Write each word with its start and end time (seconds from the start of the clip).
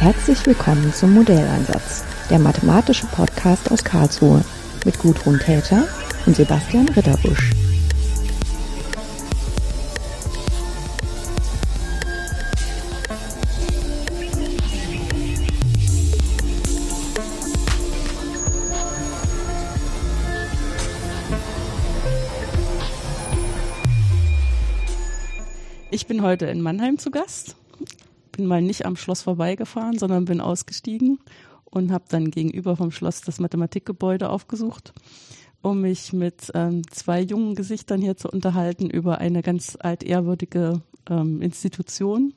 Herzlich 0.00 0.46
willkommen 0.46 0.94
zum 0.94 1.12
Modelleinsatz, 1.12 2.06
der 2.30 2.38
mathematische 2.38 3.04
Podcast 3.08 3.70
aus 3.70 3.84
Karlsruhe 3.84 4.42
mit 4.86 4.98
Gudrun 4.98 5.38
Täter 5.38 5.86
und 6.24 6.34
Sebastian 6.34 6.88
Ritterbusch. 6.88 7.50
Ich 25.90 26.06
bin 26.06 26.22
heute 26.22 26.46
in 26.46 26.62
Mannheim 26.62 26.96
zu 26.96 27.10
Gast. 27.10 27.59
Bin 28.40 28.46
mal 28.46 28.62
nicht 28.62 28.86
am 28.86 28.96
Schloss 28.96 29.20
vorbeigefahren, 29.20 29.98
sondern 29.98 30.24
bin 30.24 30.40
ausgestiegen 30.40 31.18
und 31.66 31.92
habe 31.92 32.04
dann 32.08 32.30
gegenüber 32.30 32.74
vom 32.74 32.90
Schloss 32.90 33.20
das 33.20 33.38
Mathematikgebäude 33.38 34.30
aufgesucht, 34.30 34.94
um 35.60 35.82
mich 35.82 36.14
mit 36.14 36.50
ähm, 36.54 36.80
zwei 36.90 37.20
jungen 37.20 37.54
Gesichtern 37.54 38.00
hier 38.00 38.16
zu 38.16 38.30
unterhalten 38.30 38.88
über 38.88 39.18
eine 39.18 39.42
ganz 39.42 39.76
altehrwürdige 39.78 40.80
ähm, 41.10 41.42
Institution, 41.42 42.32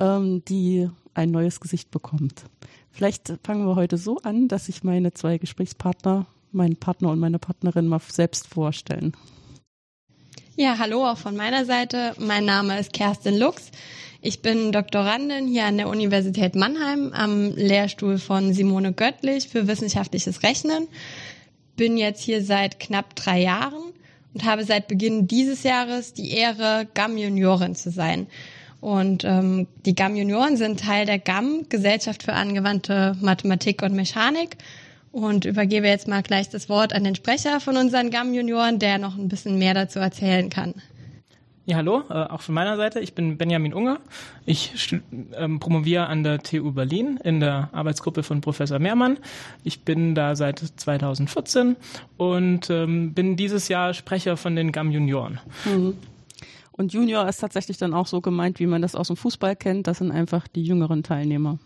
ähm, 0.00 0.42
die 0.46 0.88
ein 1.12 1.30
neues 1.30 1.60
Gesicht 1.60 1.90
bekommt. 1.90 2.44
Vielleicht 2.90 3.34
fangen 3.44 3.66
wir 3.66 3.76
heute 3.76 3.98
so 3.98 4.16
an, 4.22 4.48
dass 4.48 4.64
sich 4.64 4.82
meine 4.82 5.12
zwei 5.12 5.36
Gesprächspartner, 5.36 6.24
meinen 6.52 6.76
Partner 6.76 7.10
und 7.10 7.18
meine 7.18 7.38
Partnerin 7.38 7.86
mal 7.86 8.00
selbst 8.00 8.46
vorstellen. 8.48 9.12
Ja, 10.56 10.78
hallo 10.78 11.06
auch 11.06 11.18
von 11.18 11.36
meiner 11.36 11.66
Seite. 11.66 12.14
Mein 12.18 12.46
Name 12.46 12.80
ist 12.80 12.94
Kerstin 12.94 13.38
Lux. 13.38 13.70
Ich 14.24 14.40
bin 14.40 14.70
Doktorandin 14.70 15.48
hier 15.48 15.64
an 15.64 15.78
der 15.78 15.88
Universität 15.88 16.54
Mannheim 16.54 17.12
am 17.12 17.56
Lehrstuhl 17.56 18.18
von 18.18 18.52
Simone 18.52 18.92
Göttlich 18.92 19.48
für 19.48 19.66
wissenschaftliches 19.66 20.44
Rechnen. 20.44 20.86
Bin 21.76 21.96
jetzt 21.96 22.22
hier 22.22 22.44
seit 22.44 22.78
knapp 22.78 23.16
drei 23.16 23.40
Jahren 23.40 23.82
und 24.32 24.44
habe 24.44 24.62
seit 24.62 24.86
Beginn 24.86 25.26
dieses 25.26 25.64
Jahres 25.64 26.12
die 26.12 26.30
Ehre, 26.30 26.86
GAM-Juniorin 26.94 27.74
zu 27.74 27.90
sein. 27.90 28.28
Und 28.80 29.24
ähm, 29.24 29.66
die 29.86 29.96
GAM-Junioren 29.96 30.56
sind 30.56 30.78
Teil 30.78 31.04
der 31.04 31.18
GAM, 31.18 31.68
Gesellschaft 31.68 32.22
für 32.22 32.34
angewandte 32.34 33.16
Mathematik 33.20 33.82
und 33.82 33.92
Mechanik 33.92 34.56
und 35.10 35.46
übergebe 35.46 35.88
jetzt 35.88 36.06
mal 36.06 36.22
gleich 36.22 36.48
das 36.48 36.68
Wort 36.68 36.92
an 36.92 37.02
den 37.02 37.16
Sprecher 37.16 37.58
von 37.58 37.76
unseren 37.76 38.10
GAM-Junioren, 38.10 38.78
der 38.78 38.98
noch 38.98 39.18
ein 39.18 39.26
bisschen 39.26 39.58
mehr 39.58 39.74
dazu 39.74 39.98
erzählen 39.98 40.48
kann. 40.48 40.74
Ja, 41.64 41.76
hallo, 41.76 42.02
äh, 42.10 42.14
auch 42.14 42.40
von 42.40 42.56
meiner 42.56 42.76
Seite. 42.76 42.98
Ich 42.98 43.14
bin 43.14 43.38
Benjamin 43.38 43.72
Unger. 43.72 44.00
Ich 44.46 44.96
ähm, 45.36 45.60
promoviere 45.60 46.06
an 46.06 46.24
der 46.24 46.40
TU 46.40 46.72
Berlin 46.72 47.20
in 47.22 47.38
der 47.38 47.68
Arbeitsgruppe 47.70 48.24
von 48.24 48.40
Professor 48.40 48.80
Mehrmann. 48.80 49.18
Ich 49.62 49.82
bin 49.82 50.16
da 50.16 50.34
seit 50.34 50.58
2014 50.58 51.76
und 52.16 52.68
ähm, 52.68 53.14
bin 53.14 53.36
dieses 53.36 53.68
Jahr 53.68 53.94
Sprecher 53.94 54.36
von 54.36 54.56
den 54.56 54.72
GAM 54.72 54.90
Junioren. 54.90 55.38
Mhm. 55.64 55.94
Und 56.72 56.92
Junior 56.92 57.28
ist 57.28 57.36
tatsächlich 57.36 57.78
dann 57.78 57.94
auch 57.94 58.08
so 58.08 58.20
gemeint, 58.20 58.58
wie 58.58 58.66
man 58.66 58.82
das 58.82 58.96
aus 58.96 59.06
dem 59.06 59.16
Fußball 59.16 59.54
kennt. 59.54 59.86
Das 59.86 59.98
sind 59.98 60.10
einfach 60.10 60.48
die 60.48 60.64
jüngeren 60.64 61.04
Teilnehmer. 61.04 61.58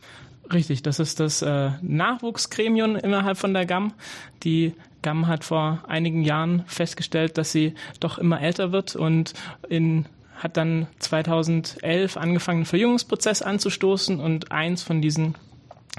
Richtig, 0.53 0.83
das 0.83 1.01
ist 1.01 1.21
das 1.21 1.41
äh, 1.41 1.71
Nachwuchsgremium 1.81 2.97
innerhalb 2.97 3.39
von 3.39 3.55
der 3.55 3.65
GAM. 3.65 3.95
Die 4.43 4.75
GAM 5.07 5.29
hat 5.29 5.45
vor 5.45 5.85
einigen 5.87 6.23
Jahren 6.23 6.65
festgestellt, 6.67 7.39
dass 7.39 7.53
sie 7.53 7.75
doch 8.01 8.19
immer 8.19 8.41
älter 8.41 8.73
wird 8.73 8.97
und 8.97 9.35
in 9.69 10.07
hat 10.35 10.57
dann 10.57 10.89
2011 10.99 12.17
angefangen, 12.17 12.59
einen 12.59 12.67
Verjüngungsprozess 12.67 13.41
anzustoßen 13.41 14.19
und 14.19 14.51
eins 14.51 14.83
von 14.83 15.01
diesen 15.01 15.37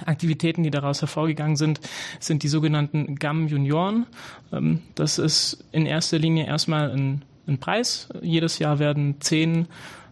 Aktivitäten, 0.05 0.61
die 0.61 0.71
daraus 0.71 0.99
hervorgegangen 0.99 1.55
sind, 1.55 1.79
sind 2.19 2.43
die 2.43 2.49
sogenannten 2.49 3.15
GAM-Junioren. 3.15 4.07
Ähm, 4.51 4.81
das 4.93 5.19
ist 5.19 5.63
in 5.71 5.85
erster 5.85 6.19
Linie 6.19 6.45
erstmal 6.45 6.91
ein, 6.91 7.23
ein 7.47 7.59
Preis. 7.59 8.09
Jedes 8.21 8.59
Jahr 8.59 8.77
werden 8.77 9.21
zehn 9.21 9.69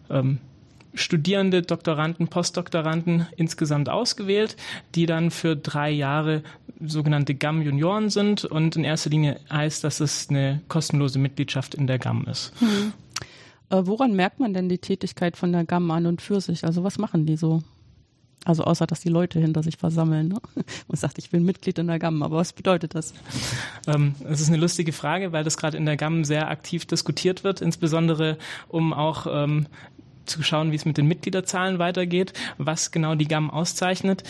ähm, 0.08 0.38
Studierende, 0.96 1.62
Doktoranden, 1.62 2.28
Postdoktoranden 2.28 3.26
insgesamt 3.36 3.88
ausgewählt, 3.88 4.56
die 4.94 5.06
dann 5.06 5.30
für 5.30 5.56
drei 5.56 5.90
Jahre 5.90 6.42
sogenannte 6.84 7.34
GAM-Junioren 7.34 8.10
sind. 8.10 8.44
Und 8.44 8.76
in 8.76 8.84
erster 8.84 9.10
Linie 9.10 9.38
heißt, 9.50 9.84
dass 9.84 10.00
es 10.00 10.28
eine 10.28 10.60
kostenlose 10.68 11.18
Mitgliedschaft 11.18 11.74
in 11.74 11.86
der 11.86 11.98
GAM 11.98 12.26
ist. 12.26 12.52
Hm. 12.60 12.92
Äh, 13.70 13.82
woran 13.86 14.14
merkt 14.14 14.40
man 14.40 14.54
denn 14.54 14.68
die 14.68 14.78
Tätigkeit 14.78 15.36
von 15.36 15.52
der 15.52 15.64
GAM 15.64 15.90
an 15.90 16.06
und 16.06 16.22
für 16.22 16.40
sich? 16.40 16.64
Also 16.64 16.84
was 16.84 16.98
machen 16.98 17.26
die 17.26 17.36
so? 17.36 17.62
Also 18.46 18.62
außer, 18.62 18.86
dass 18.86 19.00
die 19.00 19.08
Leute 19.08 19.40
hinter 19.40 19.64
sich 19.64 19.76
versammeln. 19.76 20.28
Ne? 20.28 20.40
Man 20.88 20.96
sagt, 20.96 21.18
ich 21.18 21.30
bin 21.30 21.44
Mitglied 21.44 21.78
in 21.80 21.88
der 21.88 21.98
GAM, 21.98 22.22
aber 22.22 22.36
was 22.36 22.52
bedeutet 22.52 22.94
das? 22.94 23.12
Ähm, 23.88 24.14
das 24.22 24.40
ist 24.40 24.48
eine 24.48 24.58
lustige 24.58 24.92
Frage, 24.92 25.32
weil 25.32 25.42
das 25.42 25.56
gerade 25.56 25.76
in 25.76 25.84
der 25.84 25.96
GAM 25.96 26.22
sehr 26.24 26.48
aktiv 26.48 26.86
diskutiert 26.86 27.42
wird, 27.42 27.60
insbesondere 27.60 28.38
um 28.68 28.92
auch 28.92 29.26
ähm, 29.28 29.66
zu 30.26 30.42
schauen, 30.42 30.72
wie 30.72 30.76
es 30.76 30.84
mit 30.84 30.96
den 30.96 31.06
Mitgliederzahlen 31.06 31.78
weitergeht, 31.78 32.32
was 32.58 32.90
genau 32.90 33.14
die 33.14 33.28
GAM 33.28 33.50
auszeichnet. 33.50 34.22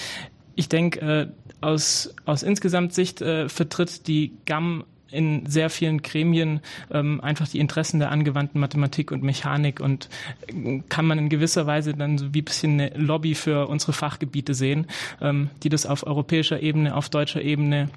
Ich 0.55 0.69
denke, 0.69 1.01
äh, 1.01 1.27
aus, 1.61 2.15
aus 2.25 2.43
insgesamt 2.43 2.95
Sicht 2.95 3.21
äh, 3.21 3.49
vertritt 3.49 4.07
die 4.07 4.33
GAM 4.47 4.85
in 5.11 5.47
sehr 5.47 5.71
vielen 5.71 6.03
Gremien 6.03 6.61
ähm, 6.91 7.21
einfach 7.21 7.49
die 7.49 7.61
Interessen 7.61 8.01
der 8.01 8.11
angewandten 8.11 8.61
Mathematik 8.61 9.13
und 9.13 9.23
Mechanik 9.23 9.81
und 9.81 10.09
äh, 10.49 10.81
kann 10.89 11.07
man 11.07 11.19
in 11.19 11.29
gewisser 11.29 11.67
Weise 11.67 11.95
dann 11.95 12.19
so 12.19 12.35
wie 12.35 12.43
ein 12.43 12.45
bisschen 12.45 12.81
eine 12.81 12.91
Lobby 12.97 13.35
für 13.35 13.69
unsere 13.69 13.93
Fachgebiete 13.93 14.55
sehen, 14.55 14.87
ähm, 15.21 15.51
die 15.63 15.69
das 15.69 15.87
auf 15.87 16.07
europäischer 16.07 16.61
Ebene, 16.61 16.95
auf 16.97 17.09
deutscher 17.09 17.43
Ebene 17.43 17.89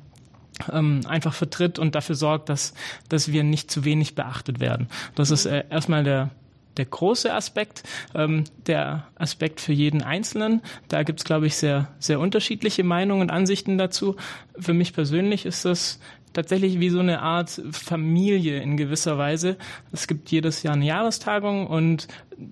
ähm, 0.71 1.01
einfach 1.07 1.33
vertritt 1.33 1.79
und 1.79 1.95
dafür 1.95 2.15
sorgt, 2.15 2.49
dass, 2.49 2.73
dass 3.07 3.31
wir 3.31 3.43
nicht 3.43 3.71
zu 3.71 3.85
wenig 3.85 4.15
beachtet 4.15 4.59
werden. 4.59 4.87
Das 5.15 5.31
ist 5.31 5.45
äh, 5.45 5.63
erstmal 5.69 6.03
der, 6.03 6.29
der 6.79 6.87
große 6.87 7.33
Aspekt, 7.33 7.83
ähm, 8.15 8.45
der 8.65 9.07
Aspekt 9.15 9.61
für 9.61 9.73
jeden 9.73 10.01
Einzelnen. 10.01 10.61
Da 10.87 11.03
gibt 11.03 11.19
es, 11.19 11.25
glaube 11.25 11.45
ich, 11.45 11.55
sehr, 11.55 11.89
sehr 11.99 12.19
unterschiedliche 12.19 12.83
Meinungen 12.83 13.21
und 13.21 13.31
Ansichten 13.31 13.77
dazu. 13.77 14.15
Für 14.57 14.73
mich 14.73 14.93
persönlich 14.93 15.45
ist 15.45 15.65
das 15.65 15.99
tatsächlich 16.33 16.79
wie 16.79 16.89
so 16.89 16.99
eine 16.99 17.21
Art 17.21 17.61
Familie 17.71 18.61
in 18.61 18.77
gewisser 18.77 19.17
Weise. 19.17 19.57
Es 19.91 20.07
gibt 20.07 20.31
jedes 20.31 20.63
Jahr 20.63 20.75
eine 20.75 20.85
Jahrestagung 20.85 21.67
und 21.67 22.07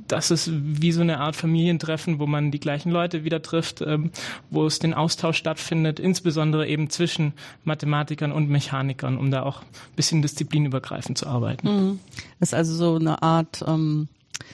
das 0.07 0.31
ist 0.31 0.49
wie 0.51 0.91
so 0.91 1.01
eine 1.01 1.19
Art 1.19 1.35
Familientreffen, 1.35 2.19
wo 2.19 2.25
man 2.25 2.51
die 2.51 2.59
gleichen 2.59 2.91
Leute 2.91 3.23
wieder 3.23 3.41
trifft, 3.41 3.81
ähm, 3.81 4.11
wo 4.49 4.65
es 4.65 4.79
den 4.79 4.93
Austausch 4.93 5.37
stattfindet, 5.37 5.99
insbesondere 5.99 6.67
eben 6.67 6.89
zwischen 6.89 7.33
Mathematikern 7.63 8.31
und 8.31 8.49
Mechanikern, 8.49 9.17
um 9.17 9.31
da 9.31 9.43
auch 9.43 9.61
ein 9.61 9.95
bisschen 9.95 10.21
disziplinübergreifend 10.21 11.17
zu 11.17 11.27
arbeiten. 11.27 11.67
Mhm. 11.67 11.99
Das 12.39 12.49
ist 12.49 12.53
also 12.53 12.75
so 12.75 12.95
eine 12.95 13.21
Art 13.21 13.63
ähm, 13.65 14.09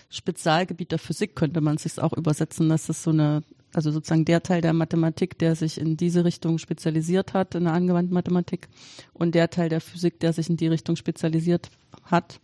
Spezialgebiet 0.09 0.91
der 0.91 0.99
Physik 0.99 1.35
könnte 1.35 1.61
man 1.61 1.77
sich 1.77 1.99
auch 1.99 2.13
übersetzen, 2.13 2.69
dass 2.69 2.89
es 2.89 3.03
so 3.03 3.11
eine, 3.11 3.43
also 3.73 3.91
sozusagen 3.91 4.25
der 4.25 4.43
Teil 4.43 4.61
der 4.61 4.73
Mathematik, 4.73 5.37
der 5.39 5.55
sich 5.55 5.79
in 5.79 5.97
diese 5.97 6.25
Richtung 6.25 6.57
spezialisiert 6.57 7.33
hat, 7.33 7.55
in 7.55 7.65
der 7.65 7.73
angewandten 7.73 8.13
Mathematik, 8.13 8.67
und 9.13 9.35
der 9.35 9.49
Teil 9.49 9.69
der 9.69 9.81
Physik, 9.81 10.19
der 10.19 10.33
sich 10.33 10.49
in 10.49 10.57
die 10.57 10.67
Richtung 10.67 10.95
spezialisiert 10.95 11.69
hat, 12.03 12.39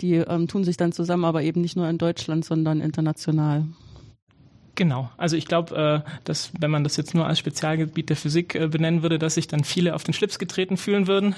die 0.00 0.14
ähm, 0.14 0.48
tun 0.48 0.64
sich 0.64 0.76
dann 0.76 0.92
zusammen, 0.92 1.24
aber 1.24 1.42
eben 1.42 1.60
nicht 1.60 1.76
nur 1.76 1.88
in 1.88 1.98
Deutschland, 1.98 2.44
sondern 2.44 2.80
international. 2.80 3.66
Genau. 4.74 5.10
Also 5.16 5.36
ich 5.36 5.46
glaube, 5.46 6.04
äh, 6.06 6.10
dass 6.24 6.52
wenn 6.58 6.70
man 6.70 6.84
das 6.84 6.96
jetzt 6.96 7.14
nur 7.14 7.26
als 7.26 7.38
Spezialgebiet 7.38 8.08
der 8.08 8.16
Physik 8.16 8.54
äh, 8.54 8.68
benennen 8.68 9.02
würde, 9.02 9.18
dass 9.18 9.34
sich 9.34 9.48
dann 9.48 9.64
viele 9.64 9.94
auf 9.94 10.04
den 10.04 10.14
Schlips 10.14 10.38
getreten 10.38 10.76
fühlen 10.76 11.06
würden. 11.06 11.34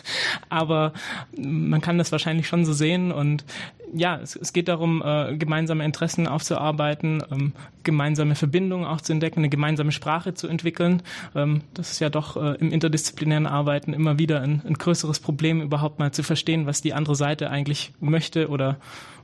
Aber 0.48 0.92
man 1.36 1.80
kann 1.80 1.98
das 1.98 2.12
wahrscheinlich 2.12 2.46
schon 2.48 2.64
so 2.64 2.72
sehen. 2.72 3.12
Und 3.12 3.44
ja, 3.92 4.18
es, 4.20 4.52
geht 4.52 4.68
darum, 4.68 5.02
äh, 5.04 5.36
gemeinsame 5.36 5.84
Interessen 5.84 6.26
aufzuarbeiten, 6.26 7.22
ähm, 7.30 7.52
gemeinsame 7.82 8.34
Verbindungen 8.34 8.86
auch 8.86 9.00
zu 9.00 9.12
entdecken, 9.12 9.40
eine 9.40 9.48
gemeinsame 9.48 9.92
Sprache 9.92 10.34
zu 10.34 10.48
entwickeln. 10.48 11.02
Ähm, 11.34 11.62
das 11.74 11.92
ist 11.92 12.00
ja 12.00 12.10
doch 12.10 12.36
im 12.36 12.72
interdisziplinären 12.72 13.46
Arbeiten 13.46 13.92
immer 13.92 14.18
wieder 14.18 14.40
ein 14.40 14.62
größeres 14.78 15.20
Problem, 15.20 15.60
überhaupt 15.60 15.98
mal 15.98 16.12
zu 16.12 16.22
verstehen, 16.22 16.66
was 16.66 16.82
die 16.82 16.94
andere 16.94 17.16
Seite 17.16 17.50
eigentlich 17.50 17.92
möchte 18.00 18.48
oder 18.48 18.78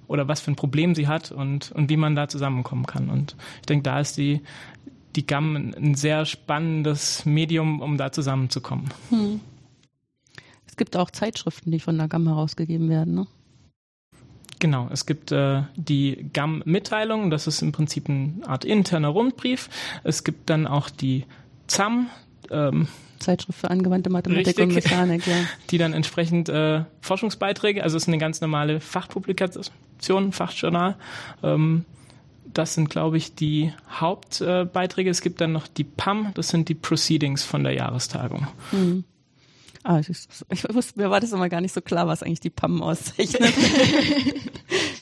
oder 0.06 0.28
was 0.28 0.40
für 0.40 0.50
ein 0.50 0.56
Problem 0.56 0.94
sie 0.94 1.08
hat 1.08 1.32
und, 1.32 1.72
und 1.72 1.88
wie 1.88 1.96
man 1.96 2.14
da 2.14 2.28
zusammenkommen 2.28 2.86
kann. 2.86 3.08
Und 3.08 3.36
ich 3.60 3.66
denke, 3.66 3.82
da 3.82 4.00
ist 4.00 4.16
die, 4.16 4.40
die 5.16 5.26
GAM 5.26 5.74
ein 5.76 5.94
sehr 5.94 6.24
spannendes 6.24 7.24
Medium, 7.24 7.80
um 7.80 7.96
da 7.96 8.12
zusammenzukommen. 8.12 8.88
Hm. 9.10 9.40
Es 10.66 10.76
gibt 10.76 10.96
auch 10.96 11.10
Zeitschriften, 11.10 11.70
die 11.70 11.80
von 11.80 11.98
der 11.98 12.08
GAM 12.08 12.26
herausgegeben 12.26 12.88
werden, 12.88 13.14
ne? 13.14 13.26
Genau, 14.58 14.88
es 14.92 15.06
gibt 15.06 15.32
äh, 15.32 15.64
die 15.74 16.30
GAM-Mitteilung, 16.32 17.30
das 17.30 17.48
ist 17.48 17.62
im 17.62 17.72
Prinzip 17.72 18.08
eine 18.08 18.34
Art 18.46 18.64
interner 18.64 19.08
Rundbrief. 19.08 19.68
Es 20.04 20.22
gibt 20.22 20.48
dann 20.50 20.68
auch 20.68 20.88
die 20.88 21.24
ZAM, 21.66 22.06
ähm, 22.48 22.86
Zeitschrift 23.18 23.58
für 23.58 23.70
angewandte 23.70 24.08
Mathematik 24.10 24.46
Richtig, 24.46 24.64
und 24.64 24.74
Mechanik, 24.74 25.26
ja. 25.26 25.34
Die 25.70 25.78
dann 25.78 25.92
entsprechend 25.94 26.48
äh, 26.48 26.84
Forschungsbeiträge, 27.00 27.82
also 27.82 27.96
es 27.96 28.04
ist 28.04 28.08
eine 28.08 28.18
ganz 28.18 28.40
normale 28.40 28.80
Fachpublikation, 28.80 29.64
Fachjournal, 30.32 30.96
ähm, 31.42 31.84
das 32.52 32.74
sind, 32.74 32.90
glaube 32.90 33.16
ich, 33.16 33.34
die 33.34 33.72
Hauptbeiträge. 33.90 35.10
es 35.10 35.22
gibt 35.22 35.40
dann 35.40 35.52
noch 35.52 35.66
die 35.66 35.84
PAM, 35.84 36.32
das 36.34 36.48
sind 36.48 36.68
die 36.68 36.74
Proceedings 36.74 37.44
von 37.44 37.64
der 37.64 37.72
Jahrestagung. 37.72 38.46
Mhm. 38.72 39.04
Ah, 39.84 39.98
ich, 39.98 40.08
ich 40.08 40.74
wusste, 40.74 41.00
mir 41.00 41.10
war 41.10 41.18
das 41.18 41.32
immer 41.32 41.48
gar 41.48 41.60
nicht 41.60 41.74
so 41.74 41.80
klar, 41.80 42.06
was 42.06 42.22
eigentlich 42.22 42.40
die 42.40 42.50
PAM 42.50 42.82
auszeichnet. 42.82 43.52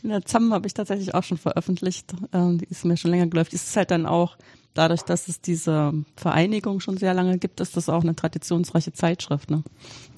In 0.02 0.08
der 0.08 0.24
ZAM 0.24 0.52
habe 0.54 0.66
ich 0.66 0.72
tatsächlich 0.72 1.14
auch 1.14 1.22
schon 1.22 1.36
veröffentlicht. 1.36 2.14
Ähm, 2.32 2.56
die 2.58 2.64
ist 2.64 2.86
mir 2.86 2.96
schon 2.96 3.10
länger 3.10 3.26
geläuft. 3.26 3.52
Es 3.52 3.64
ist 3.64 3.76
halt 3.76 3.90
dann 3.90 4.06
auch, 4.06 4.38
dadurch, 4.74 5.02
dass 5.02 5.28
es 5.28 5.40
diese 5.40 5.92
Vereinigung 6.16 6.80
schon 6.80 6.96
sehr 6.96 7.12
lange 7.12 7.38
gibt, 7.38 7.60
ist 7.60 7.76
das 7.76 7.88
auch 7.88 8.02
eine 8.02 8.16
traditionsreiche 8.16 8.92
Zeitschrift. 8.92 9.50
Ne? 9.50 9.62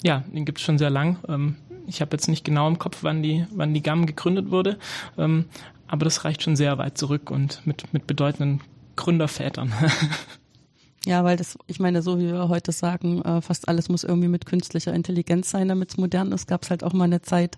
Ja, 0.03 0.23
den 0.33 0.45
gibt 0.45 0.59
es 0.59 0.63
schon 0.63 0.77
sehr 0.77 0.89
lang. 0.89 1.17
Ähm, 1.27 1.55
ich 1.87 2.01
habe 2.01 2.15
jetzt 2.15 2.27
nicht 2.27 2.43
genau 2.43 2.67
im 2.67 2.79
Kopf, 2.79 2.99
wann 3.01 3.23
die, 3.23 3.45
wann 3.51 3.73
die 3.73 3.81
GAM 3.81 4.05
gegründet 4.05 4.51
wurde. 4.51 4.77
Ähm, 5.17 5.45
aber 5.87 6.05
das 6.05 6.25
reicht 6.25 6.43
schon 6.43 6.55
sehr 6.55 6.77
weit 6.77 6.97
zurück 6.97 7.29
und 7.29 7.65
mit, 7.65 7.93
mit 7.93 8.07
bedeutenden 8.07 8.61
Gründervätern. 8.95 9.73
Ja, 11.05 11.25
weil 11.25 11.35
das, 11.35 11.57
ich 11.67 11.81
meine, 11.81 12.01
so 12.01 12.17
wie 12.17 12.27
wir 12.27 12.47
heute 12.47 12.71
sagen, 12.71 13.21
äh, 13.23 13.41
fast 13.41 13.67
alles 13.67 13.89
muss 13.89 14.05
irgendwie 14.05 14.29
mit 14.29 14.45
künstlicher 14.45 14.93
Intelligenz 14.93 15.49
sein, 15.49 15.67
damit 15.67 15.89
es 15.89 15.97
modern 15.97 16.31
ist, 16.31 16.47
gab 16.47 16.63
es 16.63 16.69
halt 16.69 16.81
auch 16.81 16.93
mal 16.93 17.03
eine 17.03 17.21
Zeit, 17.21 17.57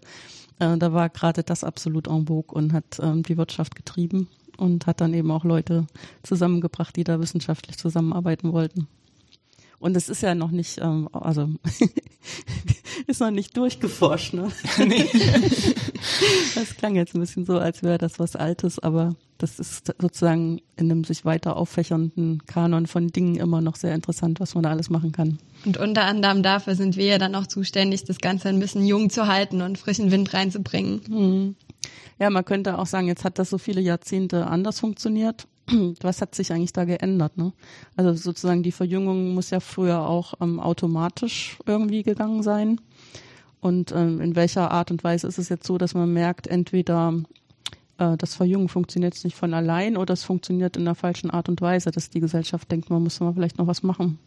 äh, 0.58 0.76
da 0.78 0.94
war 0.94 1.10
gerade 1.10 1.44
das 1.44 1.64
absolut 1.64 2.08
en 2.08 2.26
vogue 2.26 2.56
und 2.56 2.74
hat 2.74 3.00
ähm, 3.00 3.22
die 3.22 3.38
Wirtschaft 3.38 3.76
getrieben 3.76 4.30
und 4.58 4.88
hat 4.88 5.00
dann 5.00 5.14
eben 5.14 5.30
auch 5.30 5.44
Leute 5.44 5.86
zusammengebracht, 6.24 6.96
die 6.96 7.04
da 7.04 7.20
wissenschaftlich 7.20 7.78
zusammenarbeiten 7.78 8.52
wollten. 8.52 8.88
Und 9.78 9.96
es 9.96 10.10
ist 10.10 10.24
ja 10.24 10.34
noch 10.34 10.52
nicht, 10.52 10.80
ähm, 10.82 11.08
also 11.12 11.48
ist 13.08 13.22
noch 13.22 13.32
nicht 13.32 13.56
durchgeforscht, 13.56 14.34
ne? 14.34 14.52
Nee. 14.80 15.10
das 16.56 16.76
klang 16.78 16.96
jetzt 16.96 17.16
ein 17.16 17.20
bisschen 17.20 17.46
so, 17.46 17.58
als 17.58 17.84
wäre 17.84 17.98
das 17.98 18.20
was 18.20 18.36
Altes, 18.36 18.80
aber 18.80 19.16
das 19.38 19.60
ist 19.60 19.94
sozusagen 20.00 20.62
in 20.76 20.92
einem 20.92 21.04
sich 21.04 21.26
weiter 21.26 21.58
auffächernden 21.58 22.44
Kanon 22.46 22.88
von 22.88 23.08
Dingen 23.08 23.36
immer 23.36 23.62
noch 23.62 23.76
sehr 23.76 23.94
interessant, 23.94 24.40
was 24.40 24.56
man 24.56 24.64
da 24.64 24.70
alles 24.72 24.90
machen 24.90 25.12
kann. 25.12 25.38
Und 25.66 25.78
unter 25.78 26.06
anderem 26.06 26.42
dafür 26.42 26.76
sind 26.76 26.96
wir 26.96 27.06
ja 27.06 27.18
dann 27.18 27.36
auch 27.36 27.48
zuständig, 27.48 28.06
das 28.06 28.20
Ganze 28.20 28.50
ein 28.50 28.60
bisschen 28.60 28.86
jung 28.86 29.10
zu 29.10 29.28
halten 29.28 29.62
und 29.62 29.78
frischen 29.78 30.12
Wind 30.12 30.34
reinzubringen. 30.34 31.02
Mhm. 31.08 31.56
Ja, 32.20 32.30
man 32.30 32.46
könnte 32.46 32.80
auch 32.80 32.86
sagen, 32.86 33.08
jetzt 33.08 33.26
hat 33.26 33.40
das 33.40 33.50
so 33.50 33.58
viele 33.58 33.82
Jahrzehnte 33.82 34.48
anders 34.48 34.80
funktioniert 34.80 35.48
was 36.02 36.22
hat 36.22 36.36
sich 36.36 36.52
eigentlich 36.52 36.74
da 36.74 36.86
geändert? 36.86 37.38
Ne? 37.38 37.54
Also 37.96 38.14
sozusagen 38.14 38.64
die 38.64 38.72
Verjüngung 38.72 39.34
muss 39.34 39.50
ja 39.50 39.60
früher 39.60 40.08
auch 40.08 40.36
ähm, 40.42 40.60
automatisch 40.60 41.58
irgendwie 41.66 42.04
gegangen 42.04 42.44
sein. 42.44 42.80
Und 43.66 43.92
ähm, 43.94 44.22
in 44.22 44.36
welcher 44.36 44.70
Art 44.70 44.92
und 44.92 45.04
Weise 45.04 45.26
ist 45.26 45.40
es 45.40 45.50
jetzt 45.50 45.66
so, 45.66 45.80
dass 45.80 45.96
man 45.96 46.14
merkt, 46.14 46.46
entweder 46.46 47.16
äh, 47.98 48.16
das 48.16 48.36
Verjüngen 48.36 48.70
funktioniert 48.70 49.16
nicht 49.24 49.36
von 49.36 49.56
allein 49.56 49.98
oder 49.98 50.14
es 50.14 50.24
funktioniert 50.24 50.78
in 50.78 50.86
der 50.86 50.94
falschen 50.94 51.32
Art 51.32 51.50
und 51.50 51.62
Weise, 51.62 51.90
dass 51.90 52.12
die 52.12 52.20
Gesellschaft 52.20 52.72
denkt, 52.72 52.92
man 52.92 53.02
muss 53.02 53.20
mal 53.22 53.34
vielleicht 53.34 53.58
noch 53.58 53.66
was 53.66 53.82
machen. 53.82 54.20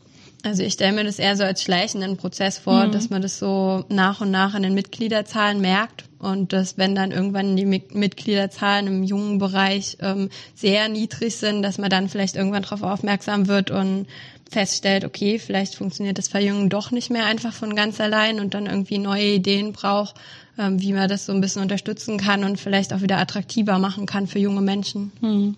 Also 0.43 0.65
ich 0.65 0.73
stelle 0.73 0.93
mir 0.93 1.05
das 1.05 1.21
eher 1.21 1.37
so 1.37 1.45
als 1.45 1.63
schleichenden 1.63 2.17
Prozess 2.17 2.59
vor, 2.59 2.87
mhm. 2.87 2.91
dass 2.93 3.11
man 3.11 3.23
das 3.23 3.39
so 3.39 3.85
nach 3.89 4.21
und 4.21 4.33
nach 4.33 4.57
in 4.57 4.65
den 4.65 4.75
Mitgliederzahlen 4.75 5.61
merkt 5.61 6.05
und 6.19 6.53
dass 6.53 6.77
wenn 6.77 6.97
dann 6.97 7.13
irgendwann 7.13 7.57
die 7.57 7.65
Mitgliederzahlen 7.65 8.89
im 8.89 9.03
jungen 9.05 9.39
Bereich 9.39 9.99
ähm, 10.01 10.31
sehr 10.57 10.89
niedrig 10.89 11.37
sind, 11.37 11.63
dass 11.63 11.79
man 11.79 11.91
dann 11.91 12.09
vielleicht 12.09 12.35
irgendwann 12.35 12.63
darauf 12.63 12.83
aufmerksam 12.83 13.47
wird 13.47 13.71
und 13.71 14.07
feststellt, 14.49 15.05
okay, 15.05 15.39
vielleicht 15.39 15.75
funktioniert 15.75 16.19
das 16.19 16.29
Verjüngen 16.29 16.69
doch 16.71 16.91
nicht 16.91 17.11
mehr 17.11 17.27
einfach 17.27 17.53
von 17.53 17.77
ganz 17.77 18.01
allein 18.01 18.41
und 18.41 18.55
dann 18.55 18.67
irgendwie 18.67 18.99
neue 18.99 19.27
Ideen 19.27 19.73
braucht, 19.73 20.17
ähm, 20.59 20.81
wie 20.81 20.93
man 20.93 21.09
das 21.09 21.27
so 21.27 21.33
ein 21.33 21.41
bisschen 21.41 21.63
unterstützen 21.63 22.19
kann 22.19 22.45
und 22.45 22.59
vielleicht 22.59 22.93
auch 22.93 23.03
wieder 23.03 23.19
attraktiver 23.19 23.79
machen 23.79 24.07
kann 24.07 24.27
für 24.27 24.39
junge 24.39 24.63
Menschen. 24.63 25.13
Mhm. 25.21 25.57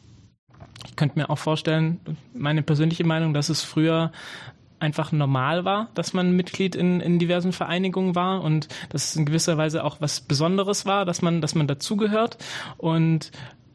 Ich 0.86 0.96
könnte 0.96 1.18
mir 1.18 1.30
auch 1.30 1.38
vorstellen, 1.38 2.00
meine 2.34 2.62
persönliche 2.62 3.04
Meinung, 3.04 3.34
dass 3.34 3.48
es 3.48 3.62
früher 3.62 4.12
einfach 4.80 5.12
normal 5.12 5.64
war, 5.64 5.90
dass 5.94 6.14
man 6.14 6.32
Mitglied 6.32 6.74
in, 6.74 7.00
in 7.00 7.18
diversen 7.18 7.52
Vereinigungen 7.52 8.14
war 8.14 8.42
und 8.42 8.68
dass 8.88 9.10
es 9.10 9.16
in 9.16 9.26
gewisser 9.26 9.58
Weise 9.58 9.84
auch 9.84 10.00
was 10.00 10.22
Besonderes 10.22 10.86
war, 10.86 11.04
dass 11.04 11.22
man, 11.22 11.40
dass 11.40 11.54
man 11.54 11.66
dazugehört. 11.66 12.38
Und 12.78 13.30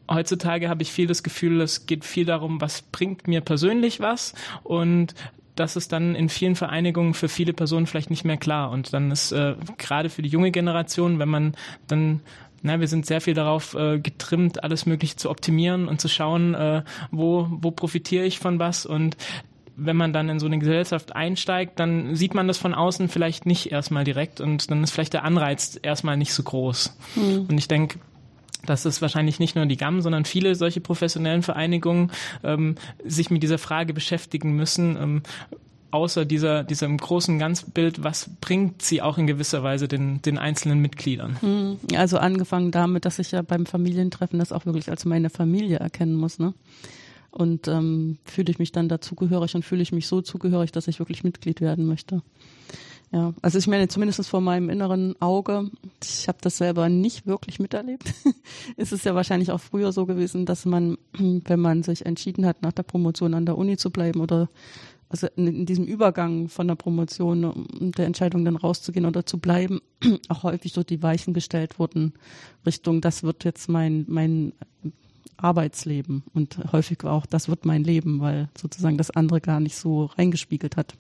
heutzutage 0.10 0.70
habe 0.70 0.84
ich 0.84 0.92
viel 0.92 1.08
das 1.08 1.24
Gefühl, 1.24 1.62
es 1.62 1.86
geht 1.86 2.06
viel 2.06 2.26
darum, 2.26 2.62
was 2.62 2.82
bringt 2.82 3.28
mir 3.28 3.42
persönlich 3.42 4.00
was 4.00 4.34
und 4.64 5.16
das 5.56 5.76
ist 5.78 5.92
dann 5.94 6.16
in 6.16 6.30
vielen 6.30 6.56
Vereinigungen 6.56 7.14
für 7.14 7.30
viele 7.30 7.54
Personen 7.54 7.88
vielleicht 7.88 8.10
nicht 8.10 8.26
mehr 8.26 8.36
klar. 8.36 8.72
Und 8.72 8.94
dann 8.94 9.10
ist 9.10 9.32
äh, 9.32 9.56
gerade 9.78 10.10
für 10.10 10.22
die 10.22 10.28
junge 10.28 10.52
Generation, 10.52 11.18
wenn 11.18 11.30
man 11.30 11.56
dann 11.88 12.20
na, 12.62 12.80
wir 12.80 12.88
sind 12.88 13.06
sehr 13.06 13.22
viel 13.22 13.36
darauf 13.36 13.76
äh, 13.76 14.00
getrimmt, 14.00 14.64
alles 14.64 14.88
Mögliche 14.88 15.16
zu 15.18 15.30
optimieren 15.30 15.88
und 15.88 16.02
zu 16.02 16.10
schauen, 16.10 16.56
äh, 16.56 16.82
wo, 17.12 17.48
wo 17.50 17.70
profitiere 17.70 18.26
ich 18.26 18.40
von 18.40 18.58
was. 18.58 18.88
Und 18.88 19.18
wenn 19.76 19.96
man 19.96 20.14
dann 20.14 20.30
in 20.30 20.40
so 20.40 20.48
eine 20.48 20.58
Gesellschaft 20.58 21.16
einsteigt, 21.16 21.80
dann 21.80 22.16
sieht 22.16 22.34
man 22.34 22.48
das 22.48 22.58
von 22.58 22.74
außen 22.74 23.08
vielleicht 23.08 23.46
nicht 23.46 23.72
erstmal 23.72 24.04
direkt 24.04 24.42
und 24.42 24.72
dann 24.72 24.84
ist 24.84 24.92
vielleicht 24.92 25.14
der 25.14 25.24
Anreiz 25.24 25.78
erstmal 25.80 26.18
nicht 26.18 26.34
so 26.34 26.42
groß. 26.42 26.98
Mhm. 27.16 27.46
Und 27.50 27.58
ich 27.58 27.68
denke, 27.68 28.00
dass 28.66 28.86
es 28.86 29.02
wahrscheinlich 29.02 29.40
nicht 29.40 29.56
nur 29.56 29.66
die 29.66 29.78
GAM, 29.78 30.02
sondern 30.02 30.26
viele 30.26 30.56
solche 30.56 30.82
professionellen 30.82 31.44
Vereinigungen 31.44 32.12
ähm, 32.44 32.76
sich 33.06 33.30
mit 33.30 33.44
dieser 33.44 33.58
Frage 33.58 33.94
beschäftigen 33.94 34.56
müssen. 34.56 34.98
Ähm, 34.98 35.24
außer 35.92 36.26
dieser, 36.26 36.64
diesem 36.64 36.98
großen 36.98 37.40
Ganzbild, 37.40 38.04
was 38.04 38.30
bringt 38.42 38.82
sie 38.82 39.02
auch 39.02 39.18
in 39.18 39.28
gewisser 39.28 39.64
Weise 39.64 39.88
den, 39.88 40.22
den 40.22 40.38
einzelnen 40.38 40.80
Mitgliedern? 40.80 41.38
Hm. 41.40 41.78
Also 41.96 42.18
angefangen 42.18 42.72
damit, 42.72 43.06
dass 43.06 43.20
ich 43.20 43.32
ja 43.32 43.42
beim 43.42 43.66
Familientreffen 43.66 44.40
das 44.40 44.52
auch 44.52 44.66
wirklich 44.66 44.90
als 44.90 45.06
meine 45.06 45.30
Familie 45.30 45.78
erkennen 45.78 46.16
muss. 46.16 46.40
Ne? 46.40 46.54
und 47.36 47.68
ähm, 47.68 48.18
fühle 48.24 48.50
ich 48.50 48.60
mich 48.60 48.72
dann 48.72 48.88
dazugehörig 48.88 49.56
und 49.56 49.66
fühle 49.66 49.82
ich 49.82 49.92
mich 49.92 50.08
so 50.08 50.22
zugehörig, 50.22 50.72
dass 50.72 50.88
ich 50.88 51.00
wirklich 51.00 51.26
Mitglied 51.26 51.60
werden 51.60 51.86
möchte. 51.86 52.22
Ja, 53.12 53.34
also 53.42 53.58
ich 53.58 53.68
meine, 53.68 53.88
zumindest 53.88 54.28
vor 54.28 54.42
meinem 54.42 54.70
inneren 54.70 55.20
Auge, 55.22 55.70
ich 56.04 56.28
habe 56.28 56.40
das 56.42 56.58
selber 56.58 56.90
nicht 56.90 57.26
wirklich 57.26 57.60
miterlebt, 57.60 58.14
ist 58.78 58.92
es 58.92 59.04
ja 59.04 59.16
wahrscheinlich 59.16 59.52
auch 59.52 59.62
früher 59.62 59.92
so 59.92 60.06
gewesen, 60.06 60.46
dass 60.46 60.66
man, 60.66 60.98
wenn 61.14 61.60
man 61.60 61.84
sich 61.84 62.06
entschieden 62.06 62.46
hat, 62.46 62.62
nach 62.62 62.74
der 62.74 62.84
Promotion 62.84 63.34
an 63.34 63.46
der 63.46 63.58
Uni 63.58 63.78
zu 63.78 63.92
bleiben 63.92 64.20
oder 64.22 64.50
also 65.08 65.28
in, 65.36 65.66
diesem 65.66 65.86
Übergang 65.86 66.50
von 66.50 66.68
der 66.68 66.76
Promotion 66.76 67.46
und 67.46 67.98
der 67.98 68.08
Entscheidung 68.08 68.44
dann 68.44 68.56
rauszugehen 68.56 69.06
oder 69.06 69.26
zu 69.26 69.38
bleiben, 69.38 69.80
auch 70.30 70.44
häufig 70.44 70.74
so 70.74 70.84
die 70.84 71.04
Weichen 71.04 71.34
gestellt 71.34 71.80
wurden 71.80 72.14
Richtung, 72.66 73.02
das 73.02 73.24
wird 73.24 73.44
jetzt 73.44 73.70
mein, 73.70 74.06
mein 74.08 74.54
Arbeitsleben 75.38 76.24
und 76.34 76.72
häufig 76.72 77.04
auch, 77.04 77.26
das 77.26 77.50
wird 77.50 77.66
mein 77.66 77.84
Leben, 77.84 78.20
weil 78.20 78.50
sozusagen 78.58 78.98
das 78.98 79.12
andere 79.12 79.42
gar 79.42 79.60
nicht 79.60 79.76
so 79.76 80.06
reingespiegelt 80.06 80.76
hat. 80.76 80.96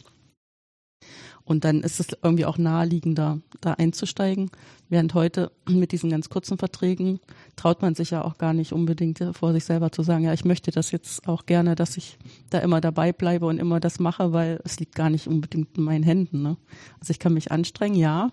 Und 1.45 1.63
dann 1.63 1.81
ist 1.81 1.99
es 1.99 2.07
irgendwie 2.23 2.45
auch 2.45 2.57
naheliegender, 2.57 3.39
da 3.61 3.73
einzusteigen. 3.73 4.49
Während 4.89 5.13
heute 5.13 5.51
mit 5.69 5.91
diesen 5.91 6.09
ganz 6.09 6.29
kurzen 6.29 6.57
Verträgen 6.57 7.19
traut 7.55 7.83
man 7.83 7.93
sich 7.93 8.09
ja 8.09 8.23
auch 8.23 8.39
gar 8.39 8.53
nicht 8.53 8.73
unbedingt 8.73 9.23
vor 9.33 9.53
sich 9.53 9.63
selber 9.63 9.91
zu 9.91 10.01
sagen, 10.01 10.23
ja, 10.23 10.33
ich 10.33 10.43
möchte 10.43 10.71
das 10.71 10.91
jetzt 10.91 11.27
auch 11.27 11.45
gerne, 11.45 11.75
dass 11.75 11.97
ich 11.97 12.17
da 12.49 12.59
immer 12.59 12.81
dabei 12.81 13.13
bleibe 13.13 13.45
und 13.45 13.59
immer 13.59 13.79
das 13.79 13.99
mache, 13.99 14.33
weil 14.33 14.59
es 14.63 14.79
liegt 14.79 14.95
gar 14.95 15.11
nicht 15.11 15.27
unbedingt 15.27 15.77
in 15.77 15.83
meinen 15.83 16.03
Händen. 16.03 16.41
Ne? 16.41 16.57
Also 16.99 17.11
ich 17.11 17.19
kann 17.19 17.33
mich 17.35 17.51
anstrengen, 17.51 17.95
ja, 17.95 18.31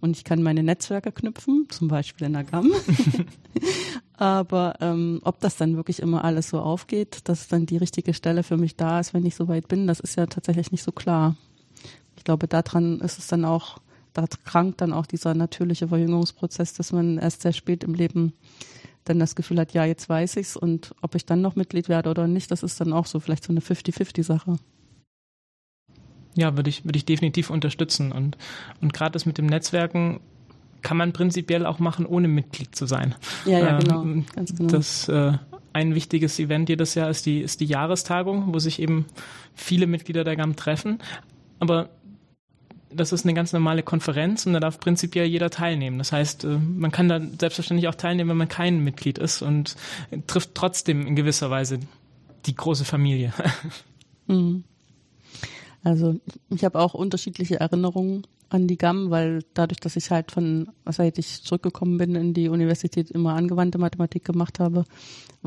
und 0.00 0.16
ich 0.16 0.24
kann 0.24 0.42
meine 0.42 0.62
Netzwerke 0.62 1.12
knüpfen, 1.12 1.66
zum 1.68 1.88
Beispiel 1.88 2.26
in 2.26 2.32
der 2.32 2.44
GAM. 2.44 2.72
Aber 4.16 4.74
ähm, 4.80 5.20
ob 5.24 5.40
das 5.40 5.56
dann 5.56 5.76
wirklich 5.76 6.00
immer 6.00 6.24
alles 6.24 6.48
so 6.48 6.60
aufgeht, 6.60 7.28
dass 7.28 7.48
dann 7.48 7.66
die 7.66 7.76
richtige 7.76 8.14
Stelle 8.14 8.44
für 8.44 8.56
mich 8.56 8.76
da 8.76 9.00
ist, 9.00 9.14
wenn 9.14 9.26
ich 9.26 9.34
so 9.34 9.48
weit 9.48 9.68
bin, 9.68 9.86
das 9.86 9.98
ist 10.00 10.16
ja 10.16 10.26
tatsächlich 10.26 10.70
nicht 10.70 10.82
so 10.82 10.92
klar. 10.92 11.36
Ich 12.22 12.24
glaube, 12.24 12.46
daran 12.46 13.00
ist 13.00 13.18
es 13.18 13.26
dann 13.26 13.44
auch, 13.44 13.78
da 14.12 14.26
krankt 14.44 14.80
dann 14.80 14.92
auch 14.92 15.06
dieser 15.06 15.34
natürliche 15.34 15.88
Verjüngungsprozess, 15.88 16.72
dass 16.72 16.92
man 16.92 17.18
erst 17.18 17.42
sehr 17.42 17.52
spät 17.52 17.82
im 17.82 17.94
Leben 17.94 18.32
dann 19.02 19.18
das 19.18 19.34
Gefühl 19.34 19.58
hat, 19.58 19.74
ja, 19.74 19.84
jetzt 19.84 20.08
weiß 20.08 20.36
ich's 20.36 20.56
und 20.56 20.94
ob 21.02 21.16
ich 21.16 21.26
dann 21.26 21.40
noch 21.40 21.56
Mitglied 21.56 21.88
werde 21.88 22.10
oder 22.10 22.28
nicht, 22.28 22.52
das 22.52 22.62
ist 22.62 22.80
dann 22.80 22.92
auch 22.92 23.06
so 23.06 23.18
vielleicht 23.18 23.42
so 23.42 23.52
eine 23.52 23.58
50-50-Sache. 23.58 24.54
Ja, 26.36 26.56
würde 26.56 26.70
ich, 26.70 26.84
würde 26.84 26.96
ich 26.96 27.04
definitiv 27.04 27.50
unterstützen. 27.50 28.12
Und, 28.12 28.38
und 28.80 28.92
gerade 28.92 29.10
das 29.10 29.26
mit 29.26 29.36
dem 29.36 29.46
Netzwerken 29.46 30.20
kann 30.82 30.96
man 30.96 31.12
prinzipiell 31.12 31.66
auch 31.66 31.80
machen, 31.80 32.06
ohne 32.06 32.28
Mitglied 32.28 32.76
zu 32.76 32.86
sein. 32.86 33.16
Ja, 33.46 33.58
ja, 33.58 33.78
genau. 33.80 34.02
Ähm, 34.02 34.26
Ganz 34.32 34.54
genau. 34.54 34.70
Das, 34.70 35.08
äh, 35.08 35.32
ein 35.72 35.96
wichtiges 35.96 36.38
Event 36.38 36.68
jedes 36.68 36.94
Jahr 36.94 37.10
ist 37.10 37.26
die, 37.26 37.40
ist 37.40 37.58
die 37.58 37.66
Jahrestagung, 37.66 38.54
wo 38.54 38.60
sich 38.60 38.80
eben 38.80 39.06
viele 39.56 39.88
Mitglieder 39.88 40.22
der 40.22 40.36
GAM 40.36 40.54
treffen. 40.54 41.00
Aber 41.58 41.90
das 42.94 43.12
ist 43.12 43.24
eine 43.24 43.34
ganz 43.34 43.52
normale 43.52 43.82
Konferenz 43.82 44.46
und 44.46 44.52
da 44.52 44.60
darf 44.60 44.78
prinzipiell 44.78 45.26
jeder 45.26 45.50
teilnehmen. 45.50 45.98
Das 45.98 46.12
heißt, 46.12 46.44
äh, 46.44 46.58
man 46.58 46.90
kann 46.90 47.08
da 47.08 47.20
selbstverständlich 47.20 47.88
auch 47.88 47.94
teilnehmen, 47.94 48.30
wenn 48.30 48.36
man 48.36 48.48
kein 48.48 48.82
Mitglied 48.84 49.18
ist 49.18 49.42
und 49.42 49.76
trifft 50.26 50.54
trotzdem 50.54 51.06
in 51.06 51.16
gewisser 51.16 51.50
Weise 51.50 51.80
die 52.46 52.54
große 52.54 52.84
Familie. 52.84 53.32
Mhm. 54.28 54.62
Also 55.82 56.20
ich 56.48 56.64
habe 56.64 56.78
auch 56.78 56.94
unterschiedliche 56.94 57.58
Erinnerungen 57.58 58.24
an 58.50 58.68
die 58.68 58.78
GAM, 58.78 59.10
weil 59.10 59.42
dadurch, 59.54 59.80
dass 59.80 59.96
ich 59.96 60.10
halt 60.10 60.30
von, 60.30 60.70
seit 60.86 61.18
ich 61.18 61.42
zurückgekommen 61.42 61.98
bin 61.98 62.14
in 62.14 62.34
die 62.34 62.48
Universität 62.48 63.10
immer 63.10 63.34
angewandte 63.34 63.78
Mathematik 63.78 64.24
gemacht 64.24 64.60
habe, 64.60 64.84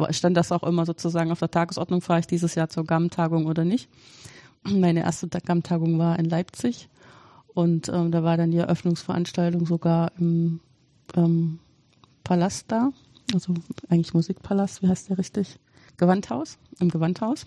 stand 0.09 0.35
das 0.35 0.51
auch 0.51 0.63
immer 0.63 0.85
sozusagen 0.85 1.31
auf 1.31 1.39
der 1.39 1.51
Tagesordnung, 1.51 2.01
fahre 2.01 2.19
ich 2.19 2.27
dieses 2.27 2.55
Jahr 2.55 2.69
zur 2.69 2.85
GAM-Tagung 2.85 3.45
oder 3.45 3.63
nicht. 3.63 3.87
Meine 4.63 5.01
erste 5.01 5.27
GAM-Tagung 5.27 5.99
war 5.99 6.17
in 6.19 6.25
Leipzig 6.25 6.89
und 7.55 7.89
ähm, 7.89 8.11
da 8.11 8.21
war 8.21 8.37
dann 8.37 8.51
die 8.51 8.57
Eröffnungsveranstaltung 8.57 9.65
sogar 9.65 10.11
im 10.19 10.59
ähm, 11.15 11.59
Palast 12.23 12.65
da, 12.67 12.91
also 13.33 13.53
eigentlich 13.89 14.13
Musikpalast, 14.13 14.83
wie 14.83 14.89
heißt 14.89 15.09
der 15.09 15.17
richtig? 15.17 15.57
Gewandhaus, 15.97 16.57
im 16.81 16.89
Gewandhaus. 16.89 17.45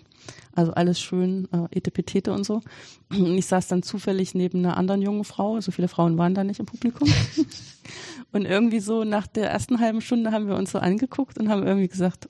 Also 0.55 0.73
alles 0.73 0.99
schön 0.99 1.47
äh, 1.51 1.67
Etepetete 1.77 2.33
und 2.33 2.43
so. 2.43 2.61
Und 3.09 3.37
ich 3.37 3.45
saß 3.45 3.67
dann 3.67 3.83
zufällig 3.83 4.33
neben 4.33 4.59
einer 4.59 4.75
anderen 4.75 5.03
jungen 5.03 5.23
Frau. 5.23 5.61
So 5.61 5.71
viele 5.71 5.87
Frauen 5.87 6.17
waren 6.17 6.33
da 6.33 6.43
nicht 6.43 6.59
im 6.59 6.65
Publikum. 6.65 7.07
und 8.31 8.45
irgendwie 8.45 8.79
so 8.79 9.03
nach 9.03 9.27
der 9.27 9.51
ersten 9.51 9.79
halben 9.79 10.01
Stunde 10.01 10.31
haben 10.31 10.47
wir 10.47 10.55
uns 10.55 10.71
so 10.71 10.79
angeguckt 10.79 11.37
und 11.37 11.49
haben 11.49 11.67
irgendwie 11.67 11.87
gesagt, 11.87 12.27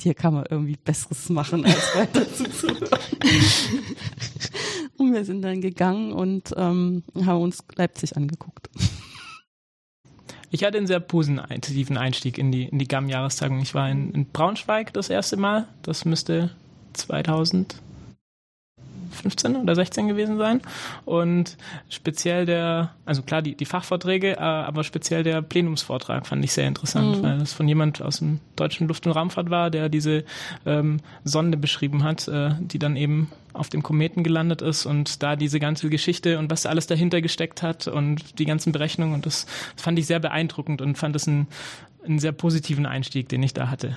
hier 0.00 0.14
kann 0.14 0.34
man 0.34 0.46
irgendwie 0.50 0.76
Besseres 0.76 1.28
machen, 1.28 1.64
als 1.64 1.94
weiter 1.94 2.26
zuzuhören. 2.32 2.88
und 4.98 5.12
wir 5.12 5.24
sind 5.24 5.42
dann 5.42 5.60
gegangen 5.60 6.12
und 6.12 6.54
ähm, 6.56 7.02
haben 7.24 7.42
uns 7.42 7.64
Leipzig 7.76 8.16
angeguckt. 8.16 8.68
Ich 10.50 10.62
hatte 10.62 10.78
einen 10.78 10.86
sehr 10.86 11.00
positiven 11.00 11.96
Einstieg 11.96 12.38
in 12.38 12.52
die, 12.52 12.64
in 12.66 12.78
die 12.78 12.86
GAM-Jahrestagung. 12.86 13.60
Ich 13.60 13.74
war 13.74 13.90
in, 13.90 14.12
in 14.12 14.26
Braunschweig 14.26 14.92
das 14.92 15.10
erste 15.10 15.36
Mal. 15.36 15.66
Das 15.82 16.04
müsste 16.04 16.50
2000 16.92 17.74
15 19.14 19.56
oder 19.56 19.74
16 19.74 20.08
gewesen 20.08 20.36
sein. 20.38 20.60
Und 21.04 21.56
speziell 21.88 22.46
der, 22.46 22.90
also 23.04 23.22
klar 23.22 23.42
die, 23.42 23.54
die 23.54 23.64
Fachvorträge, 23.64 24.32
äh, 24.32 24.40
aber 24.40 24.84
speziell 24.84 25.22
der 25.22 25.42
Plenumsvortrag 25.42 26.26
fand 26.26 26.44
ich 26.44 26.52
sehr 26.52 26.68
interessant, 26.68 27.18
mhm. 27.18 27.22
weil 27.22 27.38
das 27.38 27.52
von 27.52 27.68
jemand 27.68 28.02
aus 28.02 28.18
dem 28.18 28.40
deutschen 28.56 28.88
Luft- 28.88 29.06
und 29.06 29.12
Raumfahrt 29.12 29.50
war, 29.50 29.70
der 29.70 29.88
diese 29.88 30.24
ähm, 30.66 31.00
Sonde 31.24 31.56
beschrieben 31.56 32.02
hat, 32.04 32.28
äh, 32.28 32.50
die 32.60 32.78
dann 32.78 32.96
eben 32.96 33.30
auf 33.52 33.68
dem 33.68 33.82
Kometen 33.82 34.24
gelandet 34.24 34.62
ist 34.62 34.84
und 34.84 35.22
da 35.22 35.36
diese 35.36 35.60
ganze 35.60 35.88
Geschichte 35.88 36.38
und 36.38 36.50
was 36.50 36.66
alles 36.66 36.86
dahinter 36.86 37.22
gesteckt 37.22 37.62
hat 37.62 37.86
und 37.86 38.38
die 38.38 38.44
ganzen 38.44 38.72
Berechnungen 38.72 39.14
und 39.14 39.26
das, 39.26 39.46
das 39.76 39.82
fand 39.82 39.98
ich 39.98 40.06
sehr 40.06 40.18
beeindruckend 40.18 40.82
und 40.82 40.98
fand 40.98 41.14
es 41.14 41.28
einen, 41.28 41.46
einen 42.04 42.18
sehr 42.18 42.32
positiven 42.32 42.84
Einstieg, 42.84 43.28
den 43.28 43.42
ich 43.42 43.54
da 43.54 43.70
hatte 43.70 43.96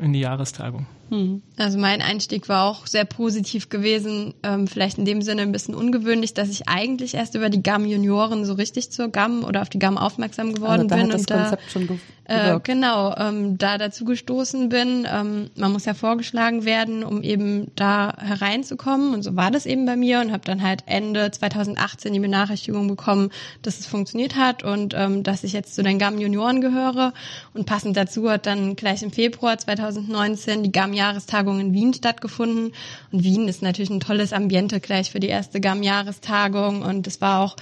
in 0.00 0.12
die 0.12 0.20
Jahrestagung. 0.20 0.86
Hm. 1.10 1.42
Also 1.56 1.78
mein 1.78 2.02
Einstieg 2.02 2.48
war 2.48 2.64
auch 2.64 2.86
sehr 2.86 3.04
positiv 3.04 3.68
gewesen, 3.68 4.34
ähm, 4.42 4.66
vielleicht 4.66 4.98
in 4.98 5.04
dem 5.04 5.22
Sinne 5.22 5.42
ein 5.42 5.52
bisschen 5.52 5.74
ungewöhnlich, 5.74 6.34
dass 6.34 6.48
ich 6.50 6.68
eigentlich 6.68 7.14
erst 7.14 7.34
über 7.34 7.48
die 7.48 7.62
GAM 7.62 7.84
Junioren 7.86 8.44
so 8.44 8.52
richtig 8.54 8.90
zur 8.90 9.08
GAM 9.08 9.44
oder 9.44 9.62
auf 9.62 9.68
die 9.68 9.78
GAM 9.78 9.98
aufmerksam 9.98 10.54
geworden 10.54 10.82
also 10.82 10.88
da 10.88 10.96
bin 10.96 11.04
hat 11.06 11.14
das 11.14 11.20
und 11.22 11.30
Konzept 11.30 11.62
da 11.66 11.70
schon 11.70 12.00
äh, 12.28 12.60
genau 12.62 13.14
ähm, 13.16 13.56
da 13.56 13.78
dazu 13.78 14.04
gestoßen 14.04 14.68
bin. 14.68 15.06
Ähm, 15.10 15.50
man 15.56 15.72
muss 15.72 15.86
ja 15.86 15.94
vorgeschlagen 15.94 16.66
werden, 16.66 17.02
um 17.02 17.22
eben 17.22 17.72
da 17.74 18.14
hereinzukommen 18.18 19.14
und 19.14 19.22
so 19.22 19.34
war 19.34 19.50
das 19.50 19.64
eben 19.64 19.86
bei 19.86 19.96
mir 19.96 20.20
und 20.20 20.30
habe 20.30 20.44
dann 20.44 20.62
halt 20.62 20.82
Ende 20.86 21.30
2018 21.30 22.12
die 22.12 22.20
Benachrichtigung 22.20 22.86
bekommen, 22.86 23.30
dass 23.62 23.80
es 23.80 23.86
funktioniert 23.86 24.36
hat 24.36 24.62
und 24.62 24.94
ähm, 24.94 25.22
dass 25.22 25.42
ich 25.42 25.54
jetzt 25.54 25.74
zu 25.74 25.82
den 25.82 25.98
GAM 25.98 26.18
Junioren 26.18 26.60
gehöre 26.60 27.14
und 27.54 27.64
passend 27.64 27.96
dazu 27.96 28.30
hat 28.30 28.44
dann 28.44 28.76
gleich 28.76 29.02
im 29.02 29.10
Februar 29.10 29.56
2019 29.56 30.62
die 30.62 30.72
GAM 30.72 30.92
GAM-Jahrestagung 30.98 31.60
in 31.60 31.72
Wien 31.72 31.94
stattgefunden. 31.94 32.72
Und 33.12 33.22
Wien 33.22 33.48
ist 33.48 33.62
natürlich 33.62 33.90
ein 33.90 34.00
tolles 34.00 34.32
Ambiente 34.32 34.80
gleich 34.80 35.10
für 35.10 35.20
die 35.20 35.28
erste 35.28 35.60
GAM-Jahrestagung. 35.60 36.82
Und 36.82 37.06
es 37.06 37.20
war 37.20 37.40
auch 37.40 37.56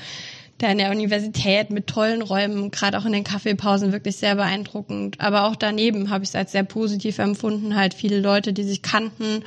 da 0.58 0.68
in 0.68 0.78
der 0.78 0.90
Universität 0.90 1.70
mit 1.70 1.86
tollen 1.86 2.22
Räumen, 2.22 2.70
gerade 2.70 2.98
auch 2.98 3.04
in 3.04 3.12
den 3.12 3.24
Kaffeepausen 3.24 3.92
wirklich 3.92 4.16
sehr 4.16 4.36
beeindruckend. 4.36 5.20
Aber 5.20 5.44
auch 5.44 5.56
daneben 5.56 6.08
habe 6.08 6.24
ich 6.24 6.30
es 6.30 6.34
als 6.34 6.52
sehr 6.52 6.64
positiv 6.64 7.18
empfunden, 7.18 7.76
halt 7.76 7.92
viele 7.92 8.20
Leute, 8.20 8.54
die 8.54 8.64
sich 8.64 8.80
kannten, 8.80 9.42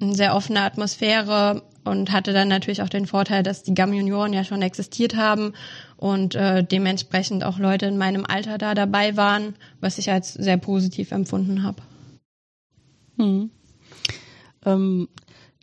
eine 0.00 0.14
sehr 0.14 0.36
offene 0.36 0.60
Atmosphäre 0.60 1.62
und 1.82 2.12
hatte 2.12 2.32
dann 2.32 2.48
natürlich 2.48 2.82
auch 2.82 2.88
den 2.88 3.06
Vorteil, 3.06 3.42
dass 3.42 3.64
die 3.64 3.74
GAM 3.74 3.92
Junioren 3.92 4.32
ja 4.32 4.44
schon 4.44 4.62
existiert 4.62 5.16
haben 5.16 5.52
und 5.96 6.36
äh, 6.36 6.62
dementsprechend 6.62 7.42
auch 7.42 7.58
Leute 7.58 7.86
in 7.86 7.98
meinem 7.98 8.24
Alter 8.24 8.58
da 8.58 8.74
dabei 8.74 9.16
waren, 9.16 9.56
was 9.80 9.98
ich 9.98 10.10
als 10.10 10.34
sehr 10.34 10.58
positiv 10.58 11.10
empfunden 11.10 11.64
habe. 11.64 11.82
Hm. 13.16 13.50
Ähm, 14.64 15.08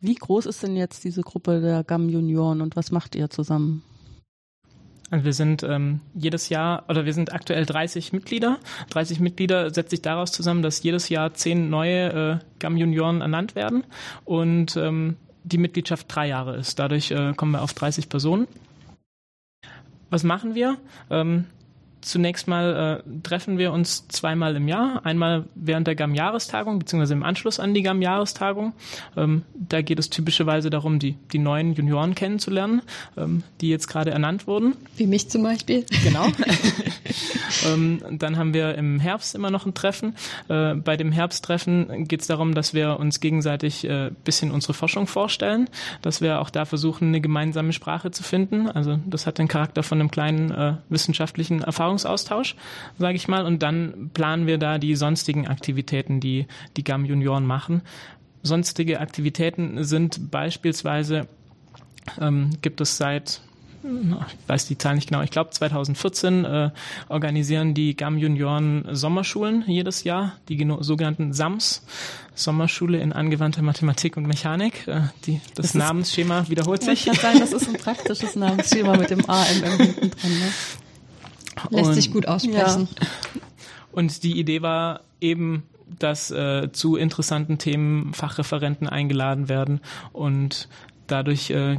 wie 0.02 0.16
groß 0.16 0.46
ist 0.48 0.64
denn 0.64 0.76
jetzt 0.76 1.04
diese 1.04 1.22
Gruppe 1.22 1.62
der 1.62 1.84
GAM 1.84 2.10
Junioren 2.10 2.62
und 2.62 2.76
was 2.76 2.92
macht 2.92 3.16
ihr 3.16 3.30
zusammen? 3.30 3.84
Also 5.12 5.26
wir 5.26 5.34
sind 5.34 5.62
ähm, 5.62 6.00
jedes 6.16 6.50
Jahr, 6.50 6.86
oder 6.90 7.06
wir 7.06 7.14
sind 7.14 7.34
aktuell 7.34 7.66
30 7.66 8.14
Mitglieder. 8.14 8.58
30 8.90 9.20
Mitglieder 9.20 9.72
setzt 9.72 9.92
sich 9.92 10.02
daraus 10.02 10.32
zusammen, 10.32 10.64
dass 10.64 10.82
jedes 10.82 11.08
Jahr 11.10 11.34
zehn 11.36 11.70
neue 11.70 12.42
äh, 12.42 12.46
GAM-Junioren 12.60 13.22
ernannt 13.22 13.56
werden 13.56 13.84
und 14.26 14.76
ähm, 14.76 15.18
die 15.44 15.60
Mitgliedschaft 15.60 16.08
drei 16.10 16.28
Jahre 16.30 16.56
ist. 16.56 16.80
Dadurch 16.80 17.12
äh, 17.12 17.34
kommen 17.36 17.52
wir 17.52 17.62
auf 17.62 17.74
30 17.74 18.10
Personen. 18.10 18.48
Was 20.10 20.24
machen 20.24 20.56
wir? 20.56 20.78
Ähm, 21.10 21.46
Zunächst 22.04 22.48
mal 22.48 23.02
äh, 23.06 23.10
treffen 23.24 23.58
wir 23.58 23.72
uns 23.72 24.08
zweimal 24.10 24.56
im 24.56 24.68
Jahr. 24.68 25.06
Einmal 25.06 25.46
während 25.56 25.88
der 25.88 25.96
GAM-Jahrestagung, 25.96 26.80
beziehungsweise 26.80 27.14
im 27.14 27.24
Anschluss 27.24 27.60
an 27.60 27.74
die 27.74 27.82
GAM-Jahrestagung. 27.82 28.74
Ähm, 29.16 29.44
da 29.56 29.82
geht 29.82 30.00
es 30.00 30.10
typischerweise 30.10 30.70
darum, 30.70 31.00
die, 31.00 31.16
die 31.32 31.40
neuen 31.40 31.74
Junioren 31.74 32.14
kennenzulernen, 32.14 32.82
ähm, 33.18 33.44
die 33.62 33.70
jetzt 33.70 33.88
gerade 33.88 34.12
ernannt 34.12 34.48
wurden. 34.48 34.76
Wie 34.98 35.08
mich 35.08 35.30
zum 35.30 35.44
Beispiel. 35.44 35.86
Genau. 36.04 36.28
ähm, 37.68 38.02
dann 38.12 38.38
haben 38.38 38.54
wir 38.54 38.76
im 38.76 39.00
Herbst 39.00 39.34
immer 39.34 39.50
noch 39.50 39.66
ein 39.66 39.74
Treffen. 39.74 40.16
Äh, 40.50 40.76
bei 40.76 40.98
dem 40.98 41.12
Herbsttreffen 41.12 42.08
geht 42.08 42.22
es 42.22 42.28
darum, 42.28 42.54
dass 42.54 42.74
wir 42.74 43.00
uns 43.00 43.22
gegenseitig 43.22 43.88
äh, 43.88 44.12
bisschen 44.24 44.52
unsere 44.52 44.74
Forschung 44.74 45.08
vorstellen, 45.08 45.70
dass 46.02 46.20
wir 46.20 46.42
auch 46.42 46.50
da 46.50 46.66
versuchen, 46.66 47.08
eine 47.08 47.22
gemeinsame 47.22 47.72
Sprache 47.72 48.12
zu 48.12 48.24
finden. 48.24 48.68
Also 48.68 49.00
das 49.06 49.26
hat 49.26 49.38
den 49.38 49.48
Charakter 49.48 49.84
von 49.84 50.00
einem 50.00 50.12
kleinen 50.12 50.52
äh, 50.52 50.74
wissenschaftlichen 50.90 51.62
Erfahrungs 51.62 51.93
Erfahrungsaustausch, 51.94 52.56
sage 52.98 53.16
ich 53.16 53.28
mal, 53.28 53.46
und 53.46 53.64
dann 53.64 54.10
planen 54.14 54.48
wir 54.48 54.58
da 54.58 54.78
die 54.78 54.96
sonstigen 54.96 55.48
Aktivitäten, 55.48 56.20
die 56.20 56.48
die 56.78 56.84
GAM 56.84 57.06
Junioren 57.06 57.46
machen. 57.46 57.82
Sonstige 58.42 59.00
Aktivitäten 59.00 59.84
sind 59.84 60.32
beispielsweise, 60.32 61.28
ähm, 62.20 62.52
gibt 62.62 62.82
es 62.82 62.98
seit 62.98 63.42
ich 63.86 64.48
weiß 64.48 64.68
die 64.68 64.78
Zahl 64.78 64.96
nicht 64.96 65.10
genau, 65.10 65.24
ich 65.24 65.30
glaube 65.30 65.50
2014 65.50 66.46
äh, 66.46 66.70
organisieren 67.10 67.74
die 67.74 67.98
GAM 67.98 68.18
Junioren 68.18 68.86
Sommerschulen 68.92 69.66
jedes 69.68 70.06
Jahr, 70.06 70.38
die 70.48 70.66
sogenannten 70.80 71.34
SAMS, 71.34 71.86
Sommerschule 72.34 73.00
in 73.00 73.12
angewandter 73.12 73.62
Mathematik 73.62 74.16
und 74.16 74.26
Mechanik. 74.26 74.88
Äh, 74.88 75.02
die, 75.26 75.42
das, 75.56 75.66
das 75.66 75.74
Namensschema 75.74 76.48
wiederholt 76.48 76.82
sich. 76.82 77.08
Ich 77.08 77.20
kann 77.20 77.34
sagen, 77.34 77.40
das 77.42 77.52
ist 77.52 77.68
ein 77.68 77.76
praktisches 77.76 78.38
Namensschema 78.38 78.96
mit 78.96 79.10
dem 79.10 79.30
AMM 79.30 79.78
hinten 79.78 80.12
dran. 80.12 80.32
Ne? 80.32 80.52
Lässt 81.70 81.88
und, 81.88 81.94
sich 81.94 82.12
gut 82.12 82.28
aussprechen. 82.28 82.88
Ja. 83.00 83.08
Und 83.92 84.24
die 84.24 84.40
Idee 84.40 84.64
war 84.64 85.02
eben, 85.22 85.64
dass 86.00 86.32
äh, 86.32 86.72
zu 86.72 86.96
interessanten 86.96 87.60
Themen 87.60 88.14
Fachreferenten 88.16 88.90
eingeladen 88.90 89.50
werden 89.50 89.82
und 90.12 90.68
dadurch 91.06 91.52
äh, 91.52 91.78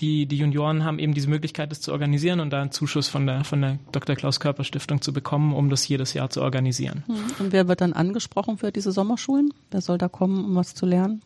die, 0.00 0.26
die 0.26 0.36
Junioren 0.36 0.84
haben 0.84 0.98
eben 0.98 1.14
diese 1.14 1.28
Möglichkeit, 1.28 1.70
das 1.70 1.80
zu 1.80 1.92
organisieren 1.92 2.40
und 2.40 2.50
da 2.50 2.62
einen 2.62 2.70
Zuschuss 2.70 3.08
von 3.08 3.26
der, 3.26 3.44
von 3.44 3.60
der 3.60 3.78
Dr. 3.92 4.14
Klaus 4.16 4.40
Körper 4.40 4.64
Stiftung 4.64 5.00
zu 5.00 5.12
bekommen, 5.12 5.52
um 5.54 5.70
das 5.70 5.86
jedes 5.88 6.14
Jahr 6.14 6.30
zu 6.30 6.42
organisieren. 6.42 7.04
Hm. 7.06 7.16
Und 7.38 7.52
wer 7.52 7.68
wird 7.68 7.80
dann 7.80 7.92
angesprochen 7.92 8.58
für 8.58 8.70
diese 8.70 8.92
Sommerschulen? 8.92 9.52
Wer 9.70 9.80
soll 9.80 9.98
da 9.98 10.08
kommen, 10.08 10.44
um 10.44 10.54
was 10.54 10.74
zu 10.74 10.86
lernen? 10.86 11.22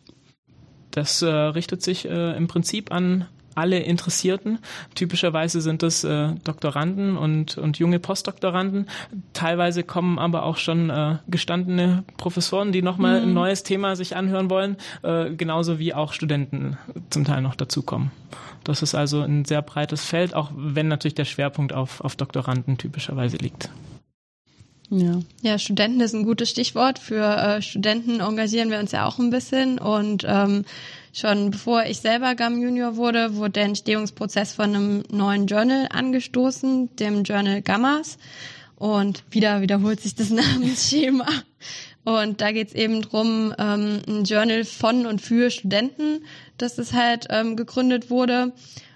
Das 0.91 1.21
äh, 1.21 1.27
richtet 1.27 1.81
sich 1.81 2.05
äh, 2.05 2.35
im 2.35 2.47
Prinzip 2.47 2.91
an 2.91 3.25
alle 3.55 3.79
Interessierten. 3.79 4.59
Typischerweise 4.95 5.61
sind 5.61 5.83
es 5.83 6.03
äh, 6.03 6.29
Doktoranden 6.43 7.17
und, 7.17 7.57
und 7.57 7.79
junge 7.79 7.99
Postdoktoranden. 7.99 8.87
Teilweise 9.33 9.83
kommen 9.83 10.19
aber 10.19 10.43
auch 10.43 10.57
schon 10.57 10.89
äh, 10.89 11.17
gestandene 11.27 12.03
Professoren, 12.17 12.71
die 12.71 12.81
nochmal 12.81 13.21
mhm. 13.21 13.29
ein 13.29 13.33
neues 13.33 13.63
Thema 13.63 13.95
sich 13.95 14.15
anhören 14.15 14.49
wollen, 14.49 14.77
äh, 15.03 15.31
genauso 15.31 15.79
wie 15.79 15.93
auch 15.93 16.13
Studenten 16.13 16.77
zum 17.09 17.25
Teil 17.25 17.41
noch 17.41 17.55
dazukommen. 17.55 18.11
Das 18.63 18.81
ist 18.81 18.95
also 18.95 19.21
ein 19.21 19.45
sehr 19.45 19.61
breites 19.61 20.05
Feld, 20.05 20.33
auch 20.33 20.51
wenn 20.55 20.87
natürlich 20.87 21.15
der 21.15 21.25
Schwerpunkt 21.25 21.73
auf, 21.73 22.01
auf 22.01 22.15
Doktoranden 22.15 22.77
typischerweise 22.77 23.37
liegt. 23.37 23.69
Ja. 24.89 25.19
ja, 25.41 25.57
Studenten 25.57 26.01
ist 26.01 26.13
ein 26.13 26.23
gutes 26.23 26.49
Stichwort. 26.49 26.99
Für 26.99 27.23
äh, 27.23 27.61
Studenten 27.61 28.19
engagieren 28.19 28.69
wir 28.69 28.79
uns 28.79 28.91
ja 28.91 29.07
auch 29.07 29.17
ein 29.17 29.31
bisschen 29.31 29.79
und 29.79 30.23
ähm, 30.27 30.65
Schon 31.15 31.51
bevor 31.51 31.85
ich 31.85 31.99
selber 31.99 32.33
GAM 32.33 32.59
Junior 32.59 32.95
wurde, 32.95 33.35
wurde 33.35 33.51
der 33.51 33.65
Entstehungsprozess 33.65 34.53
von 34.53 34.75
einem 34.75 35.03
neuen 35.11 35.45
Journal 35.45 35.87
angestoßen, 35.91 36.95
dem 36.95 37.23
Journal 37.23 37.61
Gammas. 37.61 38.17
Und 38.77 39.23
wieder 39.29 39.61
wiederholt 39.61 40.01
sich 40.01 40.15
das 40.15 40.29
Namensschema. 40.31 41.27
Und 42.03 42.41
da 42.41 42.51
geht's 42.51 42.73
eben 42.73 43.03
drum, 43.03 43.53
ähm, 43.59 44.01
ein 44.07 44.23
Journal 44.23 44.65
von 44.65 45.05
und 45.05 45.21
für 45.21 45.51
Studenten, 45.51 46.25
dass 46.57 46.79
es 46.79 46.93
halt 46.93 47.27
ähm, 47.29 47.57
gegründet 47.57 48.09
wurde. 48.09 48.51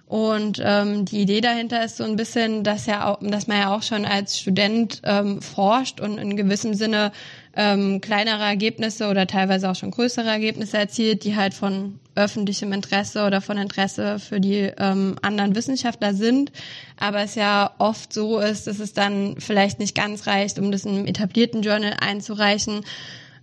Und 0.08 0.60
ähm, 0.64 1.06
die 1.06 1.22
Idee 1.22 1.42
dahinter 1.42 1.84
ist 1.86 1.98
so 1.98 2.04
ein 2.04 2.16
bisschen, 2.16 2.64
dass 2.64 2.88
ja 2.88 3.06
auch, 3.06 3.20
dass 3.22 3.46
man 3.46 3.58
ja 3.60 3.76
auch 3.76 3.84
schon 3.84 4.06
als 4.06 4.40
Student 4.40 5.02
ähm, 5.04 5.42
forscht 5.42 6.00
und 6.00 6.18
in 6.18 6.36
gewissem 6.36 6.74
Sinne 6.74 7.12
ähm, 7.56 8.02
kleinere 8.02 8.44
Ergebnisse 8.44 9.08
oder 9.10 9.28
teilweise 9.28 9.70
auch 9.70 9.76
schon 9.76 9.92
größere 9.92 10.30
Ergebnisse 10.30 10.78
erzielt, 10.78 11.24
die 11.24 11.36
halt 11.36 11.54
von 11.54 12.00
öffentlichem 12.18 12.74
Interesse 12.74 13.26
oder 13.26 13.40
von 13.42 13.58
Interesse 13.58 14.20
für 14.20 14.42
die 14.42 14.72
ähm, 14.78 15.16
anderen 15.22 15.56
Wissenschaftler 15.56 16.14
sind. 16.14 16.52
Aber 16.98 17.22
es 17.22 17.36
ja 17.36 17.72
oft 17.78 18.12
so 18.12 18.40
ist, 18.40 18.68
dass 18.68 18.80
es 18.80 18.94
dann 18.94 19.36
vielleicht 19.40 19.80
nicht 19.80 19.96
ganz 19.96 20.28
reicht, 20.28 20.60
um 20.60 20.72
das 20.72 20.86
in 20.86 20.96
einem 20.96 21.06
etablierten 21.06 21.62
Journal 21.62 21.96
einzureichen, 22.00 22.82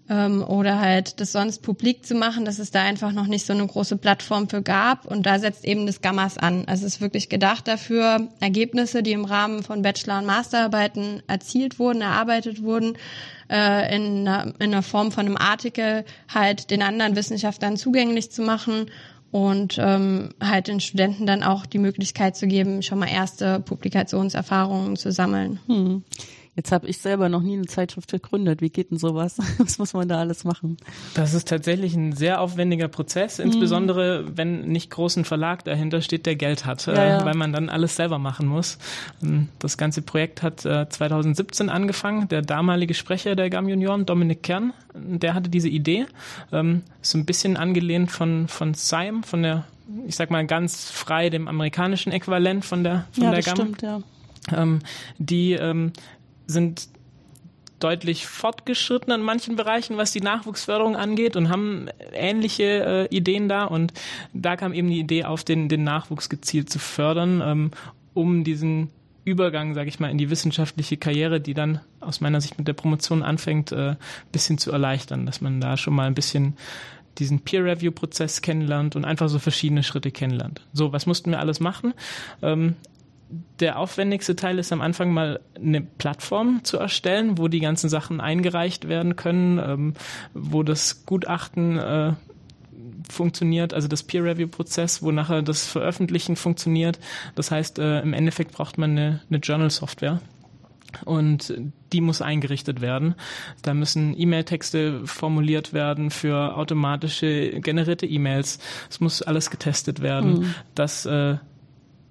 ähm, 0.09 0.43
oder 0.43 0.81
halt 0.81 1.21
das 1.21 1.33
sonst 1.33 1.63
publik 1.63 2.05
zu 2.05 2.15
machen, 2.15 2.45
dass 2.45 2.59
es 2.59 2.71
da 2.71 2.83
einfach 2.83 3.13
noch 3.13 3.27
nicht 3.27 3.47
so 3.47 3.53
eine 3.53 3.67
große 3.67 3.97
Plattform 3.97 4.49
für 4.49 4.63
gab. 4.63 5.07
Und 5.07 5.25
da 5.25 5.39
setzt 5.39 5.65
eben 5.65 5.87
das 5.87 6.03
Gammas 6.03 6.37
an. 6.37 6.65
Also 6.67 6.87
es 6.87 6.97
ist 6.97 7.01
wirklich 7.01 7.29
gedacht 7.29 7.67
dafür, 7.67 8.29
Ergebnisse, 8.41 9.03
die 9.03 9.13
im 9.13 9.25
Rahmen 9.25 9.63
von 9.63 9.83
Bachelor- 9.83 10.19
und 10.19 10.27
Masterarbeiten 10.27 11.23
erzielt 11.27 11.79
wurden, 11.79 12.03
erarbeitet 12.03 12.63
wurden, 12.63 12.99
äh, 13.51 13.95
in, 13.95 14.29
einer, 14.29 14.53
in 14.59 14.73
einer 14.73 14.83
Form 14.83 15.11
von 15.11 15.27
einem 15.27 15.37
Artikel 15.37 16.05
halt 16.33 16.71
den 16.71 16.83
anderen 16.83 17.17
Wissenschaftlern 17.17 17.77
zugänglich 17.77 18.31
zu 18.31 18.43
machen 18.43 18.91
und 19.31 19.79
ähm, 19.81 20.29
halt 20.41 20.69
den 20.69 20.81
Studenten 20.81 21.27
dann 21.27 21.43
auch 21.43 21.67
die 21.67 21.79
Möglichkeit 21.79 22.37
zu 22.37 22.47
geben, 22.47 22.83
schon 22.83 23.01
mal 23.01 23.09
erste 23.09 23.59
Publikationserfahrungen 23.59 24.97
zu 24.97 25.11
sammeln. 25.11 25.59
Hm. 25.67 26.05
Jetzt 26.57 26.71
habe 26.71 26.87
ich 26.87 26.99
selber 26.99 27.29
noch 27.29 27.43
nie 27.43 27.55
eine 27.55 27.67
Zeitschrift 27.67 28.11
gegründet. 28.11 28.61
Wie 28.61 28.71
geht 28.71 28.91
denn 28.91 28.99
sowas? 28.99 29.39
Was 29.59 29.79
muss 29.79 29.93
man 29.93 30.09
da 30.09 30.21
alles 30.21 30.45
machen? 30.45 30.77
Das 31.15 31.35
ist 31.35 31.49
tatsächlich 31.49 31.95
ein 31.95 32.13
sehr 32.13 32.41
aufwendiger 32.41 32.89
Prozess, 32.89 33.39
insbesondere 33.39 34.23
mhm. 34.23 34.37
wenn 34.37 34.61
nicht 34.69 34.91
großen 34.91 35.25
Verlag 35.25 35.65
dahinter 35.65 36.01
steht, 36.01 36.27
der 36.27 36.37
Geld 36.37 36.65
hat, 36.65 36.87
ja, 36.87 37.05
ja. 37.05 37.25
weil 37.25 37.35
man 37.35 37.53
dann 37.53 37.69
alles 37.69 37.97
selber 37.97 38.19
machen 38.19 38.47
muss. 38.47 38.79
Ähm, 39.23 39.49
das 39.59 39.77
ganze 39.77 40.03
Projekt 40.03 40.43
hat 40.43 40.61
2017 40.61 41.69
äh, 41.69 41.71
angefangen. 41.71 42.29
Der 42.29 42.43
damalige 42.43 42.95
Sprecher 42.95 43.35
der 43.35 43.51
GAM 43.51 43.69
Junioren, 43.69 44.07
Dominik 44.07 44.43
Kern, 44.43 44.73
der 44.95 45.35
hatte 45.35 45.51
diese 45.51 45.69
Idee. 45.69 46.07
Ähm, 46.53 46.83
so 47.03 47.19
ein 47.19 47.25
bisschen 47.25 47.57
angelehnt 47.57 48.13
von, 48.13 48.49
von 48.49 48.75
SIME, 48.75 49.23
von 49.25 49.43
der 49.43 49.65
ich 50.07 50.17
sag 50.17 50.31
mal 50.31 50.47
ganz 50.47 50.91
frei 50.91 51.31
dem 51.31 51.49
amerikanischen 51.49 52.13
Äquivalent 52.13 52.65
von 52.65 52.85
der 52.85 53.07
von 53.13 53.25
ja, 53.25 53.31
der 53.31 53.43
GAM. 53.43 53.57
Stimmt, 53.57 53.83
ja. 53.83 54.01
Ähm, 54.53 54.81
die 55.19 55.53
ähm, 55.53 55.93
sind 56.47 56.89
deutlich 57.81 58.27
fortgeschritten 58.27 59.13
in 59.13 59.21
manchen 59.21 59.57
Bereichen, 59.57 59.97
was 59.97 60.13
die 60.13 60.21
Nachwuchsförderung 60.21 60.97
angeht 60.97 61.37
und 61.37 61.51
haben 61.51 61.89
ähnliche 62.13 63.09
äh, 63.11 63.15
Ideen 63.15 63.49
da. 63.49 63.65
Und 63.65 63.93
da 64.33 64.57
kam 64.57 64.73
eben 64.73 64.89
die 64.89 65.01
Idee 65.01 65.25
auf, 65.25 65.45
den, 65.45 65.69
den 65.69 65.85
Nachwuchs 65.85 66.29
gezielt 66.29 66.71
zu 66.71 66.79
fördern, 66.79 67.43
ähm, 67.45 67.71
um 68.15 68.43
diesen 68.43 68.91
Übergang, 69.25 69.75
sage 69.75 69.89
ich 69.89 70.01
mal, 70.01 70.11
in 70.11 70.19
die 70.19 70.31
wissenschaftliche 70.31 70.97
Karriere, 70.97 71.41
die 71.41 71.55
dann 71.55 71.81
aus 72.01 72.21
meiner 72.21 72.41
Sicht 72.41 72.59
mit 72.59 72.69
der 72.69 72.75
Promotion 72.75 73.23
anfängt, 73.23 73.73
äh, 73.73 73.97
bisschen 74.33 74.59
zu 74.59 74.71
erleichtern, 74.71 75.27
dass 75.27 75.41
man 75.41 75.61
da 75.61 75.77
schon 75.77 75.95
mal 75.95 76.07
ein 76.07 76.15
bisschen 76.15 76.57
diesen 77.19 77.41
Peer-Review-Prozess 77.41 78.43
kennenlernt 78.43 78.97
und 78.97 79.05
einfach 79.05 79.29
so 79.29 79.39
verschiedene 79.39 79.83
Schritte 79.83 80.11
kennenlernt. 80.11 80.63
So, 80.73 80.93
was 80.93 81.07
mussten 81.07 81.31
wir 81.31 81.39
alles 81.39 81.61
machen? 81.61 81.95
Ähm, 82.43 82.77
der 83.61 83.79
aufwendigste 83.79 84.37
Teil 84.37 84.59
ist 84.59 84.73
am 84.73 84.81
Anfang 84.81 85.13
mal 85.13 85.41
eine 85.57 85.81
Plattform 85.81 86.63
zu 86.65 86.79
erstellen, 86.79 87.39
wo 87.39 87.49
die 87.49 87.61
ganzen 87.61 87.89
Sachen 87.89 88.21
eingereicht 88.21 88.89
werden 88.89 89.17
können, 89.17 89.59
ähm, 89.59 89.95
wo 90.35 90.63
das 90.63 91.07
Gutachten 91.07 91.79
äh, 91.79 92.13
funktioniert, 93.11 93.75
also 93.75 93.89
das 93.89 94.03
Peer-Review-Prozess, 94.03 95.03
wo 95.03 95.11
nachher 95.11 95.43
das 95.43 95.67
Veröffentlichen 95.67 96.37
funktioniert. 96.37 96.99
Das 97.35 97.51
heißt, 97.51 97.79
äh, 97.79 98.01
im 98.01 98.13
Endeffekt 98.13 98.53
braucht 98.53 98.79
man 98.79 98.91
eine, 98.93 99.21
eine 99.29 99.39
Journal-Software 99.39 100.21
und 101.05 101.55
die 101.93 102.01
muss 102.01 102.23
eingerichtet 102.23 102.81
werden. 102.81 103.15
Da 103.63 103.75
müssen 103.75 104.19
E-Mail-Texte 104.19 105.07
formuliert 105.07 105.73
werden 105.73 106.11
für 106.11 106.57
automatische 106.57 107.61
generierte 107.61 108.07
E-Mails. 108.07 108.59
Es 108.91 109.01
muss 109.01 109.23
alles 109.23 109.51
getestet 109.51 110.01
werden. 110.01 110.41
Mhm. 110.41 110.55
Das 110.75 111.07
äh, 111.07 111.37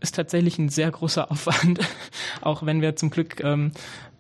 ist 0.04 0.16
tatsächlich 0.16 0.60
ein 0.60 0.70
sehr 0.70 0.92
großer 0.92 1.32
Aufwand, 1.32 1.80
auch 2.42 2.66
wenn 2.66 2.82
wir 2.82 2.96
zum 2.96 3.10
Glück 3.10 3.44
ähm, 3.44 3.72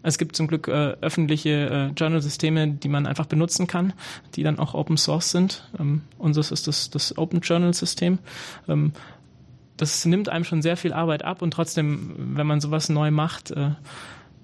es 0.06 0.17
gibt 0.17 0.36
zum 0.36 0.48
Glück 0.48 0.67
äh, 0.67 0.98
öffentliche 1.00 1.50
äh, 1.50 1.93
Journal-Systeme, 1.98 2.67
die 2.67 2.89
man 2.89 3.08
einfach 3.08 3.26
benutzen 3.26 3.67
kann, 3.67 3.93
die 4.36 4.43
dann 4.43 4.60
auch 4.60 4.74
Open 4.74 4.98
Source 4.98 5.32
sind. 5.32 5.63
Ähm, 5.80 6.02
unseres 6.17 6.52
ist 6.52 6.67
das, 6.67 6.89
das 6.89 7.17
Open 7.17 7.39
Journal-System. 7.39 8.19
Ähm, 8.67 8.91
das 9.78 10.04
nimmt 10.06 10.28
einem 10.28 10.43
schon 10.43 10.62
sehr 10.62 10.76
viel 10.76 10.91
Arbeit 10.91 11.24
ab 11.24 11.41
und 11.41 11.52
trotzdem, 11.52 12.13
wenn 12.17 12.46
man 12.46 12.60
sowas 12.60 12.89
neu 12.89 13.12
macht, 13.12 13.52
äh, 13.52 13.72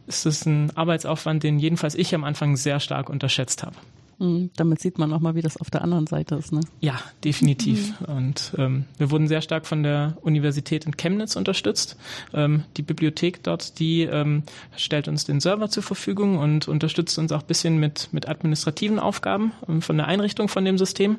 ist 0.07 0.25
es 0.25 0.45
ein 0.45 0.75
Arbeitsaufwand, 0.75 1.43
den 1.43 1.59
jedenfalls 1.59 1.93
ich 1.93 2.15
am 2.15 2.23
Anfang 2.23 2.55
sehr 2.55 2.79
stark 2.79 3.09
unterschätzt 3.09 3.63
habe. 3.63 3.75
Mhm, 4.19 4.51
damit 4.55 4.81
sieht 4.81 4.99
man 4.99 5.13
auch 5.13 5.21
mal, 5.21 5.35
wie 5.35 5.41
das 5.41 5.57
auf 5.57 5.69
der 5.69 5.81
anderen 5.81 6.05
Seite 6.05 6.35
ist. 6.35 6.51
Ne? 6.51 6.59
Ja, 6.81 6.99
definitiv. 7.23 7.99
Mhm. 8.01 8.15
Und 8.15 8.53
ähm, 8.57 8.85
wir 8.97 9.11
wurden 9.11 9.27
sehr 9.27 9.41
stark 9.41 9.65
von 9.65 9.81
der 9.81 10.17
Universität 10.21 10.85
in 10.85 10.97
Chemnitz 10.97 11.35
unterstützt. 11.37 11.97
Ähm, 12.33 12.63
die 12.75 12.81
Bibliothek 12.81 13.43
dort, 13.43 13.79
die 13.79 14.03
ähm, 14.03 14.43
stellt 14.75 15.07
uns 15.07 15.25
den 15.25 15.39
Server 15.39 15.69
zur 15.69 15.83
Verfügung 15.83 16.37
und 16.37 16.67
unterstützt 16.67 17.17
uns 17.17 17.31
auch 17.31 17.43
bisschen 17.43 17.79
mit, 17.79 18.09
mit 18.11 18.27
administrativen 18.27 18.99
Aufgaben 18.99 19.53
ähm, 19.67 19.81
von 19.81 19.97
der 19.97 20.07
Einrichtung 20.07 20.49
von 20.49 20.65
dem 20.65 20.77
System. 20.77 21.17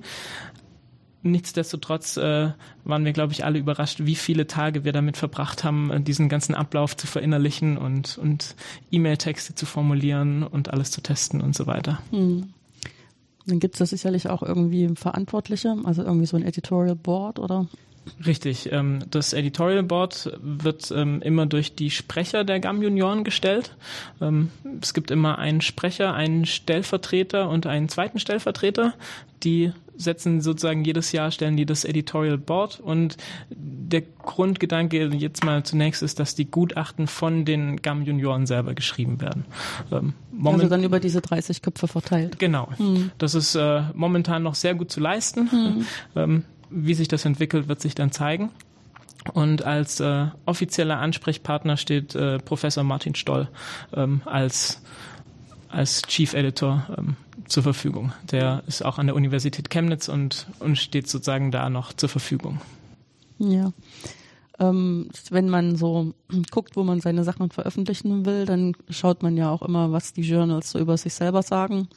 Nichtsdestotrotz 1.22 2.16
äh, 2.16 2.50
waren 2.84 3.04
wir, 3.04 3.12
glaube 3.12 3.32
ich, 3.32 3.44
alle 3.44 3.58
überrascht, 3.58 4.00
wie 4.04 4.14
viele 4.14 4.46
Tage 4.46 4.84
wir 4.84 4.92
damit 4.92 5.18
verbracht 5.18 5.64
haben, 5.64 5.90
äh, 5.90 6.00
diesen 6.00 6.28
ganzen 6.28 6.54
Ablauf 6.54 6.96
zu 6.96 7.06
verinnerlichen 7.06 7.78
und, 7.78 8.18
und 8.18 8.56
E-Mail-Texte 8.90 9.54
zu 9.54 9.64
formulieren 9.64 10.42
und 10.42 10.70
alles 10.70 10.90
zu 10.90 11.02
testen 11.02 11.40
und 11.40 11.54
so 11.54 11.66
weiter. 11.66 12.00
Mhm. 12.10 12.52
Dann 13.50 13.60
gibt 13.60 13.74
es 13.74 13.78
da 13.80 13.86
sicherlich 13.86 14.28
auch 14.28 14.42
irgendwie 14.42 14.88
Verantwortliche, 14.94 15.76
also 15.84 16.02
irgendwie 16.02 16.26
so 16.26 16.36
ein 16.36 16.44
Editorial 16.44 16.96
Board 16.96 17.38
oder? 17.38 17.66
Richtig. 18.24 18.72
Ähm, 18.72 19.00
das 19.10 19.32
Editorial 19.32 19.82
Board 19.82 20.32
wird 20.40 20.90
ähm, 20.94 21.20
immer 21.22 21.46
durch 21.46 21.74
die 21.74 21.90
Sprecher 21.90 22.44
der 22.44 22.60
GAM 22.60 22.82
Junioren 22.82 23.24
gestellt. 23.24 23.76
Ähm, 24.20 24.50
es 24.80 24.94
gibt 24.94 25.10
immer 25.10 25.38
einen 25.38 25.60
Sprecher, 25.60 26.14
einen 26.14 26.46
Stellvertreter 26.46 27.48
und 27.48 27.66
einen 27.66 27.88
zweiten 27.88 28.18
Stellvertreter. 28.18 28.94
Die 29.42 29.72
setzen 30.00 30.40
sozusagen 30.40 30.84
jedes 30.84 31.12
Jahr, 31.12 31.30
stellen 31.30 31.56
die 31.56 31.66
das 31.66 31.84
Editorial 31.84 32.38
Board 32.38 32.80
und 32.80 33.16
der 33.50 34.02
Grundgedanke 34.02 35.06
jetzt 35.08 35.44
mal 35.44 35.62
zunächst 35.62 36.02
ist, 36.02 36.20
dass 36.20 36.34
die 36.34 36.50
Gutachten 36.50 37.06
von 37.06 37.44
den 37.44 37.82
GAM 37.82 38.02
Junioren 38.02 38.46
selber 38.46 38.74
geschrieben 38.74 39.20
werden. 39.20 39.44
Ähm, 39.90 40.14
also 40.44 40.68
dann 40.68 40.84
über 40.84 41.00
diese 41.00 41.20
30 41.20 41.62
Köpfe 41.62 41.88
verteilt. 41.88 42.38
Genau. 42.38 42.68
Hm. 42.76 43.10
Das 43.18 43.34
ist 43.34 43.54
äh, 43.54 43.82
momentan 43.94 44.42
noch 44.42 44.54
sehr 44.54 44.74
gut 44.74 44.90
zu 44.90 45.00
leisten. 45.00 45.50
Hm. 45.50 45.86
Ähm, 46.16 46.44
wie 46.70 46.94
sich 46.94 47.08
das 47.08 47.24
entwickelt, 47.24 47.68
wird 47.68 47.80
sich 47.80 47.94
dann 47.94 48.12
zeigen. 48.12 48.50
Und 49.34 49.64
als 49.64 50.00
äh, 50.00 50.26
offizieller 50.46 50.98
Ansprechpartner 50.98 51.76
steht 51.76 52.14
äh, 52.14 52.38
Professor 52.38 52.84
Martin 52.84 53.14
Stoll 53.14 53.48
ähm, 53.94 54.22
als, 54.24 54.82
als 55.70 56.02
Chief 56.02 56.35
Editor 56.35 56.87
ähm, 56.96 57.16
zur 57.46 57.62
Verfügung. 57.62 58.12
Der 58.30 58.62
ist 58.66 58.85
auch 58.85 58.98
an 58.98 59.06
der 59.06 59.16
Universität 59.16 59.70
Chemnitz 59.70 60.09
und, 60.09 60.46
und 60.59 60.76
steht 60.76 61.09
sozusagen 61.09 61.50
da 61.50 61.70
noch 61.70 61.92
zur 61.92 62.09
Verfügung. 62.09 62.61
Ja. 63.38 63.72
Ähm, 64.59 65.09
wenn 65.30 65.48
man 65.48 65.76
so 65.76 66.14
guckt, 66.50 66.76
wo 66.76 66.85
man 66.85 67.00
seine 67.00 67.24
Sachen 67.24 67.50
veröffentlichen 67.50 68.26
will, 68.26 68.44
dann 68.44 68.76
schaut 68.88 69.22
man 69.22 69.37
ja 69.37 69.50
auch 69.50 69.62
immer, 69.62 69.92
was 69.92 70.12
die 70.12 70.22
Journals 70.22 70.70
so 70.70 70.78
über 70.78 70.96
sich 70.96 71.14
selber 71.14 71.42
sagen. 71.42 71.88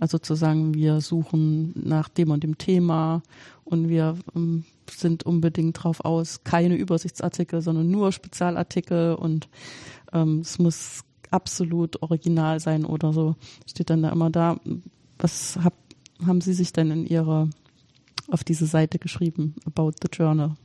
Also 0.00 0.18
zu 0.18 0.34
sagen, 0.34 0.74
wir 0.74 1.00
suchen 1.00 1.72
nach 1.76 2.08
dem 2.08 2.30
und 2.30 2.42
dem 2.42 2.58
Thema 2.58 3.22
und 3.64 3.88
wir 3.88 4.16
ähm, 4.34 4.64
sind 4.90 5.24
unbedingt 5.24 5.82
drauf 5.82 6.04
aus, 6.04 6.44
keine 6.44 6.76
Übersichtsartikel, 6.76 7.62
sondern 7.62 7.90
nur 7.90 8.12
Spezialartikel 8.12 9.14
und 9.14 9.48
ähm, 10.12 10.40
es 10.40 10.58
muss 10.58 11.04
absolut 11.34 12.00
original 12.02 12.60
sein 12.60 12.84
oder 12.84 13.12
so. 13.12 13.34
Steht 13.68 13.90
dann 13.90 14.02
da 14.02 14.10
immer 14.10 14.30
da. 14.30 14.56
Was 15.18 15.58
hab, 15.62 15.74
haben 16.26 16.40
Sie 16.40 16.54
sich 16.54 16.72
denn 16.72 16.90
in 16.90 17.06
Ihrer 17.06 17.48
auf 18.30 18.44
diese 18.44 18.66
Seite 18.66 18.98
geschrieben 18.98 19.54
about 19.66 19.92
the 20.00 20.08
journal? 20.10 20.56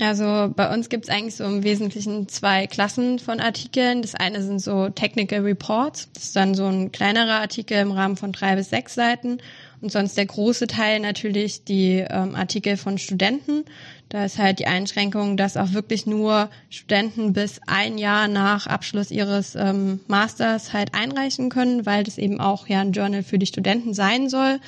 Also 0.00 0.52
bei 0.54 0.72
uns 0.72 0.88
gibt 0.88 1.04
es 1.04 1.10
eigentlich 1.10 1.34
so 1.34 1.44
im 1.44 1.64
Wesentlichen 1.64 2.28
zwei 2.28 2.66
Klassen 2.66 3.18
von 3.18 3.40
Artikeln. 3.40 4.02
Das 4.02 4.14
eine 4.14 4.42
sind 4.42 4.60
so 4.60 4.88
Technical 4.90 5.40
Reports. 5.40 6.08
Das 6.12 6.24
ist 6.24 6.36
dann 6.36 6.54
so 6.54 6.66
ein 6.66 6.92
kleinerer 6.92 7.40
Artikel 7.40 7.78
im 7.78 7.90
Rahmen 7.90 8.16
von 8.16 8.32
drei 8.32 8.54
bis 8.54 8.70
sechs 8.70 8.94
Seiten. 8.94 9.38
Und 9.80 9.90
sonst 9.90 10.16
der 10.16 10.26
große 10.26 10.66
Teil 10.66 11.00
natürlich 11.00 11.64
die 11.64 12.04
ähm, 12.08 12.34
Artikel 12.34 12.76
von 12.76 12.98
Studenten. 12.98 13.64
Da 14.08 14.24
ist 14.24 14.38
halt 14.38 14.58
die 14.58 14.66
Einschränkung, 14.66 15.36
dass 15.36 15.58
auch 15.58 15.72
wirklich 15.72 16.06
nur 16.06 16.48
Studenten 16.70 17.34
bis 17.34 17.60
ein 17.66 17.98
Jahr 17.98 18.26
nach 18.26 18.66
Abschluss 18.66 19.10
ihres 19.10 19.54
ähm, 19.54 20.00
Masters 20.06 20.72
halt 20.72 20.94
einreichen 20.94 21.50
können, 21.50 21.84
weil 21.84 22.04
das 22.04 22.16
eben 22.16 22.40
auch 22.40 22.68
ja 22.68 22.80
ein 22.80 22.92
Journal 22.92 23.22
für 23.22 23.38
die 23.38 23.46
Studenten 23.46 23.92
sein 23.92 24.30
soll. 24.30 24.60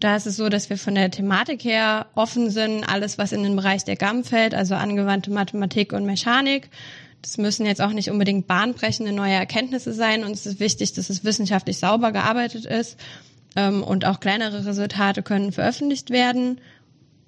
Da 0.00 0.16
ist 0.16 0.26
es 0.26 0.36
so, 0.36 0.50
dass 0.50 0.68
wir 0.68 0.76
von 0.76 0.94
der 0.94 1.10
Thematik 1.10 1.64
her 1.64 2.06
offen 2.14 2.50
sind, 2.50 2.84
alles 2.84 3.16
was 3.16 3.32
in 3.32 3.42
den 3.42 3.56
Bereich 3.56 3.84
der 3.84 3.96
GAM 3.96 4.22
fällt, 4.22 4.54
also 4.54 4.74
angewandte 4.74 5.30
Mathematik 5.30 5.94
und 5.94 6.04
Mechanik. 6.04 6.68
Das 7.22 7.38
müssen 7.38 7.64
jetzt 7.64 7.80
auch 7.80 7.92
nicht 7.92 8.10
unbedingt 8.10 8.46
bahnbrechende 8.46 9.12
neue 9.12 9.32
Erkenntnisse 9.32 9.94
sein. 9.94 10.24
Uns 10.24 10.44
ist 10.44 10.60
wichtig, 10.60 10.92
dass 10.92 11.08
es 11.08 11.24
wissenschaftlich 11.24 11.78
sauber 11.78 12.12
gearbeitet 12.12 12.66
ist 12.66 12.98
ähm, 13.56 13.82
und 13.82 14.04
auch 14.04 14.20
kleinere 14.20 14.66
Resultate 14.66 15.22
können 15.22 15.52
veröffentlicht 15.52 16.10
werden. 16.10 16.60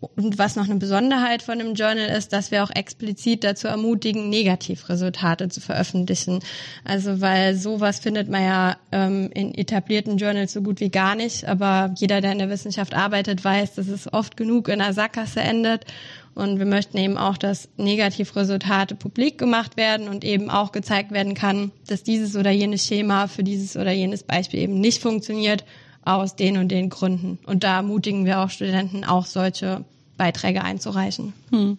Und 0.01 0.39
was 0.39 0.57
noch 0.57 0.67
eine 0.67 0.77
Besonderheit 0.77 1.43
von 1.43 1.59
dem 1.59 1.75
Journal 1.75 2.09
ist, 2.09 2.33
dass 2.33 2.51
wir 2.51 2.63
auch 2.63 2.71
explizit 2.71 3.45
dazu 3.45 3.67
ermutigen, 3.67 4.29
Negativresultate 4.29 5.49
zu 5.49 5.61
veröffentlichen. 5.61 6.41
Also 6.85 7.23
weil 7.23 7.55
sowas 7.55 7.99
findet 7.99 8.29
man 8.29 8.43
ja 8.43 8.77
ähm, 8.93 9.31
in 9.33 9.55
etablierten 9.55 10.19
Journals 10.19 10.53
so 10.53 10.61
gut 10.61 10.81
wie 10.81 10.91
gar 10.91 11.15
nicht. 11.15 11.47
Aber 11.47 11.95
jeder, 11.97 12.21
der 12.21 12.33
in 12.33 12.39
der 12.39 12.51
Wissenschaft 12.51 12.95
arbeitet, 12.95 13.43
weiß, 13.43 13.75
dass 13.75 13.89
es 13.89 14.13
oft 14.13 14.37
genug 14.37 14.69
in 14.69 14.81
der 14.81 14.93
Sackgasse 14.93 15.41
endet. 15.41 15.87
Und 16.35 16.59
wir 16.59 16.67
möchten 16.67 16.99
eben 16.99 17.17
auch, 17.17 17.39
dass 17.39 17.71
Negativresultate 17.79 18.95
publik 18.95 19.39
gemacht 19.39 19.79
werden 19.79 20.09
und 20.09 20.23
eben 20.23 20.51
auch 20.51 20.73
gezeigt 20.73 21.11
werden 21.11 21.33
kann, 21.33 21.73
dass 21.87 22.03
dieses 22.03 22.37
oder 22.37 22.51
jenes 22.51 22.87
Schema 22.87 23.29
für 23.29 23.43
dieses 23.43 23.77
oder 23.79 23.93
jenes 23.93 24.23
Beispiel 24.23 24.61
eben 24.61 24.79
nicht 24.79 25.01
funktioniert 25.01 25.65
aus 26.07 26.37
den 26.37 26.57
und 26.57 26.69
den 26.69 26.89
Gründen. 26.89 27.39
Und 27.47 27.65
da 27.65 27.77
ermutigen 27.77 28.25
wir 28.25 28.41
auch 28.41 28.51
Studenten, 28.51 29.05
auch 29.05 29.27
solche 29.27 29.85
Beiträge 30.17 30.63
einzureichen. 30.63 31.33
Hm. 31.51 31.79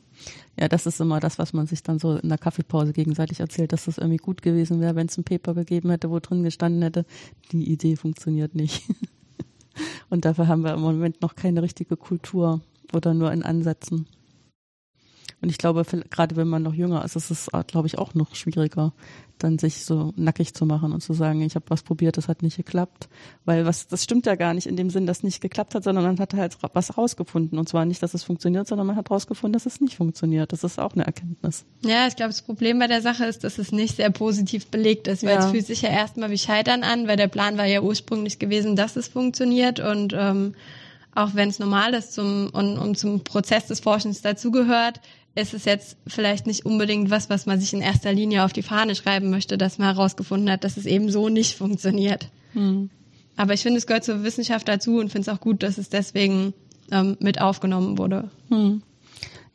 Ja, 0.60 0.68
das 0.68 0.86
ist 0.86 1.00
immer 1.00 1.20
das, 1.20 1.38
was 1.40 1.54
man 1.54 1.68
sich 1.68 1.84
dann 1.84 2.00
so 2.00 2.18
in 2.18 2.30
der 2.30 2.38
Kaffeepause 2.38 2.92
gegenseitig 2.92 3.40
erzählt, 3.40 3.72
dass 3.72 3.86
das 3.86 4.00
irgendwie 4.00 4.18
gut 4.18 4.42
gewesen 4.42 4.82
wäre, 4.82 4.96
wenn 4.96 5.08
es 5.08 5.18
ein 5.18 5.24
Paper 5.24 5.54
gegeben 5.54 5.92
hätte, 5.92 6.10
wo 6.10 6.20
drin 6.20 6.44
gestanden 6.44 6.82
hätte, 6.82 7.06
die 7.52 7.72
Idee 7.72 7.96
funktioniert 7.96 8.56
nicht. 8.56 8.84
Und 10.10 10.26
dafür 10.26 10.48
haben 10.48 10.64
wir 10.64 10.74
im 10.74 10.82
Moment 10.82 11.22
noch 11.22 11.36
keine 11.36 11.62
richtige 11.62 11.96
Kultur 11.96 12.62
oder 12.94 13.14
nur 13.14 13.32
in 13.32 13.44
Ansätzen. 13.44 14.08
Und 15.40 15.50
ich 15.50 15.58
glaube, 15.60 15.86
gerade 16.10 16.36
wenn 16.36 16.48
man 16.48 16.64
noch 16.64 16.74
jünger 16.74 17.06
ist, 17.06 17.16
ist 17.16 17.30
es, 17.30 17.50
glaube 17.68 17.88
ich, 17.88 18.00
auch 18.00 18.16
noch 18.16 18.34
schwieriger, 18.34 18.94
dann 19.38 19.60
sich 19.60 19.86
so 19.86 20.12
nackig 20.16 20.56
zu 20.56 20.66
machen 20.66 20.92
und 20.92 21.02
zu 21.02 21.14
sagen, 21.14 21.42
ich 21.42 21.54
habe 21.54 21.66
was 21.70 21.84
probiert, 21.84 22.18
das 22.18 22.28
hat 22.28 22.42
nicht 22.42 22.58
geklappt. 22.58 23.08
Weil 23.46 23.66
was, 23.66 23.88
das 23.88 24.04
stimmt 24.04 24.26
ja 24.26 24.34
gar 24.34 24.56
nicht 24.56 24.66
in 24.66 24.76
dem 24.76 24.90
Sinn, 24.90 25.06
dass 25.06 25.18
es 25.18 25.24
nicht 25.24 25.42
geklappt 25.42 25.76
hat, 25.76 25.84
sondern 25.84 26.06
man 26.06 26.20
hat 26.20 26.34
halt 26.34 26.58
was 26.74 26.98
rausgefunden. 26.98 27.60
Und 27.60 27.70
zwar 27.70 27.86
nicht, 27.86 28.02
dass 28.02 28.16
es 28.16 28.24
funktioniert, 28.24 28.68
sondern 28.68 28.88
man 28.88 28.96
hat 28.96 29.12
rausgefunden, 29.12 29.54
dass 29.54 29.68
es 29.68 29.80
nicht 29.80 29.96
funktioniert. 29.96 30.52
Das 30.54 30.64
ist 30.64 30.80
auch 30.80 30.94
eine 30.94 31.06
Erkenntnis. 31.06 31.66
Ja, 31.86 32.08
ich 32.08 32.16
glaube, 32.16 32.30
das 32.30 32.42
Problem 32.42 32.80
bei 32.80 32.88
der 32.88 33.04
Sache 33.04 33.26
ist, 33.26 33.44
dass 33.44 33.60
es 33.60 33.72
nicht 33.72 33.98
sehr 33.98 34.10
positiv 34.10 34.68
belegt 34.68 35.08
ist, 35.08 35.24
weil 35.24 35.36
ja. 35.36 35.46
es 35.46 35.52
fühlt 35.52 35.68
sich 35.68 35.84
ja 35.84 35.90
erstmal 35.90 36.32
wie 36.32 36.40
Scheitern 36.40 36.84
an, 36.84 37.08
weil 37.08 37.18
der 37.18 37.28
Plan 37.28 37.60
war 37.60 37.66
ja 37.66 37.82
ursprünglich 37.82 38.40
gewesen, 38.40 38.76
dass 38.76 38.96
es 38.96 39.08
funktioniert 39.08 39.80
und 39.80 40.16
ähm, 40.18 40.56
auch 41.14 41.34
wenn 41.34 41.50
es 41.50 41.58
normal 41.58 41.94
ist 41.96 42.14
zum, 42.14 42.50
und, 42.52 42.78
und 42.78 42.98
zum 42.98 43.24
Prozess 43.24 43.66
des 43.66 43.80
Forschens 43.80 44.22
dazugehört, 44.22 45.02
ist 45.38 45.54
es 45.54 45.66
jetzt 45.66 45.98
vielleicht 46.08 46.48
nicht 46.48 46.66
unbedingt 46.66 47.10
was, 47.10 47.30
was 47.30 47.46
man 47.46 47.60
sich 47.60 47.74
in 47.74 47.82
erster 47.82 48.12
Linie 48.12 48.44
auf 48.44 48.54
die 48.54 48.64
Fahne 48.64 48.96
schreiben 48.96 49.30
möchte, 49.30 49.58
dass 49.58 49.78
man 49.78 49.94
herausgefunden 49.94 50.50
hat, 50.50 50.64
dass 50.64 50.78
es 50.78 50.86
eben 50.86 51.12
so 51.12 51.30
nicht 51.30 51.58
funktioniert. 51.58 52.30
Hm. 52.54 52.90
Aber 53.36 53.54
ich 53.54 53.62
finde, 53.62 53.78
es 53.78 53.86
gehört 53.86 54.04
zur 54.04 54.24
Wissenschaft 54.24 54.68
dazu 54.68 54.98
und 54.98 55.12
finde 55.12 55.30
es 55.30 55.36
auch 55.36 55.40
gut, 55.40 55.62
dass 55.62 55.78
es 55.78 55.90
deswegen 55.90 56.54
ähm, 56.92 57.18
mit 57.20 57.40
aufgenommen 57.40 57.98
wurde. 57.98 58.32
Hm. 58.50 58.82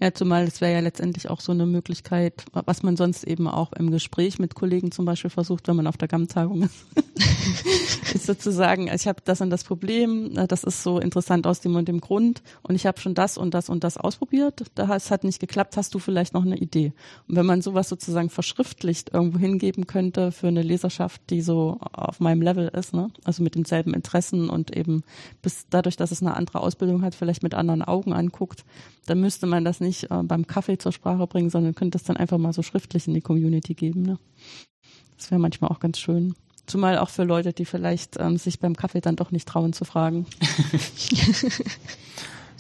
Ja, 0.02 0.12
zumal 0.12 0.42
es 0.42 0.60
wäre 0.60 0.72
ja 0.72 0.80
letztendlich 0.80 1.30
auch 1.30 1.38
so 1.38 1.52
eine 1.52 1.64
Möglichkeit, 1.64 2.44
was 2.52 2.82
man 2.82 2.96
sonst 2.96 3.22
eben 3.22 3.46
auch 3.46 3.72
im 3.72 3.92
Gespräch 3.92 4.40
mit 4.40 4.56
Kollegen 4.56 4.90
zum 4.90 5.04
Beispiel 5.04 5.30
versucht, 5.30 5.68
wenn 5.68 5.76
man 5.76 5.86
auf 5.86 5.96
der 5.96 6.08
GAM-Tagung 6.08 6.64
ist, 6.64 8.12
ist 8.12 8.26
sozusagen, 8.26 8.88
ich 8.92 9.06
habe 9.06 9.20
das 9.24 9.40
und 9.40 9.50
das 9.50 9.62
Problem, 9.62 10.34
das 10.48 10.64
ist 10.64 10.82
so 10.82 10.98
interessant 10.98 11.46
aus 11.46 11.60
dem 11.60 11.76
und 11.76 11.86
dem 11.86 12.00
Grund 12.00 12.42
und 12.62 12.74
ich 12.74 12.84
habe 12.84 12.98
schon 12.98 13.14
das 13.14 13.38
und 13.38 13.54
das 13.54 13.68
und 13.68 13.84
das 13.84 13.96
ausprobiert, 13.96 14.64
das 14.74 15.12
hat 15.12 15.22
nicht 15.22 15.38
geklappt, 15.38 15.76
hast 15.76 15.94
du 15.94 16.00
vielleicht 16.00 16.34
noch 16.34 16.44
eine 16.44 16.56
Idee? 16.56 16.92
Und 17.28 17.36
wenn 17.36 17.46
man 17.46 17.62
sowas 17.62 17.88
sozusagen 17.88 18.28
verschriftlicht 18.28 19.14
irgendwo 19.14 19.38
hingeben 19.38 19.86
könnte 19.86 20.32
für 20.32 20.48
eine 20.48 20.62
Leserschaft, 20.62 21.22
die 21.30 21.42
so 21.42 21.78
auf 21.92 22.18
meinem 22.18 22.42
Level 22.42 22.66
ist, 22.76 22.92
ne? 22.92 23.12
also 23.22 23.44
mit 23.44 23.54
denselben 23.54 23.94
Interessen 23.94 24.50
und 24.50 24.76
eben 24.76 25.04
bis 25.42 25.66
dadurch, 25.70 25.96
dass 25.96 26.10
es 26.10 26.22
eine 26.22 26.34
andere 26.36 26.58
Ausbildung 26.58 27.02
hat, 27.02 27.14
vielleicht 27.14 27.44
mit 27.44 27.54
anderen 27.54 27.82
Augen 27.82 28.12
anguckt, 28.12 28.64
dann 29.06 29.20
müsste 29.20 29.46
man 29.46 29.64
das 29.64 29.80
nicht 29.80 29.91
äh, 30.11 30.22
beim 30.22 30.46
Kaffee 30.46 30.78
zur 30.78 30.92
Sprache 30.92 31.26
bringen, 31.26 31.50
sondern 31.50 31.74
könnte 31.74 31.98
es 31.98 32.05
dann 32.05 32.16
einfach 32.16 32.38
mal 32.38 32.52
so 32.52 32.62
schriftlich 32.62 33.07
in 33.07 33.14
die 33.14 33.20
Community 33.20 33.74
geben. 33.74 34.02
Ne? 34.02 34.18
Das 35.16 35.31
wäre 35.31 35.40
manchmal 35.40 35.70
auch 35.70 35.81
ganz 35.81 35.98
schön. 35.98 36.35
Zumal 36.66 36.98
auch 36.98 37.09
für 37.09 37.24
Leute, 37.24 37.52
die 37.52 37.64
vielleicht 37.64 38.18
ähm, 38.18 38.38
sich 38.38 38.61
beim 38.61 38.76
Kaffee 38.76 39.00
dann 39.00 39.16
doch 39.16 39.31
nicht 39.31 39.48
trauen 39.48 39.72
zu 39.72 39.85
fragen. 39.85 40.26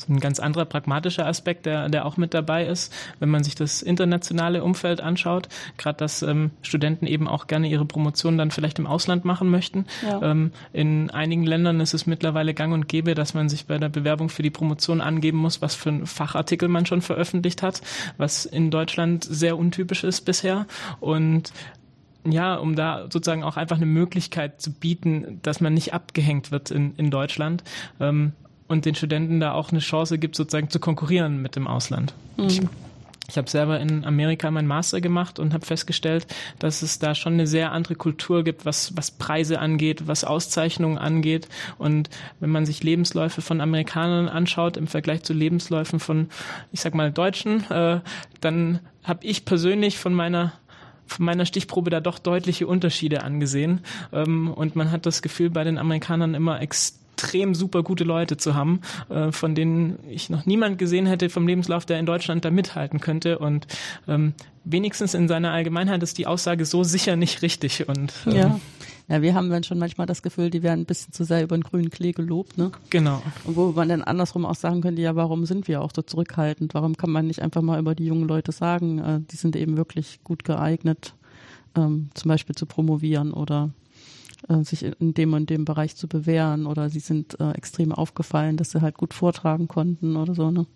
Ein 0.08 0.20
ganz 0.20 0.40
anderer 0.40 0.64
pragmatischer 0.64 1.26
Aspekt, 1.26 1.66
der, 1.66 1.88
der 1.88 2.06
auch 2.06 2.16
mit 2.16 2.34
dabei 2.34 2.66
ist, 2.66 2.92
wenn 3.20 3.28
man 3.28 3.44
sich 3.44 3.54
das 3.54 3.82
internationale 3.82 4.62
Umfeld 4.62 5.00
anschaut, 5.00 5.48
gerade 5.78 5.98
dass 5.98 6.22
ähm, 6.22 6.50
Studenten 6.62 7.06
eben 7.06 7.28
auch 7.28 7.46
gerne 7.46 7.68
ihre 7.68 7.84
Promotion 7.84 8.38
dann 8.38 8.50
vielleicht 8.50 8.78
im 8.78 8.86
Ausland 8.86 9.24
machen 9.24 9.50
möchten. 9.50 9.86
Ja. 10.02 10.22
Ähm, 10.22 10.52
in 10.72 11.10
einigen 11.10 11.44
Ländern 11.44 11.80
ist 11.80 11.94
es 11.94 12.06
mittlerweile 12.06 12.54
gang 12.54 12.72
und 12.72 12.88
gäbe, 12.88 13.14
dass 13.14 13.34
man 13.34 13.48
sich 13.48 13.66
bei 13.66 13.78
der 13.78 13.88
Bewerbung 13.88 14.28
für 14.28 14.42
die 14.42 14.50
Promotion 14.50 15.00
angeben 15.00 15.38
muss, 15.38 15.62
was 15.62 15.74
für 15.74 15.90
ein 15.90 16.06
Fachartikel 16.06 16.68
man 16.68 16.86
schon 16.86 17.02
veröffentlicht 17.02 17.62
hat, 17.62 17.82
was 18.16 18.44
in 18.44 18.70
Deutschland 18.70 19.24
sehr 19.24 19.58
untypisch 19.58 20.04
ist 20.04 20.22
bisher. 20.22 20.66
Und 21.00 21.52
ja, 22.24 22.54
um 22.54 22.76
da 22.76 23.02
sozusagen 23.10 23.42
auch 23.42 23.56
einfach 23.56 23.76
eine 23.76 23.86
Möglichkeit 23.86 24.60
zu 24.60 24.72
bieten, 24.72 25.40
dass 25.42 25.60
man 25.60 25.74
nicht 25.74 25.92
abgehängt 25.92 26.52
wird 26.52 26.70
in, 26.70 26.94
in 26.96 27.10
Deutschland. 27.10 27.64
Ähm, 28.00 28.32
und 28.72 28.86
den 28.86 28.94
Studenten 28.94 29.38
da 29.38 29.52
auch 29.52 29.70
eine 29.70 29.80
Chance 29.80 30.18
gibt, 30.18 30.34
sozusagen 30.34 30.70
zu 30.70 30.80
konkurrieren 30.80 31.42
mit 31.42 31.56
dem 31.56 31.66
Ausland. 31.66 32.14
Mhm. 32.38 32.46
Ich, 32.46 32.60
ich 33.28 33.36
habe 33.36 33.48
selber 33.48 33.78
in 33.78 34.04
Amerika 34.06 34.50
meinen 34.50 34.66
Master 34.66 35.02
gemacht 35.02 35.38
und 35.38 35.52
habe 35.52 35.64
festgestellt, 35.64 36.26
dass 36.58 36.80
es 36.80 36.98
da 36.98 37.14
schon 37.14 37.34
eine 37.34 37.46
sehr 37.46 37.72
andere 37.72 37.96
Kultur 37.96 38.42
gibt, 38.42 38.64
was, 38.64 38.96
was 38.96 39.10
Preise 39.10 39.60
angeht, 39.60 40.08
was 40.08 40.24
Auszeichnungen 40.24 40.96
angeht. 40.96 41.48
Und 41.76 42.08
wenn 42.40 42.48
man 42.48 42.64
sich 42.64 42.82
Lebensläufe 42.82 43.42
von 43.42 43.60
Amerikanern 43.60 44.30
anschaut 44.30 44.78
im 44.78 44.86
Vergleich 44.86 45.22
zu 45.22 45.34
Lebensläufen 45.34 46.00
von, 46.00 46.30
ich 46.72 46.80
sag 46.80 46.94
mal, 46.94 47.12
Deutschen, 47.12 47.70
äh, 47.70 48.00
dann 48.40 48.80
habe 49.04 49.26
ich 49.26 49.44
persönlich 49.44 49.98
von 49.98 50.14
meiner 50.14 50.52
von 51.08 51.26
meiner 51.26 51.44
Stichprobe 51.44 51.90
da 51.90 52.00
doch 52.00 52.18
deutliche 52.18 52.66
Unterschiede 52.66 53.22
angesehen. 53.22 53.80
Ähm, 54.14 54.50
und 54.50 54.76
man 54.76 54.90
hat 54.92 55.04
das 55.04 55.20
Gefühl, 55.20 55.50
bei 55.50 55.62
den 55.62 55.76
Amerikanern 55.76 56.32
immer 56.32 56.62
extrem 56.62 57.01
extrem 57.12 57.54
super 57.54 57.82
gute 57.82 58.04
Leute 58.04 58.36
zu 58.36 58.54
haben, 58.54 58.80
äh, 59.08 59.32
von 59.32 59.54
denen 59.54 59.98
ich 60.08 60.30
noch 60.30 60.46
niemand 60.46 60.78
gesehen 60.78 61.06
hätte 61.06 61.30
vom 61.30 61.46
Lebenslauf, 61.46 61.86
der 61.86 61.98
in 61.98 62.06
Deutschland 62.06 62.44
da 62.44 62.50
mithalten 62.50 63.00
könnte. 63.00 63.38
Und 63.38 63.66
ähm, 64.08 64.34
wenigstens 64.64 65.14
in 65.14 65.28
seiner 65.28 65.52
Allgemeinheit 65.52 66.02
ist 66.02 66.18
die 66.18 66.26
Aussage 66.26 66.64
so 66.64 66.84
sicher 66.84 67.16
nicht 67.16 67.42
richtig. 67.42 67.88
Und 67.88 68.12
ähm, 68.26 68.32
ja. 68.32 68.60
Ja, 69.08 69.20
wir 69.20 69.34
haben 69.34 69.50
dann 69.50 69.64
schon 69.64 69.78
manchmal 69.78 70.06
das 70.06 70.22
Gefühl, 70.22 70.48
die 70.48 70.62
werden 70.62 70.80
ein 70.80 70.86
bisschen 70.86 71.12
zu 71.12 71.24
sehr 71.24 71.42
über 71.42 71.56
den 71.56 71.64
grünen 71.64 71.90
Klee 71.90 72.12
gelobt, 72.12 72.56
ne? 72.56 72.70
Genau. 72.88 73.20
Und 73.44 73.56
wo 73.56 73.72
man 73.72 73.88
dann 73.88 74.02
andersrum 74.02 74.46
auch 74.46 74.54
sagen 74.54 74.80
könnte, 74.80 75.02
ja, 75.02 75.16
warum 75.16 75.44
sind 75.44 75.66
wir 75.66 75.82
auch 75.82 75.90
so 75.94 76.02
zurückhaltend? 76.02 76.72
Warum 76.72 76.96
kann 76.96 77.10
man 77.10 77.26
nicht 77.26 77.42
einfach 77.42 77.62
mal 77.62 77.80
über 77.80 77.94
die 77.94 78.06
jungen 78.06 78.28
Leute 78.28 78.52
sagen, 78.52 78.98
äh, 79.00 79.20
die 79.30 79.36
sind 79.36 79.56
eben 79.56 79.76
wirklich 79.76 80.20
gut 80.22 80.44
geeignet, 80.44 81.14
ähm, 81.76 82.10
zum 82.14 82.28
Beispiel 82.28 82.54
zu 82.54 82.64
promovieren 82.64 83.32
oder 83.32 83.70
äh, 84.48 84.62
sich 84.62 84.84
in 84.84 85.14
dem 85.14 85.32
und 85.32 85.50
dem 85.50 85.64
Bereich 85.64 85.96
zu 85.96 86.08
bewähren 86.08 86.66
oder 86.66 86.90
sie 86.90 87.00
sind 87.00 87.38
äh, 87.40 87.52
extrem 87.52 87.92
aufgefallen, 87.92 88.56
dass 88.56 88.70
sie 88.70 88.80
halt 88.80 88.96
gut 88.96 89.14
vortragen 89.14 89.68
konnten 89.68 90.16
oder 90.16 90.34
so. 90.34 90.50
Ne? 90.50 90.66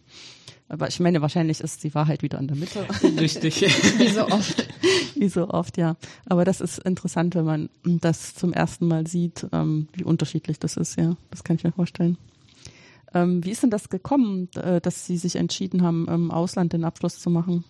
Aber 0.68 0.88
ich 0.88 0.98
meine, 0.98 1.22
wahrscheinlich 1.22 1.60
ist 1.60 1.84
die 1.84 1.94
Wahrheit 1.94 2.22
wieder 2.22 2.38
in 2.38 2.48
der 2.48 2.56
Mitte. 2.56 2.86
Richtig. 3.20 3.62
Wie 3.98 4.08
so 4.08 4.26
oft. 4.26 4.68
Wie 5.14 5.28
so 5.28 5.48
oft, 5.48 5.78
ja. 5.78 5.96
Aber 6.26 6.44
das 6.44 6.60
ist 6.60 6.78
interessant, 6.78 7.34
wenn 7.34 7.44
man 7.44 7.68
das 7.84 8.34
zum 8.34 8.52
ersten 8.52 8.88
Mal 8.88 9.06
sieht, 9.06 9.46
ähm, 9.52 9.88
wie 9.94 10.04
unterschiedlich 10.04 10.58
das 10.58 10.76
ist, 10.76 10.98
ja. 10.98 11.16
Das 11.30 11.44
kann 11.44 11.56
ich 11.56 11.64
mir 11.64 11.72
vorstellen. 11.72 12.18
Ähm, 13.14 13.44
wie 13.44 13.50
ist 13.50 13.62
denn 13.62 13.70
das 13.70 13.88
gekommen, 13.88 14.48
äh, 14.56 14.80
dass 14.80 15.06
Sie 15.06 15.16
sich 15.16 15.36
entschieden 15.36 15.82
haben, 15.82 16.06
im 16.08 16.30
Ausland 16.30 16.72
den 16.72 16.84
Abschluss 16.84 17.18
zu 17.18 17.30
machen? 17.30 17.64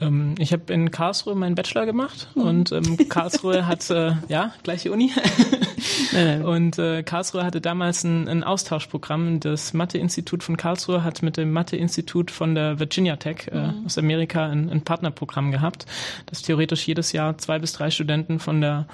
Ähm, 0.00 0.34
ich 0.38 0.52
habe 0.52 0.72
in 0.72 0.90
Karlsruhe 0.90 1.34
meinen 1.34 1.54
Bachelor 1.54 1.86
gemacht 1.86 2.28
mhm. 2.34 2.42
und 2.42 2.72
ähm, 2.72 2.96
Karlsruhe 3.08 3.66
hat, 3.66 3.88
äh, 3.90 4.12
ja, 4.28 4.52
gleiche 4.62 4.92
Uni. 4.92 5.12
und 6.44 6.78
äh, 6.78 7.02
Karlsruhe 7.02 7.44
hatte 7.44 7.60
damals 7.60 8.04
ein, 8.04 8.28
ein 8.28 8.44
Austauschprogramm. 8.44 9.40
Das 9.40 9.72
Mathe-Institut 9.72 10.42
von 10.42 10.56
Karlsruhe 10.56 11.02
hat 11.04 11.22
mit 11.22 11.36
dem 11.36 11.52
Mathe-Institut 11.52 12.30
von 12.30 12.54
der 12.54 12.78
Virginia 12.78 13.16
Tech 13.16 13.48
äh, 13.50 13.68
mhm. 13.68 13.86
aus 13.86 13.98
Amerika 13.98 14.46
ein, 14.46 14.70
ein 14.70 14.82
Partnerprogramm 14.82 15.50
gehabt, 15.50 15.86
das 16.26 16.42
theoretisch 16.42 16.86
jedes 16.86 17.12
Jahr 17.12 17.38
zwei 17.38 17.58
bis 17.58 17.72
drei 17.72 17.90
Studenten 17.90 18.38
von 18.38 18.60
der 18.60 18.86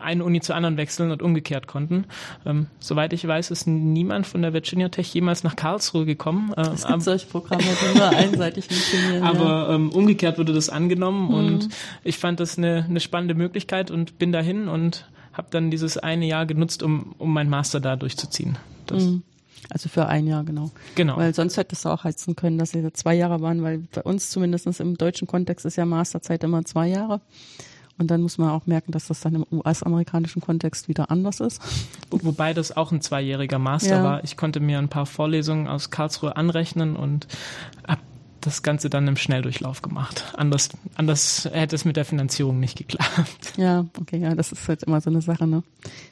eine 0.00 0.24
Uni 0.24 0.40
zur 0.40 0.54
anderen 0.56 0.76
wechseln 0.76 1.10
und 1.10 1.22
umgekehrt 1.22 1.66
konnten. 1.66 2.04
Ähm, 2.46 2.66
soweit 2.78 3.12
ich 3.12 3.26
weiß, 3.26 3.50
ist 3.50 3.66
niemand 3.66 4.26
von 4.26 4.42
der 4.42 4.52
Virginia 4.52 4.88
Tech 4.88 5.12
jemals 5.12 5.44
nach 5.44 5.56
Karlsruhe 5.56 6.04
gekommen. 6.04 6.52
Äh, 6.56 6.68
es 6.74 6.86
gibt 6.86 7.02
solche 7.02 7.26
Programme, 7.26 7.62
die 7.62 7.98
nur 7.98 8.08
einseitig 8.16 8.66
funktionieren. 8.66 9.22
Aber 9.22 9.68
ja. 9.68 9.74
ähm, 9.74 9.90
umgekehrt 9.90 10.38
wurde 10.38 10.52
das 10.52 10.68
angenommen 10.68 11.28
mhm. 11.28 11.34
und 11.34 11.68
ich 12.04 12.18
fand 12.18 12.40
das 12.40 12.58
eine, 12.58 12.84
eine 12.88 13.00
spannende 13.00 13.34
Möglichkeit 13.34 13.90
und 13.90 14.18
bin 14.18 14.32
dahin 14.32 14.68
und 14.68 15.08
habe 15.32 15.48
dann 15.50 15.70
dieses 15.70 15.96
eine 15.96 16.26
Jahr 16.26 16.46
genutzt, 16.46 16.82
um, 16.82 17.14
um 17.18 17.32
meinen 17.32 17.50
Master 17.50 17.80
da 17.80 17.96
durchzuziehen. 17.96 18.58
Mhm. 18.90 19.22
Also 19.68 19.88
für 19.88 20.06
ein 20.06 20.26
Jahr, 20.26 20.44
genau. 20.44 20.70
Genau. 20.96 21.16
Weil 21.16 21.34
sonst 21.34 21.56
hättest 21.56 21.84
du 21.84 21.90
auch 21.90 22.04
heizen 22.04 22.34
können, 22.34 22.58
dass 22.58 22.70
sie 22.70 22.92
zwei 22.92 23.14
Jahre 23.14 23.40
waren, 23.40 23.62
weil 23.62 23.78
bei 23.78 24.02
uns 24.02 24.30
zumindest 24.30 24.66
im 24.80 24.96
deutschen 24.96 25.28
Kontext 25.28 25.64
ist 25.64 25.76
ja 25.76 25.84
Masterzeit 25.84 26.42
immer 26.42 26.64
zwei 26.64 26.88
Jahre. 26.88 27.20
Und 28.00 28.06
dann 28.06 28.22
muss 28.22 28.38
man 28.38 28.48
auch 28.48 28.64
merken, 28.64 28.92
dass 28.92 29.08
das 29.08 29.20
dann 29.20 29.34
im 29.34 29.46
US-amerikanischen 29.50 30.40
Kontext 30.40 30.88
wieder 30.88 31.10
anders 31.10 31.38
ist. 31.38 31.60
Wobei 32.10 32.54
das 32.54 32.74
auch 32.74 32.92
ein 32.92 33.02
zweijähriger 33.02 33.58
Master 33.58 33.96
ja. 33.96 34.02
war. 34.02 34.24
Ich 34.24 34.38
konnte 34.38 34.58
mir 34.58 34.78
ein 34.78 34.88
paar 34.88 35.04
Vorlesungen 35.04 35.68
aus 35.68 35.90
Karlsruhe 35.90 36.34
anrechnen 36.34 36.96
und 36.96 37.28
habe 37.86 38.00
das 38.40 38.62
Ganze 38.62 38.88
dann 38.88 39.06
im 39.06 39.18
Schnelldurchlauf 39.18 39.82
gemacht. 39.82 40.32
Anders, 40.34 40.70
anders 40.94 41.46
hätte 41.52 41.76
es 41.76 41.84
mit 41.84 41.96
der 41.96 42.06
Finanzierung 42.06 42.58
nicht 42.58 42.78
geklappt. 42.78 43.52
Ja, 43.58 43.84
okay, 44.00 44.16
ja, 44.16 44.34
das 44.34 44.50
ist 44.50 44.66
halt 44.66 44.82
immer 44.84 45.02
so 45.02 45.10
eine 45.10 45.20
Sache, 45.20 45.46
ne? 45.46 45.62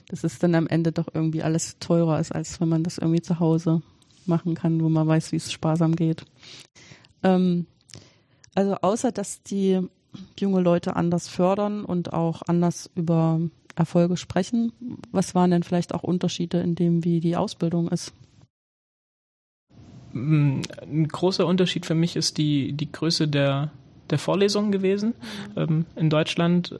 Das 0.09 0.25
ist 0.25 0.43
dann 0.43 0.55
am 0.55 0.67
Ende 0.67 0.93
doch 0.93 1.09
irgendwie 1.15 1.43
alles 1.43 1.79
teurer 1.79 2.21
ist, 2.21 2.33
als 2.33 2.61
wenn 2.61 2.69
man 2.69 2.85
das 2.85 2.99
irgendwie 2.99 3.23
zu 3.23 3.41
Hause 3.41 3.81
machen 4.27 4.55
kann, 4.55 4.83
wo 4.83 4.91
man 4.91 5.09
weiß, 5.09 5.33
wie 5.33 5.37
es 5.37 5.51
sparsam 5.51 5.97
geht. 5.97 6.27
Ähm, 7.23 7.67
also 8.55 8.75
außer 8.75 9.11
dass 9.11 9.43
die 9.43 9.89
junge 10.39 10.61
Leute 10.61 10.97
anders 10.97 11.29
fördern 11.29 11.85
und 11.85 12.13
auch 12.13 12.43
anders 12.47 12.91
über 12.95 13.41
Erfolge 13.77 14.17
sprechen. 14.17 14.73
Was 15.13 15.35
waren 15.35 15.51
denn 15.51 15.63
vielleicht 15.63 15.95
auch 15.95 16.03
Unterschiede 16.03 16.61
in 16.61 16.75
dem, 16.75 17.05
wie 17.05 17.21
die 17.21 17.37
Ausbildung 17.37 17.89
ist? 17.89 18.13
Mm, 20.13 20.63
ein 20.83 21.09
großer 21.09 21.47
Unterschied 21.47 21.87
für 21.87 21.95
mich 21.95 22.17
ist 22.17 22.39
die, 22.39 22.73
die 22.73 22.91
Größe 22.91 23.29
der, 23.29 23.71
der 24.11 24.19
Vorlesungen 24.19 24.73
gewesen. 24.73 25.15
Mhm. 25.55 25.63
Ähm, 25.63 25.87
in 25.97 26.11
Deutschland 26.11 26.79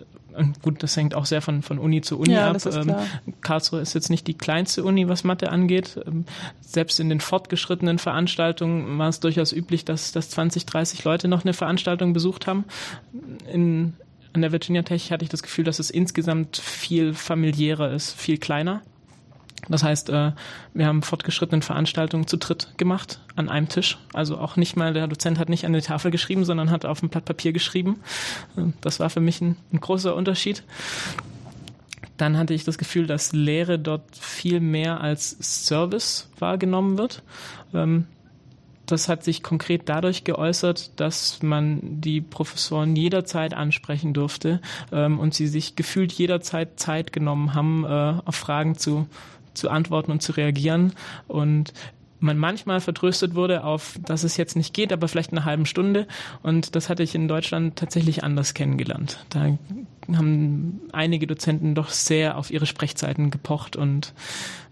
gut, 0.63 0.83
das 0.83 0.97
hängt 0.97 1.15
auch 1.15 1.27
sehr 1.27 1.43
von, 1.43 1.63
von 1.63 1.79
Uni 1.79 2.01
zu 2.01 2.19
Uni 2.19 2.33
ja, 2.33 2.51
ab. 2.51 2.57
Ähm, 2.67 2.95
Karlsruhe 3.41 3.81
ist 3.81 3.95
jetzt 3.95 4.11
nicht 4.11 4.27
die 4.27 4.35
kleinste 4.35 4.85
Uni, 4.85 5.09
was 5.09 5.25
Mathe 5.25 5.51
angeht. 5.51 6.01
Ähm, 6.07 6.25
selbst 6.61 7.01
in 7.01 7.09
den 7.09 7.21
fortgeschrittenen 7.21 7.99
Veranstaltungen 7.99 8.99
war 8.99 9.09
es 9.09 9.21
durchaus 9.21 9.53
üblich, 9.53 9.85
dass, 9.85 10.13
dass 10.13 10.31
20, 10.31 10.67
30 10.67 11.05
Leute 11.05 11.29
noch 11.29 11.45
eine 11.45 11.53
Veranstaltung 11.53 12.13
besucht 12.13 12.47
haben. 12.47 12.65
In, 13.53 13.95
an 14.33 14.43
der 14.43 14.53
Virginia 14.53 14.83
Tech 14.83 15.11
hatte 15.11 15.25
ich 15.25 15.31
das 15.31 15.43
Gefühl, 15.43 15.65
dass 15.65 15.79
es 15.79 15.91
insgesamt 15.91 16.57
viel 16.59 17.15
familiärer 17.15 17.93
ist, 17.93 18.13
viel 18.13 18.39
kleiner. 18.39 18.83
Das 19.69 19.83
heißt, 19.83 20.11
äh, 20.11 20.33
wir 20.73 20.87
haben 20.87 21.03
fortgeschrittenen 21.03 21.63
Veranstaltungen 21.63 22.27
zu 22.27 22.37
dritt 22.37 22.75
gemacht 22.77 23.21
an 23.35 23.49
einem 23.49 23.69
Tisch. 23.69 23.99
Also 24.13 24.39
auch 24.39 24.57
nicht 24.57 24.77
mal, 24.77 24.93
der 24.93 25.09
Dozent 25.09 25.39
hat 25.39 25.49
nicht 25.49 25.67
an 25.67 25.73
die 25.73 25.81
Tafel 25.81 26.11
geschrieben, 26.11 26.45
sondern 26.45 26.71
hat 26.71 26.85
auf 26.85 27.03
ein 27.03 27.09
Blatt 27.09 27.25
Papier 27.25 27.53
geschrieben. 27.53 28.01
Äh, 28.57 28.73
das 28.81 29.01
war 29.01 29.11
für 29.11 29.21
mich 29.21 29.41
ein, 29.41 29.57
ein 29.73 29.81
großer 29.81 30.15
Unterschied. 30.15 30.63
Dann 32.17 32.37
hatte 32.37 32.55
ich 32.55 32.65
das 32.65 32.79
Gefühl, 32.79 33.07
dass 33.07 33.33
Lehre 33.33 33.79
dort 33.79 34.17
viel 34.17 34.61
mehr 34.61 35.01
als 35.01 35.37
Service 35.41 36.29
wahrgenommen 36.39 36.99
wird. 36.99 37.23
Ähm, 37.75 38.07
das 38.87 39.09
hat 39.09 39.23
sich 39.23 39.43
konkret 39.43 39.83
dadurch 39.89 40.25
geäußert, 40.25 40.99
dass 40.99 41.43
man 41.43 42.01
die 42.01 42.23
Professoren 42.23 42.97
jederzeit 42.97 43.53
ansprechen 43.53 44.15
durfte 44.15 44.61
ähm, 44.93 45.19
und 45.19 45.35
sie 45.35 45.47
sich 45.47 45.77
gefühlt 45.77 46.11
jederzeit 46.13 46.81
Zeit 46.81 47.13
genommen 47.13 47.55
haben, 47.55 47.85
äh, 47.85 48.15
auf 48.25 48.35
Fragen 48.35 48.77
zu 48.77 49.07
zu 49.59 49.71
antworten 49.71 50.13
und 50.13 50.23
zu 50.23 50.33
reagieren. 50.33 50.93
Und 51.27 51.73
man 52.21 52.39
manchmal 52.39 52.81
vertröstet 52.81 53.35
wurde 53.35 53.65
auf, 53.65 53.99
dass 54.05 54.25
es 54.25 54.37
jetzt 54.37 54.57
nicht 54.57 54.75
geht, 54.75 54.93
aber 54.93 55.09
vielleicht 55.09 55.33
eine 55.33 55.45
halben 55.45 55.67
Stunde. 55.67 56.07
Und 56.43 56.75
das 56.75 56.89
hatte 56.89 57.03
ich 57.03 57.15
in 57.15 57.29
Deutschland 57.29 57.77
tatsächlich 57.77 58.25
anders 58.25 58.55
kennengelernt. 58.55 59.25
Da 59.31 59.57
haben 60.13 60.81
einige 60.93 61.27
Dozenten 61.27 61.75
doch 61.75 61.91
sehr 61.91 62.37
auf 62.37 62.51
ihre 62.51 62.67
Sprechzeiten 62.67 63.31
gepocht 63.31 63.77
und 63.77 64.15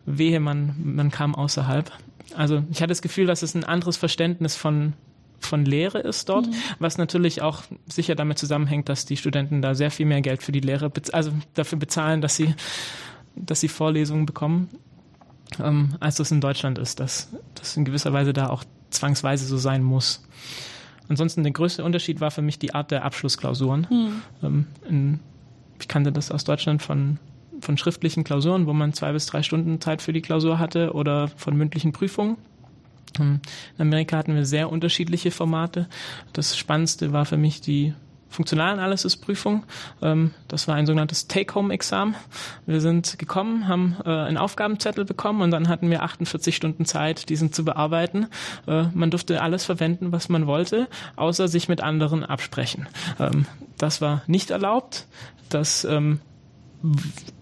wehe, 0.07 0.41
man, 0.41 0.75
man 0.83 1.11
kam 1.11 1.35
außerhalb. 1.35 1.93
Also 2.35 2.65
ich 2.71 2.79
hatte 2.79 2.89
das 2.89 3.03
Gefühl, 3.03 3.27
dass 3.27 3.43
es 3.43 3.55
ein 3.55 3.65
anderes 3.65 3.97
Verständnis 3.97 4.57
von 4.57 4.95
von 5.39 5.65
Lehre 5.65 5.99
ist 5.99 6.29
dort, 6.29 6.47
mhm. 6.47 6.55
was 6.79 6.99
natürlich 6.99 7.43
auch 7.43 7.63
sicher 7.87 8.15
damit 8.15 8.39
zusammenhängt, 8.39 8.89
dass 8.89 9.05
die 9.05 9.19
Studenten 9.19 9.63
da 9.63 9.75
sehr 9.75 9.91
viel 9.91 10.07
mehr 10.07 10.23
Geld 10.23 10.43
für 10.43 10.51
die 10.51 10.61
Lehre, 10.61 10.91
also 11.13 11.31
dafür 11.55 11.79
bezahlen, 11.79 12.21
dass 12.21 12.37
sie 12.37 12.55
dass 13.37 13.61
sie 13.61 13.69
Vorlesungen 13.69 14.27
bekommen, 14.27 14.69
ähm, 15.63 15.97
als 16.01 16.17
das 16.17 16.31
in 16.31 16.41
Deutschland 16.41 16.79
ist, 16.79 17.01
dass 17.01 17.29
das 17.55 17.77
in 17.77 17.85
gewisser 17.85 18.13
Weise 18.13 18.33
da 18.33 18.49
auch 18.49 18.65
zwangsweise 18.91 19.47
so 19.47 19.57
sein 19.57 19.83
muss. 19.83 20.25
Ansonsten 21.09 21.43
der 21.43 21.53
größte 21.53 21.85
Unterschied 21.85 22.21
war 22.21 22.31
für 22.31 22.43
mich 22.43 22.59
die 22.59 22.75
Art 22.75 22.91
der 22.91 23.05
Abschlussklausuren. 23.05 23.89
Hm. 23.89 24.23
Ähm, 24.43 24.67
in, 24.89 25.21
ich 25.81 25.89
kannte 25.89 26.11
das 26.13 26.31
aus 26.33 26.45
Deutschland 26.45 26.83
von, 26.83 27.19
von 27.61 27.79
schriftlichen 27.79 28.25
Klausuren, 28.25 28.67
wo 28.67 28.73
man 28.73 28.93
zwei 28.93 29.13
bis 29.13 29.27
drei 29.27 29.43
Stunden 29.43 29.81
Zeit 29.81 30.03
für 30.03 30.13
die 30.13 30.23
Klausur 30.23 30.59
hatte 30.59 30.93
oder 30.95 31.29
von 31.29 31.57
mündlichen 31.57 31.93
Prüfungen. 31.93 32.37
Ähm, 33.19 33.41
in 33.77 33.83
Amerika 33.83 34.17
hatten 34.17 34.35
wir 34.35 34.45
sehr 34.45 34.71
unterschiedliche 34.71 35.31
Formate. 35.31 35.89
Das 36.33 36.57
Spannendste 36.57 37.13
war 37.13 37.25
für 37.25 37.37
mich 37.37 37.61
die 37.61 37.95
Funktionalanalysis-Prüfung. 38.31 39.65
Ähm, 40.03 40.33
das 40.49 40.69
war 40.69 40.75
ein 40.75 40.87
sogenanntes 40.87 41.29
Take-Home-Examen. 41.29 42.15
Wir 42.67 42.81
sind 42.81 43.19
gekommen, 43.19 43.69
haben 43.69 43.97
äh, 44.05 44.11
einen 44.11 44.37
Aufgabenzettel 44.37 45.05
bekommen 45.05 45.43
und 45.43 45.51
dann 45.51 45.69
hatten 45.69 45.91
wir 45.91 46.03
48 46.03 46.55
Stunden 46.55 46.85
Zeit, 46.85 47.29
diesen 47.29 47.53
zu 47.53 47.65
bearbeiten. 47.65 48.27
Äh, 48.67 48.85
man 48.95 49.11
durfte 49.11 49.43
alles 49.43 49.65
verwenden, 49.65 50.13
was 50.13 50.29
man 50.29 50.47
wollte, 50.47 50.89
außer 51.17 51.49
sich 51.49 51.69
mit 51.69 51.81
anderen 51.83 52.25
absprechen. 52.25 52.89
Ähm, 53.19 53.47
das 53.79 54.01
war 54.01 54.23
nicht 54.27 54.51
erlaubt. 54.51 55.07
Das 55.49 55.85
ähm, 55.85 56.21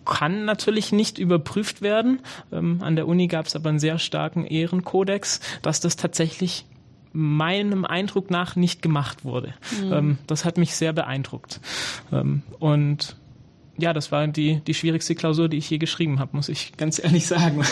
kann 0.05 0.44
natürlich 0.44 0.92
nicht 0.92 1.18
überprüft 1.18 1.83
werden. 1.83 2.20
Ähm, 2.53 2.81
an 2.83 2.97
der 2.97 3.09
Uni 3.09 3.27
gab 3.27 3.47
es 3.47 3.57
aber 3.57 3.70
einen 3.70 3.79
sehr 3.79 3.99
starken 3.99 4.44
Ehrenkodex, 4.44 5.40
dass 5.62 5.81
das 5.81 5.97
tatsächlich 5.97 6.66
meinem 7.14 7.85
Eindruck 7.85 8.31
nach 8.31 8.57
nicht 8.57 8.83
gemacht 8.83 9.24
wurde. 9.24 9.55
Mhm. 9.83 9.92
Ähm, 9.92 10.18
das 10.27 10.44
hat 10.44 10.59
mich 10.59 10.74
sehr 10.74 10.92
beeindruckt. 10.92 11.61
Ähm, 12.12 12.42
und 12.59 13.16
ja, 13.77 13.92
das 13.92 14.12
war 14.12 14.27
die, 14.27 14.61
die 14.66 14.74
schwierigste 14.74 15.14
Klausur, 15.14 15.48
die 15.48 15.57
ich 15.57 15.70
je 15.70 15.79
geschrieben 15.79 16.18
habe, 16.18 16.37
muss 16.37 16.48
ich 16.48 16.77
ganz 16.77 17.03
ehrlich 17.03 17.27
sagen. 17.27 17.64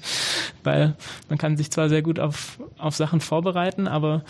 Weil 0.62 0.94
man 1.28 1.38
kann 1.38 1.56
sich 1.56 1.70
zwar 1.70 1.88
sehr 1.88 2.02
gut 2.02 2.20
auf, 2.20 2.60
auf 2.78 2.94
Sachen 2.94 3.20
vorbereiten, 3.20 3.88
aber 3.88 4.24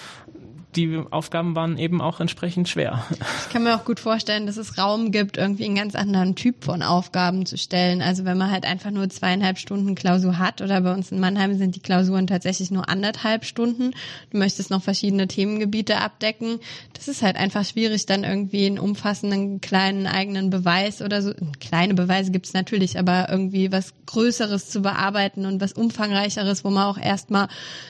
die 0.76 1.02
Aufgaben 1.10 1.54
waren 1.54 1.76
eben 1.76 2.00
auch 2.00 2.20
entsprechend 2.20 2.68
schwer. 2.68 3.04
Ich 3.46 3.52
kann 3.52 3.64
mir 3.64 3.76
auch 3.76 3.84
gut 3.84 4.00
vorstellen, 4.00 4.46
dass 4.46 4.56
es 4.56 4.78
Raum 4.78 5.10
gibt, 5.10 5.36
irgendwie 5.36 5.66
einen 5.66 5.74
ganz 5.74 5.94
anderen 5.94 6.34
Typ 6.34 6.64
von 6.64 6.82
Aufgaben 6.82 7.44
zu 7.44 7.58
stellen. 7.58 8.00
Also 8.00 8.24
wenn 8.24 8.38
man 8.38 8.50
halt 8.50 8.64
einfach 8.64 8.90
nur 8.90 9.08
zweieinhalb 9.10 9.58
Stunden 9.58 9.94
Klausur 9.94 10.38
hat 10.38 10.62
oder 10.62 10.80
bei 10.80 10.94
uns 10.94 11.12
in 11.12 11.20
Mannheim 11.20 11.58
sind 11.58 11.76
die 11.76 11.80
Klausuren 11.80 12.26
tatsächlich 12.26 12.70
nur 12.70 12.88
anderthalb 12.88 13.44
Stunden. 13.44 13.92
Du 14.30 14.38
möchtest 14.38 14.70
noch 14.70 14.82
verschiedene 14.82 15.28
Themengebiete 15.28 15.98
abdecken. 15.98 16.58
Das 16.94 17.08
ist 17.08 17.22
halt 17.22 17.36
einfach 17.36 17.64
schwierig, 17.64 18.06
dann 18.06 18.24
irgendwie 18.24 18.66
einen 18.66 18.78
umfassenden 18.78 19.60
kleinen 19.60 20.06
eigenen 20.06 20.48
Beweis 20.48 21.02
oder 21.02 21.20
so. 21.20 21.32
Kleine 21.60 21.94
Beweise 21.94 22.30
gibt 22.30 22.46
es 22.46 22.54
natürlich, 22.54 22.98
aber 22.98 23.28
irgendwie 23.28 23.72
was 23.72 23.92
Größeres 24.06 24.70
zu 24.70 24.80
bearbeiten 24.80 25.44
und 25.44 25.60
was 25.60 25.72
Umfangreicheres, 25.72 26.64
wo 26.64 26.70
man 26.70 26.84
auch 26.84 26.98
erstmal 26.98 27.48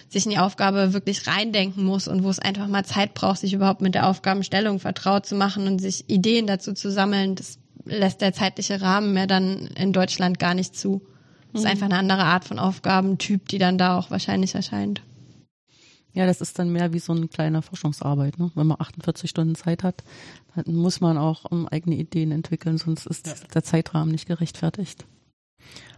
sich 0.09 0.25
in 0.25 0.33
die 0.33 0.39
Aufgabe 0.39 0.93
wirklich 0.93 1.27
reindenken 1.27 1.85
muss 1.85 2.09
und 2.09 2.23
wo 2.25 2.29
es 2.29 2.39
einfach 2.39 2.69
mal 2.73 2.85
Zeit 2.85 3.15
braucht, 3.15 3.39
sich 3.39 3.53
überhaupt 3.53 3.81
mit 3.81 3.95
der 3.95 4.09
Aufgabenstellung 4.09 4.81
vertraut 4.81 5.27
zu 5.27 5.35
machen 5.35 5.67
und 5.67 5.79
sich 5.79 6.09
Ideen 6.09 6.47
dazu 6.47 6.73
zu 6.73 6.91
sammeln, 6.91 7.37
das 7.37 7.59
lässt 7.85 8.21
der 8.21 8.33
zeitliche 8.33 8.81
Rahmen 8.81 9.13
mehr 9.13 9.27
dann 9.27 9.69
in 9.77 9.93
Deutschland 9.93 10.39
gar 10.39 10.55
nicht 10.55 10.77
zu. 10.77 11.03
Das 11.53 11.63
ist 11.63 11.65
mhm. 11.67 11.71
einfach 11.73 11.87
eine 11.87 11.99
andere 11.99 12.25
Art 12.25 12.45
von 12.45 12.59
Aufgabentyp, 12.59 13.49
die 13.49 13.59
dann 13.59 13.79
da 13.79 13.99
auch 13.99 14.11
wahrscheinlich 14.11 14.55
erscheint. 14.55 15.03
Ja, 16.15 16.27
das 16.27 16.41
ist 16.41 16.59
dann 16.59 16.71
mehr 16.71 16.93
wie 16.93 16.99
so 16.99 17.13
eine 17.13 17.29
kleine 17.29 17.63
Forschungsarbeit. 17.63 18.39
Ne? 18.39 18.51
Wenn 18.55 18.67
man 18.67 18.81
48 18.81 19.31
Stunden 19.31 19.55
Zeit 19.55 19.83
hat, 19.83 20.05
dann 20.55 20.75
muss 20.75 21.01
man 21.01 21.17
auch 21.17 21.51
um, 21.51 21.67
eigene 21.67 21.97
Ideen 21.97 22.33
entwickeln, 22.33 22.77
sonst 22.77 23.07
ist 23.07 23.27
ja. 23.27 23.35
der 23.55 23.65
Zeitrahmen 23.65 24.13
nicht 24.13 24.27
gerechtfertigt. 24.27 25.07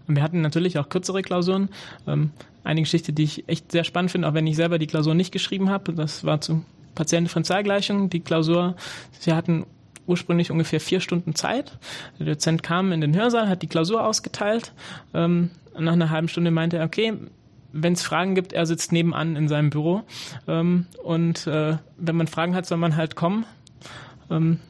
Wir 0.07 0.22
hatten 0.22 0.40
natürlich 0.40 0.79
auch 0.79 0.88
kürzere 0.88 1.22
Klausuren. 1.22 1.68
Ähm, 2.07 2.31
eine 2.62 2.81
Geschichte, 2.81 3.12
die 3.12 3.24
ich 3.24 3.48
echt 3.48 3.72
sehr 3.72 3.85
spannend 3.85 4.11
finde, 4.11 4.29
auch 4.29 4.35
wenn 4.35 4.46
ich 4.46 4.57
selber 4.57 4.79
die 4.79 4.87
Klausur 4.87 5.14
nicht 5.14 5.33
geschrieben 5.33 5.70
habe, 5.70 5.92
das 5.92 6.24
war 6.24 6.40
zu 6.40 6.64
partiellen 6.94 7.24
Differentialgleichung. 7.24 8.11
Die 8.11 8.20
Klausur, 8.20 8.77
sie 9.18 9.33
hatten 9.33 9.66
ursprünglich 10.07 10.50
ungefähr 10.50 10.81
vier 10.81 11.00
Stunden 11.00 11.35
Zeit. 11.35 11.79
Der 12.18 12.27
Dozent 12.27 12.62
kam 12.62 12.92
in 12.92 13.00
den 13.00 13.16
Hörsaal, 13.16 13.48
hat 13.48 13.62
die 13.62 13.66
Klausur 13.66 14.07
ausgeteilt. 14.07 14.72
Ähm, 15.12 15.50
nach 15.79 15.92
einer 15.92 16.11
halben 16.11 16.29
Stunde 16.29 16.50
meinte 16.50 16.77
er, 16.77 16.85
okay, 16.85 17.14
wenn 17.72 17.94
es 17.94 18.03
Fragen 18.03 18.35
gibt, 18.35 18.53
er 18.53 18.66
sitzt 18.66 18.92
nebenan 18.92 19.37
in 19.37 19.48
seinem 19.48 19.70
Büro. 19.70 20.03
Ähm, 20.46 20.87
und 21.03 21.46
äh, 21.46 21.79
wenn 21.96 22.16
man 22.16 22.29
Fragen 22.29 22.55
hat, 22.55 22.66
soll 22.66 22.79
man 22.79 22.96
halt 22.96 23.16
kommen. 23.16 23.46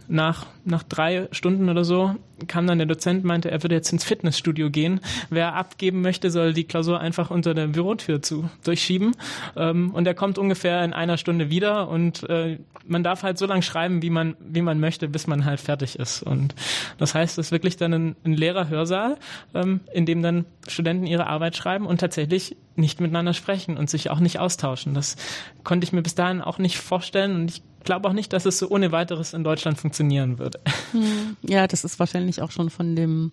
Nach, 0.09 0.47
nach 0.65 0.83
drei 0.83 1.29
Stunden 1.31 1.69
oder 1.69 1.85
so 1.85 2.17
kam 2.47 2.67
dann 2.67 2.79
der 2.79 2.87
Dozent, 2.87 3.25
meinte, 3.25 3.51
er 3.51 3.63
würde 3.63 3.75
jetzt 3.75 3.93
ins 3.93 4.05
Fitnessstudio 4.05 4.71
gehen. 4.71 5.01
Wer 5.31 5.55
abgeben 5.55 6.01
möchte, 6.01 6.31
soll 6.31 6.53
die 6.53 6.65
Klausur 6.65 7.01
einfach 7.01 7.31
unter 7.31 7.55
der 7.55 7.69
Bürotür 7.69 8.23
zu 8.23 8.49
durchschieben. 8.65 9.17
Ähm, 9.57 9.91
und 9.93 10.07
er 10.07 10.15
kommt 10.15 10.39
ungefähr 10.39 10.85
in 10.85 10.93
einer 10.93 11.17
Stunde 11.17 11.51
wieder 11.51 11.89
und 11.89 12.29
äh, 12.29 12.59
man 12.87 13.03
darf 13.03 13.23
halt 13.23 13.39
so 13.39 13.47
lange 13.47 13.63
schreiben, 13.63 14.03
wie 14.03 14.11
man, 14.11 14.37
wie 14.41 14.63
man 14.63 14.81
möchte, 14.81 15.09
bis 15.09 15.27
man 15.27 15.45
halt 15.45 15.61
fertig 15.61 15.99
ist. 15.99 16.23
Und 16.23 16.55
das 16.99 17.15
heißt, 17.15 17.39
es 17.39 17.47
ist 17.47 17.53
wirklich 17.53 17.77
dann 17.77 17.93
ein, 17.93 18.17
ein 18.25 18.35
leerer 18.35 18.69
Hörsaal, 18.69 19.17
ähm, 19.55 19.81
in 19.93 20.07
dem 20.07 20.23
dann 20.23 20.45
Studenten 20.69 21.07
ihre 21.07 21.27
Arbeit 21.27 21.57
schreiben 21.57 21.87
und 21.87 21.99
tatsächlich 22.01 22.57
nicht 22.77 23.01
miteinander 23.01 23.35
sprechen 23.35 23.77
und 23.77 23.89
sich 23.89 24.11
auch 24.11 24.21
nicht 24.21 24.39
austauschen. 24.39 24.95
Das 24.95 25.17
konnte 25.63 25.85
ich 25.85 25.93
mir 25.93 26.03
bis 26.03 26.15
dahin 26.15 26.41
auch 26.41 26.59
nicht 26.59 26.79
vorstellen 26.79 27.37
und 27.37 27.51
ich 27.51 27.63
glaube 27.85 28.09
auch 28.09 28.13
nicht, 28.13 28.33
dass 28.33 28.47
es 28.47 28.59
so 28.59 28.69
ohne 28.69 28.93
weiteres 28.93 29.35
in 29.35 29.45
Deutschland 29.45 29.79
funktionieren 29.79 30.39
würde. 30.39 30.61
Hm. 30.93 31.37
Ja, 31.43 31.67
das 31.67 31.85
ist 31.85 32.01
wahrscheinlich 32.25 32.43
auch 32.43 32.51
schon 32.51 32.71
von 32.71 32.97
dem 32.97 33.33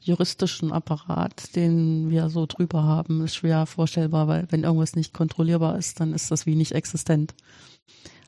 juristischen 0.00 0.72
Apparat, 0.72 1.54
den 1.56 2.08
wir 2.08 2.30
so 2.30 2.46
drüber 2.46 2.84
haben, 2.84 3.28
schwer 3.28 3.66
vorstellbar, 3.66 4.28
weil 4.28 4.46
wenn 4.50 4.64
irgendwas 4.64 4.96
nicht 4.96 5.12
kontrollierbar 5.12 5.76
ist, 5.76 6.00
dann 6.00 6.14
ist 6.14 6.30
das 6.30 6.46
wie 6.46 6.54
nicht 6.54 6.72
existent. 6.72 7.34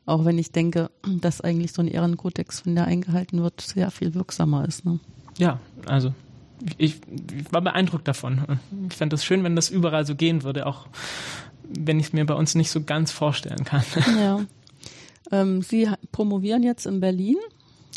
Auch 0.05 0.25
wenn 0.27 0.37
ich 0.37 0.53
denke, 0.53 0.91
dass 1.21 1.41
eigentlich 1.41 1.73
so 1.73 1.81
ein 1.81 1.89
Ehrenkodex, 1.89 2.67
wenn 2.67 2.75
der 2.75 2.85
eingehalten 2.85 3.43
wird, 3.43 3.61
sehr 3.63 3.91
viel 3.91 4.15
wirksamer 4.15 4.67
ist. 4.67 4.85
Ne? 4.85 5.01
Ja, 5.39 5.61
also 5.87 6.13
ich, 6.77 7.01
ich 7.07 7.51
war 7.53 7.63
beeindruckt 7.63 8.07
davon. 8.07 8.59
Ich 8.91 8.97
fände 8.97 9.17
es 9.17 9.25
schön, 9.25 9.43
wenn 9.45 9.57
das 9.57 9.71
überall 9.71 10.05
so 10.05 10.15
gehen 10.15 10.43
würde, 10.43 10.67
auch 10.67 10.89
wenn 11.63 11.99
ich 11.99 12.07
es 12.07 12.13
mir 12.13 12.27
bei 12.27 12.35
uns 12.35 12.55
nicht 12.55 12.71
so 12.71 12.83
ganz 12.83 13.13
vorstellen 13.13 13.65
kann. 13.65 13.85
Ja. 14.19 14.45
Ähm, 15.31 15.63
Sie 15.63 15.89
promovieren 16.11 16.63
jetzt 16.63 16.85
in 16.85 17.01
Berlin, 17.01 17.37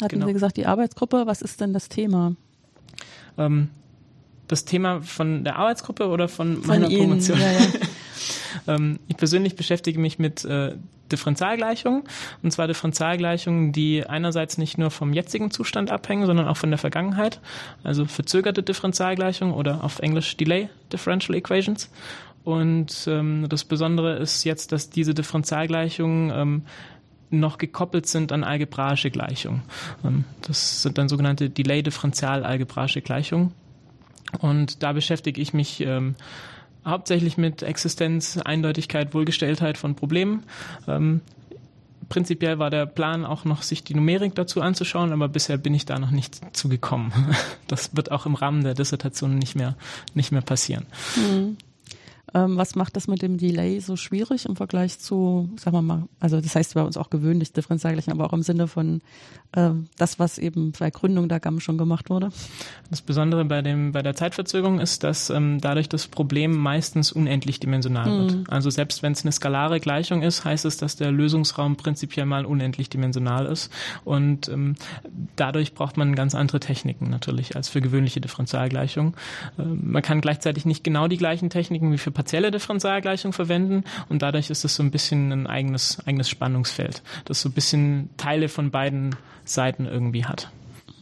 hatten 0.02 0.16
genau. 0.16 0.28
Sie 0.28 0.34
gesagt, 0.34 0.58
die 0.58 0.66
Arbeitsgruppe. 0.66 1.24
Was 1.26 1.42
ist 1.42 1.62
denn 1.62 1.74
das 1.74 1.90
Thema? 1.90 2.36
Ähm, 3.38 3.70
das 4.48 4.66
Thema 4.66 5.02
von 5.02 5.44
der 5.44 5.58
Arbeitsgruppe 5.58 6.08
oder 6.08 6.28
von, 6.28 6.58
von 6.58 6.68
meiner 6.68 6.90
Ihnen, 6.90 7.10
Promotion? 7.10 7.40
Ja, 7.40 7.52
ja. 7.52 7.68
ähm, 8.76 9.00
ich 9.08 9.18
persönlich 9.18 9.56
beschäftige 9.56 10.00
mich 10.00 10.20
mit 10.20 10.46
äh, 10.46 10.76
Differentialgleichungen, 11.12 12.04
und 12.42 12.52
zwar 12.52 12.68
Differentialgleichungen, 12.68 13.72
die 13.72 14.06
einerseits 14.06 14.58
nicht 14.58 14.78
nur 14.78 14.90
vom 14.92 15.14
jetzigen 15.14 15.52
Zustand 15.52 15.92
abhängen, 15.92 16.26
sondern 16.26 16.48
auch 16.48 16.58
von 16.58 16.72
der 16.72 16.80
Vergangenheit, 16.80 17.42
also 17.84 18.06
verzögerte 18.06 18.64
Differentialgleichungen 18.64 19.54
oder 19.54 19.84
auf 19.84 20.00
Englisch 20.00 20.36
Delay 20.38 20.70
Differential 20.92 21.38
Equations. 21.38 21.90
Und 22.44 23.08
ähm, 23.08 23.48
das 23.50 23.66
Besondere 23.66 24.18
ist 24.18 24.44
jetzt, 24.44 24.72
dass 24.72 24.90
diese 24.90 25.16
Differentialgleichungen 25.16 26.32
ähm, 26.34 26.62
noch 27.30 27.58
gekoppelt 27.58 28.08
sind 28.08 28.32
an 28.32 28.44
algebraische 28.44 29.12
Gleichungen. 29.12 29.64
Ähm, 30.04 30.26
das 30.42 30.82
sind 30.82 30.98
dann 30.98 31.10
sogenannte 31.10 31.50
Delay-Differential-algebraische 31.50 33.02
Gleichungen. 33.02 33.52
Und 34.40 34.84
da 34.84 34.94
beschäftige 34.94 35.42
ich 35.42 35.54
mich 35.54 35.82
ähm, 35.82 36.16
hauptsächlich 36.86 37.38
mit 37.38 37.64
Existenz, 37.64 38.38
Eindeutigkeit, 38.38 39.14
Wohlgestelltheit 39.14 39.78
von 39.78 39.96
Problemen. 39.96 40.44
Ähm, 40.88 41.22
prinzipiell 42.10 42.60
war 42.60 42.70
der 42.70 42.86
Plan 42.86 43.26
auch 43.26 43.46
noch, 43.46 43.64
sich 43.64 43.84
die 43.84 43.96
Numerik 43.96 44.36
dazu 44.36 44.62
anzuschauen, 44.62 45.12
aber 45.12 45.28
bisher 45.28 45.58
bin 45.58 45.74
ich 45.74 45.86
da 45.86 46.00
noch 46.00 46.12
nicht 46.12 46.56
zugekommen. 46.56 47.12
Das 47.68 47.96
wird 47.96 48.12
auch 48.12 48.28
im 48.28 48.36
Rahmen 48.36 48.64
der 48.64 48.76
Dissertation 48.76 49.40
nicht 49.40 49.56
mehr, 49.56 49.76
nicht 50.14 50.32
mehr 50.32 50.44
passieren. 50.44 50.86
Mhm. 51.16 51.58
Ähm, 52.36 52.58
was 52.58 52.76
macht 52.76 52.98
das 52.98 53.08
mit 53.08 53.22
dem 53.22 53.38
Delay 53.38 53.80
so 53.80 53.96
schwierig 53.96 54.46
im 54.46 54.58
Vergleich 54.58 55.00
zu, 55.00 55.50
sagen 55.56 55.78
wir 55.78 55.82
mal, 55.82 56.04
also 56.20 56.42
das 56.42 56.54
heißt 56.54 56.74
bei 56.74 56.84
uns 56.84 56.98
auch 56.98 57.10
gewöhnlich 57.10 57.54
Differentialgleichen, 57.54 58.12
aber 58.12 58.26
auch 58.26 58.34
im 58.34 58.42
Sinne 58.42 58.68
von 58.68 59.02
äh, 59.54 59.70
das, 59.98 60.20
was 60.20 60.38
eben 60.38 60.74
bei 60.78 60.90
Gründung 60.90 61.30
der 61.30 61.40
GAM 61.40 61.62
schon 61.62 61.78
gemacht 61.78 62.10
wurde? 62.10 62.32
Das 62.90 63.02
Besondere 63.02 63.46
bei 63.46 63.62
dem 63.62 63.94
bei 63.94 64.02
der 64.02 64.16
Zeitverzögerung 64.16 64.82
ist, 64.82 65.06
dass 65.06 65.30
ähm, 65.30 65.62
dadurch 65.62 65.88
das 65.88 66.08
Problem 66.08 66.58
meistens 66.58 67.14
unendlich 67.14 67.62
dimensional 67.62 68.10
mhm. 68.10 68.24
wird. 68.24 68.50
Also 68.50 68.70
selbst 68.70 69.02
wenn 69.02 69.14
es 69.14 69.24
eine 69.24 69.32
skalare 69.32 69.80
Gleichung 69.80 70.22
ist, 70.22 70.44
heißt 70.44 70.66
es, 70.66 70.76
dass 70.76 70.98
der 70.98 71.14
Lösungsraum 71.14 71.78
prinzipiell 71.78 72.26
mal 72.26 72.46
unendlich 72.46 72.90
dimensional 72.90 73.46
ist 73.46 73.72
und 74.04 74.50
ähm, 74.50 74.76
dadurch 75.38 75.74
braucht 75.74 75.96
man 75.96 76.16
ganz 76.16 76.36
andere 76.36 76.60
Techniken 76.60 77.10
natürlich 77.10 77.56
als 77.56 77.70
für 77.70 77.80
gewöhnliche 77.80 78.20
Differentialgleichungen. 78.20 79.14
Äh, 79.58 79.64
man 79.64 80.02
kann 80.02 80.20
gleichzeitig 80.20 80.66
nicht 80.66 80.84
genau 80.84 81.08
die 81.08 81.18
gleichen 81.18 81.50
Techniken 81.50 81.94
wie 81.94 81.98
für 81.98 82.12
partielle 82.26 82.50
Differentialgleichung 82.50 83.34
verwenden 83.34 83.84
und 84.10 84.24
dadurch 84.24 84.50
ist 84.50 84.66
es 84.66 84.76
so 84.76 84.82
ein 84.82 84.90
bisschen 84.90 85.32
ein 85.32 85.46
eigenes, 85.46 86.00
eigenes 86.08 86.28
Spannungsfeld, 86.28 87.04
das 87.26 87.40
so 87.40 87.50
ein 87.50 87.52
bisschen 87.52 88.10
Teile 88.18 88.50
von 88.50 88.72
beiden 88.72 89.16
Seiten 89.44 89.86
irgendwie 89.86 90.26
hat. 90.26 90.52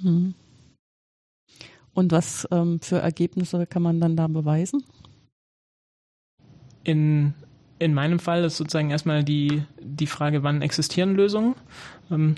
Mhm. 0.02 0.36
Und 1.94 2.12
was 2.12 2.46
ähm, 2.52 2.82
für 2.82 2.98
Ergebnisse 2.98 3.66
kann 3.66 3.84
man 3.84 4.02
dann 4.02 4.18
da 4.18 4.28
beweisen? 4.28 4.84
In, 6.84 7.34
in 7.80 7.94
meinem 7.94 8.20
Fall 8.20 8.44
ist 8.44 8.58
sozusagen 8.58 8.92
erstmal 8.92 9.24
die, 9.24 9.64
die 9.80 10.08
Frage, 10.08 10.44
wann 10.44 10.62
existieren 10.62 11.16
Lösungen. 11.16 11.56
Ähm, 12.12 12.36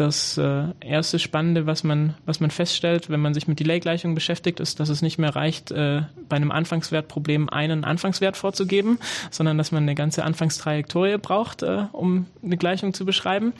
das 0.00 0.38
äh, 0.38 0.64
erste 0.80 1.18
Spannende, 1.18 1.66
was 1.66 1.84
man, 1.84 2.14
was 2.24 2.40
man 2.40 2.50
feststellt, 2.50 3.10
wenn 3.10 3.20
man 3.20 3.34
sich 3.34 3.48
mit 3.48 3.58
Delay-Gleichungen 3.58 4.14
beschäftigt, 4.14 4.60
ist, 4.60 4.80
dass 4.80 4.88
es 4.88 5.02
nicht 5.02 5.18
mehr 5.18 5.34
reicht, 5.34 5.70
äh, 5.70 6.02
bei 6.28 6.36
einem 6.36 6.50
Anfangswertproblem 6.50 7.48
einen 7.48 7.84
Anfangswert 7.84 8.36
vorzugeben, 8.36 8.98
sondern 9.30 9.58
dass 9.58 9.72
man 9.72 9.82
eine 9.82 9.94
ganze 9.94 10.24
Anfangstrajektorie 10.24 11.18
braucht, 11.18 11.62
äh, 11.62 11.84
um 11.92 12.26
eine 12.44 12.56
Gleichung 12.56 12.94
zu 12.94 13.04
beschreiben. 13.04 13.52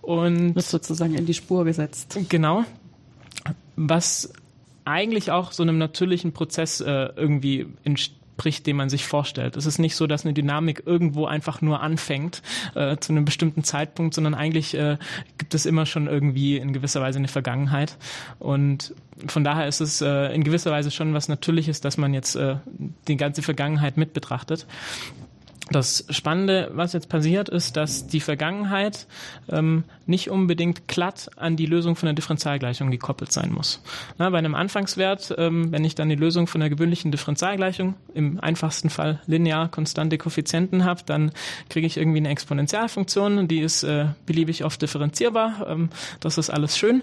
Und 0.00 0.54
wird 0.54 0.66
sozusagen 0.66 1.14
in 1.14 1.26
die 1.26 1.34
Spur 1.34 1.64
gesetzt. 1.64 2.18
Genau. 2.28 2.64
Was 3.76 4.32
eigentlich 4.84 5.30
auch 5.30 5.52
so 5.52 5.62
einem 5.62 5.78
natürlichen 5.78 6.32
Prozess 6.32 6.80
äh, 6.80 7.10
irgendwie 7.16 7.66
entsteht 7.84 8.21
entspricht, 8.32 8.66
den 8.66 8.76
man 8.76 8.88
sich 8.88 9.06
vorstellt. 9.06 9.56
Es 9.56 9.66
ist 9.66 9.78
nicht 9.78 9.94
so, 9.94 10.06
dass 10.06 10.24
eine 10.24 10.34
Dynamik 10.34 10.82
irgendwo 10.86 11.26
einfach 11.26 11.60
nur 11.60 11.80
anfängt 11.80 12.42
äh, 12.74 12.96
zu 12.96 13.12
einem 13.12 13.24
bestimmten 13.24 13.62
Zeitpunkt, 13.62 14.14
sondern 14.14 14.34
eigentlich 14.34 14.74
äh, 14.74 14.98
gibt 15.38 15.54
es 15.54 15.66
immer 15.66 15.86
schon 15.86 16.08
irgendwie 16.08 16.56
in 16.56 16.72
gewisser 16.72 17.00
Weise 17.00 17.18
eine 17.18 17.28
Vergangenheit. 17.28 17.96
Und 18.38 18.94
von 19.26 19.44
daher 19.44 19.68
ist 19.68 19.80
es 19.80 20.00
äh, 20.00 20.34
in 20.34 20.42
gewisser 20.42 20.72
Weise 20.72 20.90
schon 20.90 21.14
was 21.14 21.28
Natürliches, 21.28 21.80
dass 21.80 21.96
man 21.96 22.14
jetzt 22.14 22.34
äh, 22.34 22.56
die 23.06 23.16
ganze 23.16 23.42
Vergangenheit 23.42 23.96
mit 23.96 24.12
betrachtet. 24.12 24.66
Das 25.70 26.04
Spannende, 26.10 26.70
was 26.74 26.92
jetzt 26.92 27.08
passiert, 27.08 27.48
ist, 27.48 27.76
dass 27.76 28.06
die 28.06 28.20
Vergangenheit 28.20 29.06
ähm, 29.48 29.84
nicht 30.06 30.28
unbedingt 30.28 30.88
glatt 30.88 31.30
an 31.36 31.56
die 31.56 31.66
Lösung 31.66 31.94
von 31.94 32.08
der 32.08 32.14
Differentialgleichung 32.14 32.90
gekoppelt 32.90 33.32
sein 33.32 33.52
muss. 33.52 33.80
Na, 34.18 34.28
bei 34.30 34.38
einem 34.38 34.54
Anfangswert, 34.56 35.34
ähm, 35.38 35.70
wenn 35.70 35.84
ich 35.84 35.94
dann 35.94 36.08
die 36.08 36.16
Lösung 36.16 36.48
von 36.48 36.60
der 36.60 36.68
gewöhnlichen 36.68 37.12
Differentialgleichung, 37.12 37.94
im 38.12 38.40
einfachsten 38.40 38.90
Fall 38.90 39.20
linear 39.26 39.68
konstante 39.68 40.18
Koeffizienten 40.18 40.84
habe, 40.84 41.02
dann 41.06 41.30
kriege 41.68 41.86
ich 41.86 41.96
irgendwie 41.96 42.18
eine 42.18 42.30
Exponentialfunktion, 42.30 43.46
die 43.46 43.60
ist 43.60 43.84
äh, 43.84 44.06
beliebig 44.26 44.64
oft 44.64 44.82
differenzierbar. 44.82 45.66
Ähm, 45.68 45.90
das 46.20 46.38
ist 46.38 46.50
alles 46.50 46.76
schön. 46.76 47.02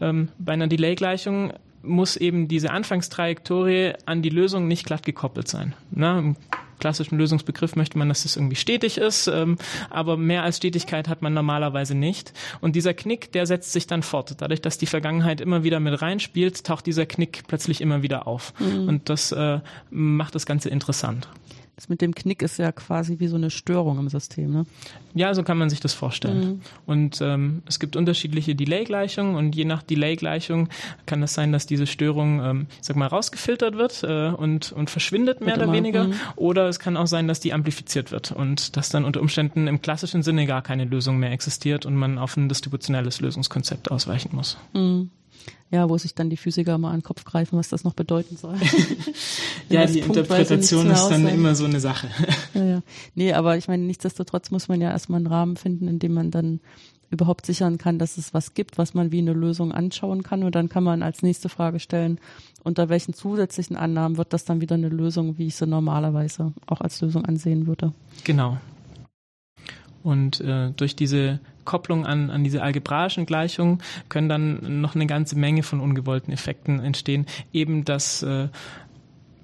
Ähm, 0.00 0.28
bei 0.38 0.54
einer 0.54 0.66
Delay-Gleichung 0.66 1.52
muss 1.82 2.16
eben 2.16 2.48
diese 2.48 2.70
Anfangstrajektorie 2.70 3.92
an 4.06 4.22
die 4.22 4.30
Lösung 4.30 4.66
nicht 4.66 4.84
glatt 4.84 5.04
gekoppelt 5.04 5.48
sein. 5.48 5.74
Na, 5.90 6.34
klassischen 6.78 7.18
Lösungsbegriff 7.18 7.76
möchte 7.76 7.98
man, 7.98 8.08
dass 8.08 8.24
es 8.24 8.36
irgendwie 8.36 8.56
stetig 8.56 8.98
ist, 8.98 9.26
ähm, 9.28 9.56
aber 9.90 10.16
mehr 10.16 10.42
als 10.42 10.58
Stetigkeit 10.58 11.08
hat 11.08 11.22
man 11.22 11.34
normalerweise 11.34 11.94
nicht. 11.94 12.32
Und 12.60 12.76
dieser 12.76 12.94
Knick, 12.94 13.32
der 13.32 13.46
setzt 13.46 13.72
sich 13.72 13.86
dann 13.86 14.02
fort. 14.02 14.36
Dadurch, 14.38 14.60
dass 14.60 14.78
die 14.78 14.86
Vergangenheit 14.86 15.40
immer 15.40 15.64
wieder 15.64 15.80
mit 15.80 16.00
reinspielt, 16.00 16.64
taucht 16.64 16.86
dieser 16.86 17.06
Knick 17.06 17.44
plötzlich 17.48 17.80
immer 17.80 18.02
wieder 18.02 18.26
auf. 18.26 18.52
Mhm. 18.58 18.88
Und 18.88 19.08
das 19.08 19.32
äh, 19.32 19.60
macht 19.90 20.34
das 20.34 20.46
Ganze 20.46 20.68
interessant. 20.68 21.28
Das 21.78 21.88
mit 21.88 22.00
dem 22.00 22.12
Knick 22.12 22.42
ist 22.42 22.58
ja 22.58 22.72
quasi 22.72 23.20
wie 23.20 23.28
so 23.28 23.36
eine 23.36 23.50
Störung 23.50 24.00
im 24.00 24.08
System, 24.08 24.50
ne? 24.50 24.66
Ja, 25.14 25.32
so 25.32 25.44
kann 25.44 25.58
man 25.58 25.70
sich 25.70 25.78
das 25.78 25.94
vorstellen. 25.94 26.40
Mhm. 26.40 26.60
Und 26.86 27.20
ähm, 27.20 27.62
es 27.68 27.78
gibt 27.78 27.94
unterschiedliche 27.94 28.56
Delay-Gleichungen 28.56 29.36
und 29.36 29.54
je 29.54 29.64
nach 29.64 29.84
Delay-Gleichung 29.84 30.70
kann 31.06 31.22
es 31.22 31.34
sein, 31.34 31.52
dass 31.52 31.66
diese 31.66 31.86
Störung, 31.86 32.42
ähm, 32.42 32.66
ich 32.80 32.86
sag 32.88 32.96
mal, 32.96 33.06
rausgefiltert 33.06 33.76
wird 33.76 34.02
äh, 34.02 34.30
und, 34.30 34.72
und 34.72 34.90
verschwindet 34.90 35.40
mehr 35.40 35.54
oder 35.54 35.70
weniger. 35.70 36.08
Mhm. 36.08 36.14
Oder 36.34 36.68
es 36.68 36.80
kann 36.80 36.96
auch 36.96 37.06
sein, 37.06 37.28
dass 37.28 37.38
die 37.38 37.52
amplifiziert 37.52 38.10
wird 38.10 38.32
und 38.32 38.76
dass 38.76 38.88
dann 38.88 39.04
unter 39.04 39.20
Umständen 39.20 39.68
im 39.68 39.80
klassischen 39.80 40.24
Sinne 40.24 40.46
gar 40.46 40.62
keine 40.62 40.84
Lösung 40.84 41.20
mehr 41.20 41.30
existiert 41.30 41.86
und 41.86 41.94
man 41.94 42.18
auf 42.18 42.36
ein 42.36 42.48
distributionelles 42.48 43.20
Lösungskonzept 43.20 43.88
ausweichen 43.92 44.34
muss. 44.34 44.58
Mhm. 44.74 45.10
Ja, 45.70 45.90
wo 45.90 45.98
sich 45.98 46.14
dann 46.14 46.30
die 46.30 46.38
Physiker 46.38 46.78
mal 46.78 46.90
an 46.90 47.00
den 47.00 47.02
Kopf 47.02 47.24
greifen, 47.24 47.58
was 47.58 47.68
das 47.68 47.84
noch 47.84 47.92
bedeuten 47.92 48.36
soll. 48.36 48.56
ja, 49.68 49.84
die 49.84 49.98
Interpretation 49.98 50.90
ist 50.90 51.08
dann 51.08 51.28
immer 51.28 51.54
so 51.54 51.66
eine 51.66 51.80
Sache. 51.80 52.08
ja, 52.54 52.64
ja. 52.64 52.82
Nee, 53.14 53.34
aber 53.34 53.58
ich 53.58 53.68
meine, 53.68 53.84
nichtsdestotrotz 53.84 54.50
muss 54.50 54.68
man 54.68 54.80
ja 54.80 54.90
erstmal 54.90 55.18
einen 55.18 55.26
Rahmen 55.26 55.56
finden, 55.56 55.86
in 55.86 55.98
dem 55.98 56.14
man 56.14 56.30
dann 56.30 56.60
überhaupt 57.10 57.46
sichern 57.46 57.78
kann, 57.78 57.98
dass 57.98 58.18
es 58.18 58.34
was 58.34 58.54
gibt, 58.54 58.78
was 58.78 58.94
man 58.94 59.12
wie 59.12 59.18
eine 59.18 59.32
Lösung 59.32 59.72
anschauen 59.72 60.22
kann. 60.22 60.42
Und 60.42 60.54
dann 60.54 60.68
kann 60.68 60.84
man 60.84 61.02
als 61.02 61.22
nächste 61.22 61.48
Frage 61.48 61.80
stellen, 61.80 62.18
unter 62.64 62.88
welchen 62.88 63.14
zusätzlichen 63.14 63.76
Annahmen 63.76 64.16
wird 64.18 64.32
das 64.32 64.44
dann 64.44 64.60
wieder 64.60 64.74
eine 64.74 64.88
Lösung, 64.88 65.38
wie 65.38 65.46
ich 65.46 65.56
sie 65.56 65.66
normalerweise 65.66 66.52
auch 66.66 66.80
als 66.80 67.00
Lösung 67.00 67.24
ansehen 67.24 67.66
würde. 67.66 67.92
Genau. 68.24 68.58
Und 70.02 70.40
äh, 70.40 70.70
durch 70.72 70.96
diese 70.96 71.40
Kopplung 71.68 72.06
an, 72.06 72.30
an 72.30 72.44
diese 72.44 72.62
algebraischen 72.62 73.26
Gleichungen 73.26 73.82
können 74.08 74.30
dann 74.30 74.80
noch 74.80 74.94
eine 74.94 75.06
ganze 75.06 75.36
Menge 75.36 75.62
von 75.62 75.80
ungewollten 75.80 76.32
Effekten 76.32 76.80
entstehen. 76.80 77.26
Eben 77.52 77.84
dass 77.84 78.22
äh, 78.22 78.48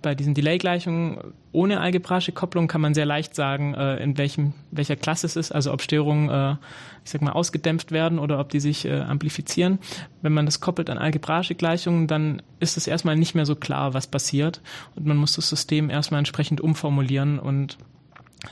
bei 0.00 0.14
diesen 0.14 0.32
Delay-Gleichungen 0.32 1.18
ohne 1.52 1.80
algebraische 1.80 2.32
Kopplung 2.32 2.66
kann 2.66 2.80
man 2.80 2.94
sehr 2.94 3.06
leicht 3.06 3.34
sagen, 3.34 3.74
äh, 3.74 3.96
in 4.02 4.16
welchem, 4.18 4.54
welcher 4.70 4.96
Klasse 4.96 5.26
es 5.26 5.36
ist, 5.36 5.52
also 5.52 5.72
ob 5.72 5.82
Störungen, 5.82 6.28
äh, 6.30 6.56
ich 7.04 7.10
sag 7.10 7.22
mal, 7.22 7.32
ausgedämpft 7.32 7.92
werden 7.92 8.18
oder 8.18 8.40
ob 8.40 8.48
die 8.48 8.60
sich 8.60 8.84
äh, 8.84 9.00
amplifizieren. 9.00 9.78
Wenn 10.20 10.32
man 10.32 10.46
das 10.46 10.60
koppelt 10.60 10.90
an 10.90 10.98
algebraische 10.98 11.54
Gleichungen, 11.54 12.06
dann 12.06 12.42
ist 12.60 12.76
es 12.76 12.86
erstmal 12.86 13.16
nicht 13.16 13.34
mehr 13.34 13.46
so 13.46 13.54
klar, 13.54 13.94
was 13.94 14.06
passiert 14.06 14.60
und 14.96 15.06
man 15.06 15.16
muss 15.16 15.36
das 15.36 15.48
System 15.48 15.90
erstmal 15.90 16.18
entsprechend 16.18 16.60
umformulieren 16.60 17.38
und 17.38 17.78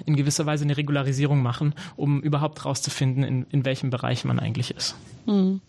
in 0.07 0.17
gewisser 0.17 0.47
Weise 0.47 0.65
eine 0.65 0.77
Regularisierung 0.77 1.43
machen, 1.43 1.75
um 1.97 2.21
überhaupt 2.21 2.61
herauszufinden, 2.61 3.25
in, 3.25 3.47
in 3.51 3.65
welchem 3.65 3.91
Bereich 3.91 4.25
man 4.25 4.39
eigentlich 4.39 4.75
ist. 4.75 4.97
Hm. 5.27 5.61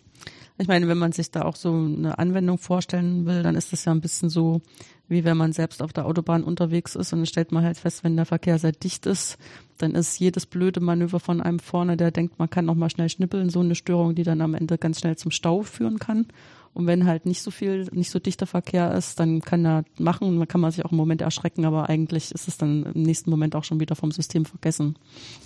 Ich 0.56 0.68
meine, 0.68 0.86
wenn 0.86 0.98
man 0.98 1.10
sich 1.10 1.32
da 1.32 1.42
auch 1.42 1.56
so 1.56 1.72
eine 1.72 2.16
Anwendung 2.18 2.58
vorstellen 2.58 3.26
will, 3.26 3.42
dann 3.42 3.56
ist 3.56 3.72
das 3.72 3.84
ja 3.86 3.92
ein 3.92 4.00
bisschen 4.00 4.28
so, 4.28 4.62
wie 5.08 5.24
wenn 5.24 5.36
man 5.36 5.52
selbst 5.52 5.82
auf 5.82 5.92
der 5.92 6.06
Autobahn 6.06 6.44
unterwegs 6.44 6.94
ist 6.94 7.12
und 7.12 7.20
dann 7.20 7.26
stellt 7.26 7.50
man 7.50 7.64
halt 7.64 7.76
fest, 7.76 8.04
wenn 8.04 8.14
der 8.14 8.24
Verkehr 8.24 8.58
sehr 8.60 8.70
dicht 8.70 9.04
ist, 9.06 9.36
dann 9.78 9.96
ist 9.96 10.18
jedes 10.20 10.46
blöde 10.46 10.80
Manöver 10.80 11.18
von 11.18 11.40
einem 11.40 11.58
vorne, 11.58 11.96
der 11.96 12.12
denkt, 12.12 12.38
man 12.38 12.48
kann 12.48 12.66
noch 12.66 12.76
mal 12.76 12.88
schnell 12.88 13.08
schnippeln, 13.08 13.50
so 13.50 13.60
eine 13.60 13.74
Störung, 13.74 14.14
die 14.14 14.22
dann 14.22 14.40
am 14.40 14.54
Ende 14.54 14.78
ganz 14.78 15.00
schnell 15.00 15.16
zum 15.16 15.32
Stau 15.32 15.62
führen 15.62 15.98
kann. 15.98 16.26
Und 16.74 16.88
wenn 16.88 17.06
halt 17.06 17.24
nicht 17.24 17.40
so 17.40 17.50
viel, 17.50 17.88
nicht 17.92 18.10
so 18.10 18.18
dichter 18.18 18.46
Verkehr 18.46 18.92
ist, 18.94 19.20
dann 19.20 19.40
kann 19.40 19.64
er 19.64 19.84
machen, 19.98 20.38
dann 20.38 20.48
kann 20.48 20.60
man 20.60 20.72
sich 20.72 20.84
auch 20.84 20.90
im 20.90 20.96
Moment 20.96 21.22
erschrecken, 21.22 21.64
aber 21.64 21.88
eigentlich 21.88 22.32
ist 22.32 22.48
es 22.48 22.58
dann 22.58 22.82
im 22.94 23.02
nächsten 23.02 23.30
Moment 23.30 23.54
auch 23.54 23.64
schon 23.64 23.80
wieder 23.80 23.94
vom 23.94 24.10
System 24.10 24.44
vergessen. 24.44 24.96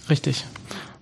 Richtig. 0.09 0.47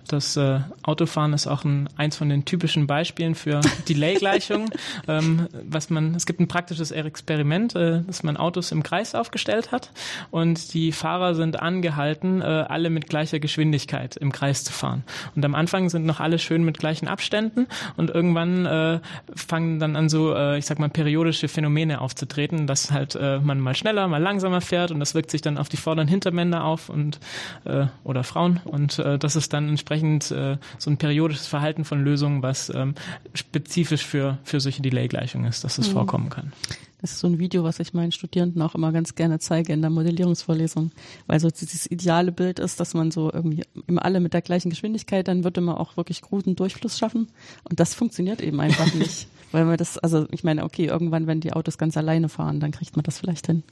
Das 0.09 0.37
äh, 0.37 0.61
Autofahren 0.83 1.33
ist 1.33 1.47
auch 1.47 1.65
ein, 1.65 1.89
eins 1.97 2.17
von 2.17 2.29
den 2.29 2.45
typischen 2.45 2.87
Beispielen 2.87 3.35
für 3.35 3.61
Delay-Gleichungen. 3.89 4.71
ähm, 5.09 5.49
was 5.69 5.91
man, 5.91 6.15
es 6.15 6.27
gibt 6.27 6.41
ein 6.41 6.49
praktisches 6.49 6.91
Experiment, 6.91 7.75
äh, 7.75 8.03
dass 8.07 8.23
man 8.23 8.37
Autos 8.37 8.73
im 8.73 8.83
Kreis 8.83 9.15
aufgestellt 9.15 9.73
hat 9.73 9.91
und 10.31 10.75
die 10.75 10.93
Fahrer 10.93 11.35
sind 11.35 11.61
angehalten, 11.61 12.41
äh, 12.41 12.45
alle 12.45 12.91
mit 12.91 13.09
gleicher 13.09 13.41
Geschwindigkeit 13.41 14.17
im 14.17 14.33
Kreis 14.33 14.65
zu 14.65 14.73
fahren. 14.73 15.05
Und 15.35 15.45
am 15.45 15.55
Anfang 15.55 15.89
sind 15.89 16.07
noch 16.07 16.21
alle 16.21 16.39
schön 16.39 16.65
mit 16.65 16.79
gleichen 16.79 17.09
Abständen 17.09 17.67
und 17.97 18.11
irgendwann 18.11 18.67
äh, 18.67 19.01
fangen 19.35 19.79
dann 19.79 19.97
an 19.97 20.09
so, 20.09 20.35
äh, 20.35 20.59
ich 20.59 20.67
sag 20.67 20.79
mal, 20.79 20.89
periodische 20.89 21.49
Phänomene 21.49 22.01
aufzutreten, 22.01 22.67
dass 22.67 22.91
halt 22.91 23.15
äh, 23.15 23.41
man 23.41 23.61
mal 23.61 23.75
schneller, 23.75 24.07
mal 24.09 24.23
langsamer 24.23 24.61
fährt 24.61 24.91
und 24.91 25.01
das 25.01 25.15
wirkt 25.15 25.31
sich 25.31 25.43
dann 25.43 25.59
auf 25.59 25.69
die 25.69 25.77
vorderen 25.77 26.09
Hintermänner 26.09 26.65
auf 26.65 26.89
und 26.89 27.19
äh, 27.65 27.87
oder 28.05 28.25
Frauen 28.25 28.61
und 28.65 28.99
äh, 28.99 29.19
das 29.19 29.37
ist 29.37 29.53
dann 29.53 29.69
entsprechend 29.69 29.96
entsprechend 29.97 30.31
äh, 30.31 30.59
so 30.79 30.91
ein 30.91 30.97
periodisches 30.97 31.47
Verhalten 31.47 31.85
von 31.85 32.03
Lösungen, 32.03 32.43
was 32.43 32.71
ähm, 32.75 32.95
spezifisch 33.35 34.05
für, 34.05 34.39
für 34.45 34.61
solche 34.61 34.83
Delay-Gleichungen 34.83 35.49
ist, 35.49 35.65
dass 35.65 35.79
es 35.79 35.89
mhm. 35.89 35.93
vorkommen 35.93 36.31
kann. 36.31 36.53
Das 37.01 37.13
ist 37.13 37.21
so 37.21 37.27
ein 37.27 37.39
Video, 37.39 37.63
was 37.63 37.79
ich 37.79 37.93
meinen 37.93 38.11
Studierenden 38.11 38.63
auch 38.63 38.75
immer 38.75 38.91
ganz 38.91 39.15
gerne 39.15 39.39
zeige 39.39 39.73
in 39.73 39.83
der 39.83 39.91
Modellierungsvorlesung, 39.91 40.93
weil 41.27 41.41
so 41.41 41.51
dieses 41.51 41.91
ideale 41.91 42.33
Bild 42.33 42.59
ist, 42.59 42.81
dass 42.81 42.95
man 42.95 43.11
so 43.11 43.31
irgendwie 43.33 43.65
immer 43.87 44.05
alle 44.05 44.19
mit 44.19 44.33
der 44.33 44.41
gleichen 44.41 44.71
Geschwindigkeit, 44.71 45.29
dann 45.29 45.45
würde 45.45 45.61
man 45.61 45.77
auch 45.77 45.97
wirklich 45.97 46.23
guten 46.23 46.57
Durchfluss 46.57 46.99
schaffen. 46.99 47.29
Und 47.65 47.81
das 47.81 47.95
funktioniert 47.95 48.41
eben 48.41 48.61
einfach 48.61 48.93
nicht, 48.95 49.29
weil 49.53 49.67
man 49.67 49.77
das, 49.77 49.99
also 49.99 50.27
ich 50.31 50.43
meine, 50.43 50.65
okay, 50.65 50.87
irgendwann, 50.87 51.27
wenn 51.27 51.41
die 51.41 51.53
Autos 51.53 51.77
ganz 51.77 51.97
alleine 51.97 52.29
fahren, 52.29 52.61
dann 52.61 52.71
kriegt 52.71 52.97
man 52.97 53.03
das 53.03 53.19
vielleicht 53.19 53.47
hin. 53.47 53.63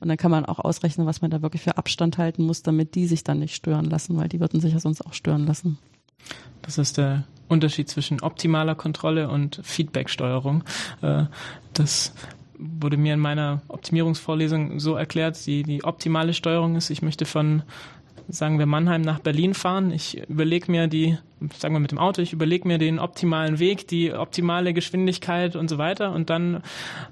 Und 0.00 0.08
dann 0.08 0.16
kann 0.16 0.30
man 0.30 0.44
auch 0.44 0.58
ausrechnen, 0.58 1.06
was 1.06 1.22
man 1.22 1.30
da 1.30 1.42
wirklich 1.42 1.62
für 1.62 1.76
Abstand 1.78 2.18
halten 2.18 2.44
muss, 2.44 2.62
damit 2.62 2.94
die 2.94 3.06
sich 3.06 3.24
dann 3.24 3.38
nicht 3.38 3.54
stören 3.54 3.86
lassen, 3.86 4.16
weil 4.16 4.28
die 4.28 4.40
würden 4.40 4.60
sich 4.60 4.72
ja 4.72 4.80
sonst 4.80 5.04
auch 5.06 5.12
stören 5.12 5.46
lassen. 5.46 5.78
Das 6.62 6.78
ist 6.78 6.98
der 6.98 7.24
Unterschied 7.48 7.88
zwischen 7.88 8.20
optimaler 8.20 8.74
Kontrolle 8.74 9.28
und 9.28 9.60
Feedbacksteuerung. 9.62 10.64
Äh, 11.02 11.24
das 11.72 12.14
wurde 12.58 12.96
mir 12.96 13.14
in 13.14 13.20
meiner 13.20 13.62
Optimierungsvorlesung 13.68 14.80
so 14.80 14.94
erklärt, 14.94 15.44
die, 15.46 15.62
die 15.62 15.84
optimale 15.84 16.34
Steuerung 16.34 16.76
ist, 16.76 16.90
ich 16.90 17.02
möchte 17.02 17.26
von 17.26 17.62
sagen 18.28 18.58
wir 18.58 18.66
Mannheim 18.66 19.02
nach 19.02 19.20
Berlin 19.20 19.54
fahren. 19.54 19.90
Ich 19.90 20.18
überlege 20.28 20.70
mir 20.70 20.86
die, 20.86 21.18
sagen 21.58 21.74
wir 21.74 21.80
mit 21.80 21.90
dem 21.90 21.98
Auto, 21.98 22.22
ich 22.22 22.32
überlege 22.32 22.66
mir 22.66 22.78
den 22.78 22.98
optimalen 22.98 23.58
Weg, 23.58 23.88
die 23.88 24.12
optimale 24.12 24.72
Geschwindigkeit 24.72 25.56
und 25.56 25.68
so 25.68 25.78
weiter. 25.78 26.12
Und 26.12 26.30
dann 26.30 26.62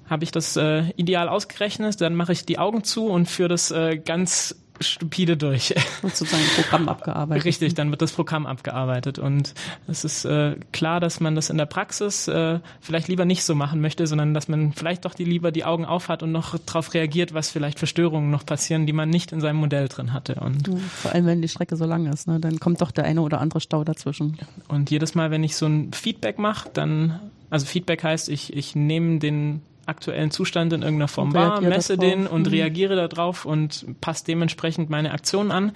habe 0.08 0.24
ich 0.24 0.30
das 0.30 0.56
äh, 0.56 0.84
ideal 0.96 1.28
ausgerechnet. 1.28 2.00
Dann 2.00 2.14
mache 2.14 2.32
ich 2.32 2.44
die 2.44 2.58
Augen 2.58 2.84
zu 2.84 3.06
und 3.06 3.26
führe 3.26 3.48
das 3.48 3.70
äh, 3.70 3.98
ganz 3.98 4.56
stupide 4.82 5.36
durch. 5.36 5.74
Sozusagen 6.02 6.42
Programm 6.56 6.88
abgearbeitet. 6.88 7.44
Richtig, 7.44 7.74
dann 7.74 7.90
wird 7.90 8.02
das 8.02 8.12
Programm 8.12 8.46
abgearbeitet. 8.46 9.18
Und 9.18 9.54
es 9.86 10.04
ist 10.04 10.24
äh, 10.24 10.56
klar, 10.72 11.00
dass 11.00 11.20
man 11.20 11.34
das 11.34 11.50
in 11.50 11.58
der 11.58 11.66
Praxis 11.66 12.28
äh, 12.28 12.60
vielleicht 12.80 13.08
lieber 13.08 13.24
nicht 13.24 13.44
so 13.44 13.54
machen 13.54 13.80
möchte, 13.80 14.06
sondern 14.06 14.34
dass 14.34 14.48
man 14.48 14.72
vielleicht 14.72 15.04
doch 15.04 15.14
die 15.14 15.24
lieber 15.24 15.52
die 15.52 15.64
Augen 15.64 15.84
aufhat 15.84 16.22
und 16.22 16.32
noch 16.32 16.58
darauf 16.58 16.94
reagiert, 16.94 17.34
was 17.34 17.50
vielleicht 17.50 17.78
für 17.78 17.86
Störungen 17.86 18.30
noch 18.30 18.46
passieren, 18.46 18.86
die 18.86 18.92
man 18.92 19.10
nicht 19.10 19.32
in 19.32 19.40
seinem 19.40 19.56
Modell 19.56 19.88
drin 19.88 20.12
hatte. 20.12 20.36
Und 20.36 20.68
ja, 20.68 20.76
vor 20.76 21.12
allem, 21.12 21.26
wenn 21.26 21.42
die 21.42 21.48
Strecke 21.48 21.76
so 21.76 21.84
lang 21.84 22.06
ist, 22.06 22.26
ne, 22.26 22.40
dann 22.40 22.60
kommt 22.60 22.80
doch 22.80 22.90
der 22.90 23.04
eine 23.04 23.22
oder 23.22 23.40
andere 23.40 23.60
Stau 23.60 23.84
dazwischen. 23.84 24.38
Und 24.68 24.90
jedes 24.90 25.14
Mal, 25.14 25.30
wenn 25.30 25.44
ich 25.44 25.56
so 25.56 25.66
ein 25.66 25.92
Feedback 25.92 26.38
mache, 26.38 26.70
dann, 26.72 27.20
also 27.50 27.66
Feedback 27.66 28.02
heißt, 28.02 28.28
ich, 28.28 28.54
ich 28.56 28.74
nehme 28.74 29.18
den 29.18 29.62
aktuellen 29.86 30.30
Zustand 30.30 30.72
in 30.72 30.82
irgendeiner 30.82 31.08
Form 31.08 31.34
wahr, 31.34 31.60
messe 31.60 31.96
den 31.96 32.26
und 32.26 32.46
mhm. 32.46 32.52
reagiere 32.52 32.96
darauf 32.96 33.44
und 33.44 33.86
passe 34.00 34.24
dementsprechend 34.24 34.90
meine 34.90 35.12
Aktion 35.12 35.50
an. 35.50 35.72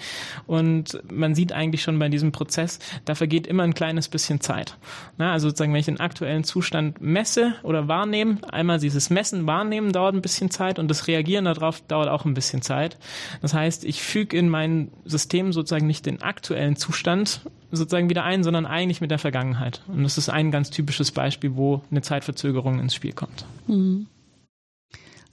Und 0.47 1.01
man 1.11 1.35
sieht 1.35 1.53
eigentlich 1.53 1.83
schon 1.83 1.99
bei 1.99 2.09
diesem 2.09 2.33
Prozess, 2.33 2.79
da 3.05 3.15
vergeht 3.15 3.47
immer 3.47 3.63
ein 3.63 3.75
kleines 3.75 4.09
bisschen 4.09 4.41
Zeit. 4.41 4.77
Na, 5.17 5.33
also 5.33 5.49
sozusagen, 5.49 5.73
wenn 5.73 5.81
ich 5.81 5.87
den 5.87 6.01
aktuellen 6.01 6.45
Zustand 6.45 7.01
messe 7.01 7.55
oder 7.63 7.89
wahrnehme, 7.89 8.39
einmal 8.51 8.79
dieses 8.79 9.11
Messen, 9.11 9.47
Wahrnehmen 9.47 9.93
dauert 9.93 10.15
ein 10.15 10.23
bisschen 10.23 10.51
Zeit 10.51 10.79
und 10.79 10.89
das 10.89 11.07
Reagieren 11.07 11.45
darauf 11.45 11.81
dauert 11.83 12.09
auch 12.09 12.25
ein 12.25 12.35
bisschen 12.35 12.63
Zeit. 12.63 12.99
Das 13.43 13.55
heißt, 13.55 13.85
ich 13.85 14.03
füge 14.03 14.37
in 14.37 14.49
mein 14.49 14.91
System 15.05 15.53
sozusagen 15.53 15.87
nicht 15.87 16.07
den 16.07 16.23
aktuellen 16.23 16.77
Zustand 16.77 17.41
sozusagen 17.71 18.09
wieder 18.09 18.25
ein, 18.25 18.45
sondern 18.45 18.67
eigentlich 18.67 19.01
mit 19.01 19.11
der 19.11 19.19
Vergangenheit. 19.19 19.83
Und 19.89 20.03
das 20.03 20.19
ist 20.19 20.29
ein 20.29 20.51
ganz 20.51 20.71
typisches 20.71 21.11
Beispiel, 21.11 21.57
wo 21.57 21.83
eine 21.91 22.03
Zeitverzögerung 22.03 22.81
ins 22.81 22.95
Spiel 22.95 23.13
kommt. 23.13 23.45
Mhm. 23.67 24.06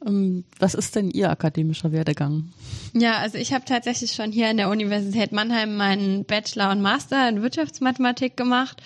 Ähm, 0.06 0.44
was 0.60 0.74
ist 0.74 0.96
denn 0.96 1.10
Ihr 1.10 1.30
akademischer 1.30 1.92
Werdegang? 1.92 2.50
Ja, 2.94 3.18
also 3.18 3.38
ich 3.38 3.54
habe 3.54 3.66
tatsächlich 3.66 4.14
schon 4.14 4.32
hier 4.32 4.50
an 4.50 4.58
der 4.58 4.70
Universität 4.70 5.32
Mannheim 5.32 5.76
meinen 5.76 6.26
Bachelor 6.26 6.72
und 6.72 6.82
Master 6.82 7.28
in 7.30 7.42
Wirtschaftsmathematik 7.42 8.38
gemacht 8.38 8.82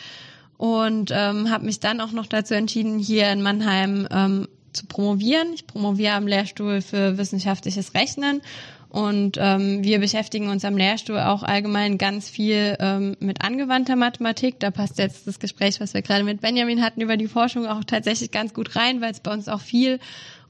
und 0.57 1.11
ähm, 1.13 1.49
habe 1.49 1.65
mich 1.65 1.79
dann 1.79 2.01
auch 2.01 2.11
noch 2.11 2.27
dazu 2.27 2.53
entschieden, 2.53 2.99
hier 2.99 3.31
in 3.31 3.41
Mannheim 3.41 4.07
ähm, 4.11 4.47
zu 4.73 4.85
promovieren. 4.85 5.53
Ich 5.53 5.67
promoviere 5.67 6.13
am 6.13 6.27
Lehrstuhl 6.27 6.81
für 6.81 7.17
wissenschaftliches 7.17 7.93
Rechnen 7.93 8.41
und 8.89 9.37
ähm, 9.39 9.83
wir 9.83 9.99
beschäftigen 9.99 10.49
uns 10.49 10.63
am 10.63 10.77
Lehrstuhl 10.77 11.19
auch 11.19 11.43
allgemein 11.43 11.97
ganz 11.97 12.29
viel 12.29 12.77
ähm, 12.79 13.17
mit 13.19 13.43
angewandter 13.43 13.95
Mathematik. 13.95 14.59
Da 14.59 14.71
passt 14.71 14.97
jetzt 14.97 15.27
das 15.27 15.39
Gespräch, 15.39 15.81
was 15.81 15.93
wir 15.93 16.01
gerade 16.01 16.23
mit 16.23 16.41
Benjamin 16.41 16.81
hatten 16.81 17.01
über 17.01 17.17
die 17.17 17.27
Forschung, 17.27 17.67
auch 17.67 17.83
tatsächlich 17.83 18.31
ganz 18.31 18.53
gut 18.53 18.75
rein, 18.75 19.01
weil 19.01 19.11
es 19.11 19.19
bei 19.19 19.33
uns 19.33 19.49
auch 19.49 19.61
viel 19.61 19.99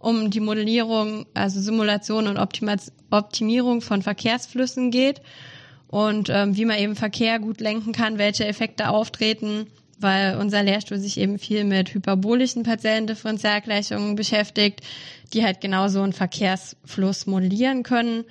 um 0.07 0.29
die 0.29 0.39
Modellierung, 0.39 1.25
also 1.33 1.59
Simulation 1.59 2.27
und 2.27 2.37
Optimierung 2.37 3.81
von 3.81 4.01
Verkehrsflüssen 4.01 4.89
geht 4.89 5.21
und 5.89 6.29
ähm, 6.29 6.55
wie 6.55 6.63
man 6.63 6.79
eben 6.79 6.95
Verkehr 6.95 7.39
gut 7.39 7.59
lenken 7.59 7.91
kann, 7.91 8.17
welche 8.17 8.45
Effekte 8.45 8.87
auftreten, 8.87 9.67
weil 9.99 10.37
unser 10.37 10.63
Lehrstuhl 10.63 10.97
sich 10.97 11.19
eben 11.19 11.39
viel 11.39 11.65
mit 11.65 11.93
hyperbolischen 11.93 12.63
partiellen 12.63 13.05
Differentialgleichungen 13.05 14.15
beschäftigt, 14.15 14.79
die 15.33 15.43
halt 15.43 15.59
genauso 15.59 16.01
einen 16.01 16.13
Verkehrsfluss 16.13 17.27
modellieren 17.27 17.83
können. 17.83 18.23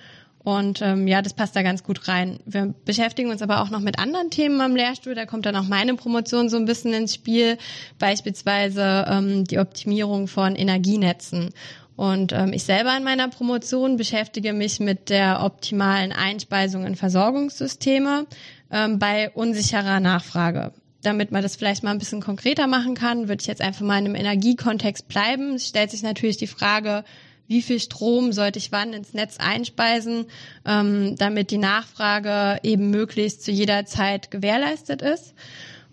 Und 0.47 0.81
ähm, 0.81 1.09
ja, 1.09 1.23
das 1.23 1.35
passt 1.35 1.57
da 1.57 1.63
ganz 1.63 1.83
gut 1.83 2.07
rein. 2.07 2.39
Wir 2.47 2.73
beschäftigen 2.85 3.31
uns 3.31 3.43
aber 3.43 3.63
auch 3.63 3.71
noch 3.71 3.81
mit 3.81 3.99
anderen 3.99 4.31
Themen 4.31 4.61
am 4.61 4.77
Lehrstuhl. 4.77 5.17
Da 5.17 5.27
kommt 5.27 5.45
dann 5.45 5.57
auch 5.57 5.67
meine 5.67 5.95
Promotion 5.95 6.49
so 6.49 6.57
ein 6.57 6.67
bisschen 6.67 6.95
ins 6.95 7.17
Spiel, 7.17 7.59
beispielsweise 7.99 9.07
ähm, 9.09 9.43
die 9.43 9.59
Optimierung 9.59 10.29
von 10.29 10.55
Energienetzen. 10.55 11.51
Und 11.97 12.33
ähm, 12.33 12.53
ich 12.53 12.63
selber 12.63 12.97
in 12.97 13.03
meiner 13.03 13.27
Promotion 13.29 13.97
beschäftige 13.97 14.53
mich 14.53 14.79
mit 14.79 15.09
der 15.11 15.43
optimalen 15.43 16.13
Einspeisung 16.13 16.87
in 16.87 16.95
Versorgungssysteme 16.95 18.27
ähm, 18.71 19.01
bei 19.01 19.31
unsicherer 19.31 19.99
Nachfrage. 19.99 20.73
damit 21.03 21.33
man 21.33 21.43
das 21.43 21.57
vielleicht 21.57 21.83
mal 21.83 21.91
ein 21.91 21.99
bisschen 21.99 22.21
konkreter 22.21 22.69
machen 22.69 22.95
kann, 22.95 23.29
würde 23.29 23.41
ich 23.41 23.49
jetzt 23.49 23.63
einfach 23.63 23.85
mal 23.85 23.99
in 23.99 24.07
einem 24.07 24.15
Energiekontext 24.15 25.09
bleiben. 25.09 25.55
Es 25.55 25.67
stellt 25.67 25.91
sich 25.91 26.03
natürlich 26.03 26.37
die 26.37 26.47
Frage, 26.47 27.05
wie 27.49 27.63
viel 27.63 27.81
Strom 27.81 28.33
sollte 28.33 28.59
ich 28.59 28.73
wann 28.73 28.93
ins 28.93 29.15
Netz 29.15 29.37
einspeisen, 29.39 30.27
ähm, 30.65 31.17
damit 31.17 31.51
die 31.51 31.59
Nachfrage 31.59 32.59
eben 32.63 32.91
möglichst 32.91 33.43
zu 33.43 33.51
jeder 33.51 33.87
Zeit 33.87 34.31
gewährleistet 34.31 35.03
ist. 35.03 35.35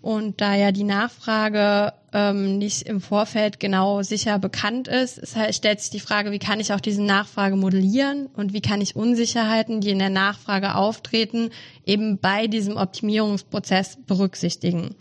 Und 0.04 0.42
da 0.42 0.54
ja 0.54 0.70
die 0.70 0.84
Nachfrage 0.84 1.94
ähm, 2.12 2.58
nicht 2.58 2.82
im 2.82 3.00
Vorfeld 3.00 3.58
genau 3.58 4.02
sicher 4.02 4.38
bekannt 4.38 4.86
ist, 4.86 5.16
es 5.16 5.34
halt, 5.34 5.54
stellt 5.54 5.80
sich 5.80 5.88
die 5.88 5.98
Frage, 5.98 6.30
wie 6.30 6.38
kann 6.38 6.60
ich 6.60 6.74
auch 6.74 6.80
diese 6.80 7.02
Nachfrage 7.02 7.56
modellieren 7.56 8.26
und 8.26 8.52
wie 8.52 8.60
kann 8.60 8.82
ich 8.82 8.96
Unsicherheiten, 8.96 9.80
die 9.80 9.88
in 9.88 9.98
der 9.98 10.10
Nachfrage 10.10 10.74
auftreten, 10.74 11.48
eben 11.86 12.18
bei 12.18 12.48
diesem 12.48 12.76
Optimierungsprozess 12.76 13.96
berücksichtigen. 14.06 14.94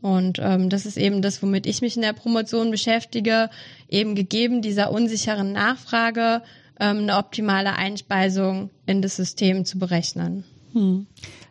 Und 0.00 0.38
ähm, 0.40 0.70
das 0.70 0.86
ist 0.86 0.96
eben 0.96 1.22
das, 1.22 1.42
womit 1.42 1.66
ich 1.66 1.80
mich 1.80 1.96
in 1.96 2.02
der 2.02 2.12
Promotion 2.12 2.70
beschäftige, 2.70 3.50
eben 3.88 4.14
gegeben 4.14 4.62
dieser 4.62 4.92
unsicheren 4.92 5.52
Nachfrage 5.52 6.42
ähm, 6.78 6.98
eine 6.98 7.16
optimale 7.16 7.74
Einspeisung 7.74 8.70
in 8.86 9.02
das 9.02 9.16
System 9.16 9.64
zu 9.64 9.78
berechnen. 9.78 10.44
Hm. 10.72 11.06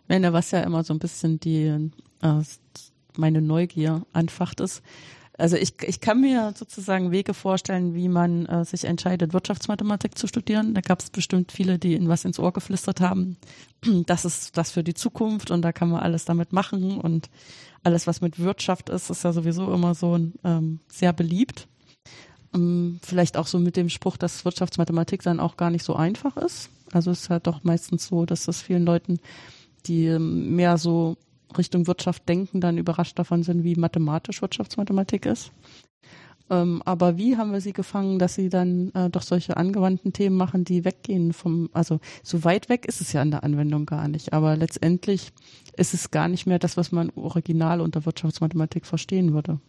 Wenn 0.08 0.24
was 0.32 0.52
ja 0.52 0.62
immer 0.62 0.84
so 0.84 0.94
ein 0.94 1.00
bisschen 1.00 1.40
die 1.40 1.90
äh, 2.22 2.42
meine 3.18 3.42
Neugier 3.42 4.06
anfacht 4.14 4.62
ist. 4.62 4.82
Also 5.38 5.56
ich, 5.56 5.74
ich 5.84 6.02
kann 6.02 6.22
mir 6.22 6.54
sozusagen 6.56 7.12
Wege 7.12 7.36
vorstellen, 7.36 7.94
wie 7.94 8.10
man 8.10 8.48
äh, 8.48 8.66
sich 8.66 8.86
entscheidet, 8.86 9.34
Wirtschaftsmathematik 9.34 10.18
zu 10.18 10.26
studieren. 10.26 10.74
Da 10.74 10.82
gab 10.82 11.00
es 11.00 11.12
bestimmt 11.12 11.52
viele, 11.52 11.78
die 11.78 11.94
in 11.94 12.10
was 12.10 12.26
ins 12.26 12.40
Ohr 12.40 12.54
geflüstert 12.54 13.02
haben. 13.02 13.38
Das 14.08 14.26
ist 14.26 14.58
das 14.58 14.72
für 14.72 14.84
die 14.84 14.96
Zukunft 14.96 15.52
und 15.52 15.62
da 15.62 15.72
kann 15.72 15.90
man 15.90 16.02
alles 16.02 16.26
damit 16.26 16.52
machen 16.52 17.00
und 17.00 17.30
alles, 17.84 18.08
was 18.08 18.22
mit 18.22 18.40
Wirtschaft 18.40 18.90
ist, 18.90 19.10
ist 19.10 19.24
ja 19.24 19.32
sowieso 19.32 19.72
immer 19.72 19.94
so 19.94 20.20
ähm, 20.44 20.80
sehr 20.88 21.14
beliebt. 21.14 21.68
Ähm, 22.54 23.00
vielleicht 23.04 23.38
auch 23.38 23.48
so 23.48 23.60
mit 23.60 23.78
dem 23.78 23.90
Spruch, 23.90 24.18
dass 24.18 24.44
Wirtschaftsmathematik 24.44 25.22
dann 25.22 25.40
auch 25.40 25.56
gar 25.56 25.70
nicht 25.70 25.84
so 25.84 25.96
einfach 25.96 26.36
ist. 26.38 26.70
Also 26.92 27.12
es 27.12 27.22
ist 27.22 27.30
halt 27.30 27.48
doch 27.48 27.64
meistens 27.64 28.08
so, 28.08 28.26
dass 28.26 28.46
das 28.46 28.62
vielen 28.62 28.86
Leuten, 28.86 29.20
die 29.86 30.08
ähm, 30.08 30.56
mehr 30.56 30.78
so 30.78 31.18
Richtung 31.58 31.88
Wirtschaft 31.88 32.28
denken, 32.28 32.62
dann 32.62 32.78
überrascht 32.78 33.18
davon 33.20 33.44
sind, 33.44 33.64
wie 33.64 33.76
mathematisch 33.76 34.42
Wirtschaftsmathematik 34.42 35.26
ist. 35.26 35.52
Ähm, 36.50 36.82
aber 36.86 37.18
wie 37.18 37.36
haben 37.38 37.52
wir 37.52 37.62
sie 37.62 37.74
gefangen, 37.74 38.20
dass 38.20 38.36
sie 38.36 38.50
dann 38.50 38.92
äh, 38.94 39.10
doch 39.10 39.22
solche 39.22 39.58
angewandten 39.58 40.14
Themen 40.14 40.38
machen, 40.38 40.64
die 40.64 40.86
weggehen 40.86 41.34
vom, 41.34 41.70
also 41.74 42.00
so 42.24 42.44
weit 42.44 42.70
weg 42.70 42.86
ist 42.86 43.02
es 43.02 43.12
ja 43.12 43.22
in 43.22 43.32
der 43.32 43.44
Anwendung 43.44 43.86
gar 43.86 44.08
nicht. 44.08 44.34
Aber 44.34 44.56
letztendlich 44.56 45.34
ist 45.76 45.94
es 45.94 46.12
gar 46.12 46.28
nicht 46.28 46.48
mehr 46.48 46.60
das, 46.60 46.78
was 46.78 46.92
man 46.92 47.12
original 47.16 47.82
unter 47.82 48.06
Wirtschaftsmathematik 48.06 48.86
verstehen 48.86 49.34
würde. 49.34 49.60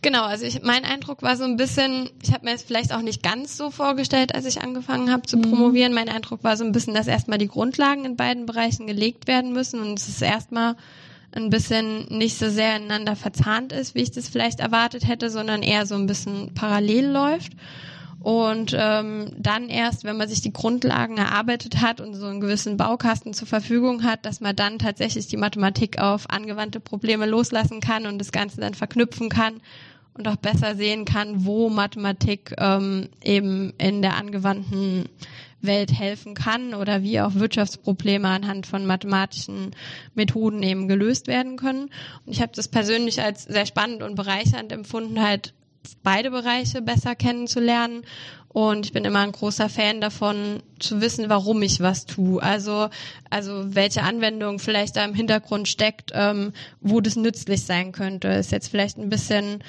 Genau, 0.00 0.22
also 0.22 0.46
ich, 0.46 0.62
mein 0.62 0.84
Eindruck 0.84 1.22
war 1.22 1.36
so 1.36 1.42
ein 1.42 1.56
bisschen, 1.56 2.08
ich 2.22 2.32
habe 2.32 2.44
mir 2.44 2.54
es 2.54 2.62
vielleicht 2.62 2.94
auch 2.94 3.02
nicht 3.02 3.24
ganz 3.24 3.56
so 3.56 3.72
vorgestellt, 3.72 4.32
als 4.32 4.46
ich 4.46 4.62
angefangen 4.62 5.10
habe 5.10 5.22
zu 5.22 5.36
mhm. 5.36 5.42
promovieren. 5.42 5.92
Mein 5.92 6.08
Eindruck 6.08 6.44
war 6.44 6.56
so 6.56 6.64
ein 6.64 6.70
bisschen, 6.70 6.94
dass 6.94 7.08
erstmal 7.08 7.38
die 7.38 7.48
Grundlagen 7.48 8.04
in 8.04 8.14
beiden 8.14 8.46
Bereichen 8.46 8.86
gelegt 8.86 9.26
werden 9.26 9.52
müssen 9.52 9.80
und 9.80 9.98
es 9.98 10.08
ist 10.08 10.22
erstmal 10.22 10.76
ein 11.34 11.50
bisschen 11.50 12.06
nicht 12.08 12.38
so 12.38 12.48
sehr 12.50 12.76
ineinander 12.76 13.16
verzahnt 13.16 13.72
ist, 13.72 13.94
wie 13.94 14.02
ich 14.02 14.10
das 14.10 14.28
vielleicht 14.28 14.60
erwartet 14.60 15.06
hätte, 15.06 15.30
sondern 15.30 15.62
eher 15.62 15.86
so 15.86 15.94
ein 15.94 16.06
bisschen 16.06 16.52
parallel 16.54 17.06
läuft. 17.08 17.52
Und 18.20 18.76
ähm, 18.78 19.32
dann 19.36 19.68
erst, 19.68 20.04
wenn 20.04 20.16
man 20.16 20.28
sich 20.28 20.42
die 20.42 20.52
Grundlagen 20.52 21.16
erarbeitet 21.16 21.80
hat 21.80 22.00
und 22.00 22.14
so 22.14 22.26
einen 22.26 22.40
gewissen 22.40 22.76
Baukasten 22.76 23.34
zur 23.34 23.48
Verfügung 23.48 24.04
hat, 24.04 24.24
dass 24.24 24.40
man 24.40 24.54
dann 24.54 24.78
tatsächlich 24.78 25.26
die 25.26 25.36
Mathematik 25.36 25.98
auf 25.98 26.30
angewandte 26.30 26.78
Probleme 26.78 27.26
loslassen 27.26 27.80
kann 27.80 28.06
und 28.06 28.18
das 28.18 28.30
Ganze 28.30 28.60
dann 28.60 28.74
verknüpfen 28.74 29.28
kann 29.28 29.60
und 30.14 30.28
auch 30.28 30.36
besser 30.36 30.76
sehen 30.76 31.04
kann, 31.04 31.44
wo 31.44 31.68
Mathematik 31.68 32.54
ähm, 32.58 33.08
eben 33.24 33.72
in 33.78 34.02
der 34.02 34.16
angewandten 34.16 35.06
Welt 35.62 35.92
helfen 35.92 36.34
kann 36.34 36.74
oder 36.74 37.02
wie 37.02 37.20
auch 37.20 37.34
Wirtschaftsprobleme 37.34 38.28
anhand 38.28 38.66
von 38.66 38.84
mathematischen 38.86 39.70
Methoden 40.14 40.62
eben 40.62 40.88
gelöst 40.88 41.26
werden 41.26 41.56
können. 41.56 41.90
Und 42.26 42.32
ich 42.32 42.42
habe 42.42 42.52
das 42.54 42.68
persönlich 42.68 43.22
als 43.22 43.44
sehr 43.44 43.66
spannend 43.66 44.02
und 44.02 44.14
bereichernd 44.14 44.72
empfunden, 44.72 45.22
halt 45.22 45.54
beide 46.02 46.30
Bereiche 46.30 46.82
besser 46.82 47.14
kennenzulernen. 47.14 48.04
Und 48.48 48.84
ich 48.84 48.92
bin 48.92 49.04
immer 49.06 49.20
ein 49.20 49.32
großer 49.32 49.70
Fan 49.70 50.02
davon, 50.02 50.62
zu 50.78 51.00
wissen, 51.00 51.30
warum 51.30 51.62
ich 51.62 51.80
was 51.80 52.04
tue. 52.04 52.42
Also, 52.42 52.90
also 53.30 53.74
welche 53.74 54.02
Anwendung 54.02 54.58
vielleicht 54.58 54.96
da 54.96 55.04
im 55.04 55.14
Hintergrund 55.14 55.68
steckt, 55.68 56.12
ähm, 56.14 56.52
wo 56.80 57.00
das 57.00 57.16
nützlich 57.16 57.62
sein 57.64 57.92
könnte. 57.92 58.28
Ist 58.28 58.52
jetzt 58.52 58.68
vielleicht 58.68 58.98
ein 58.98 59.08
bisschen 59.08 59.64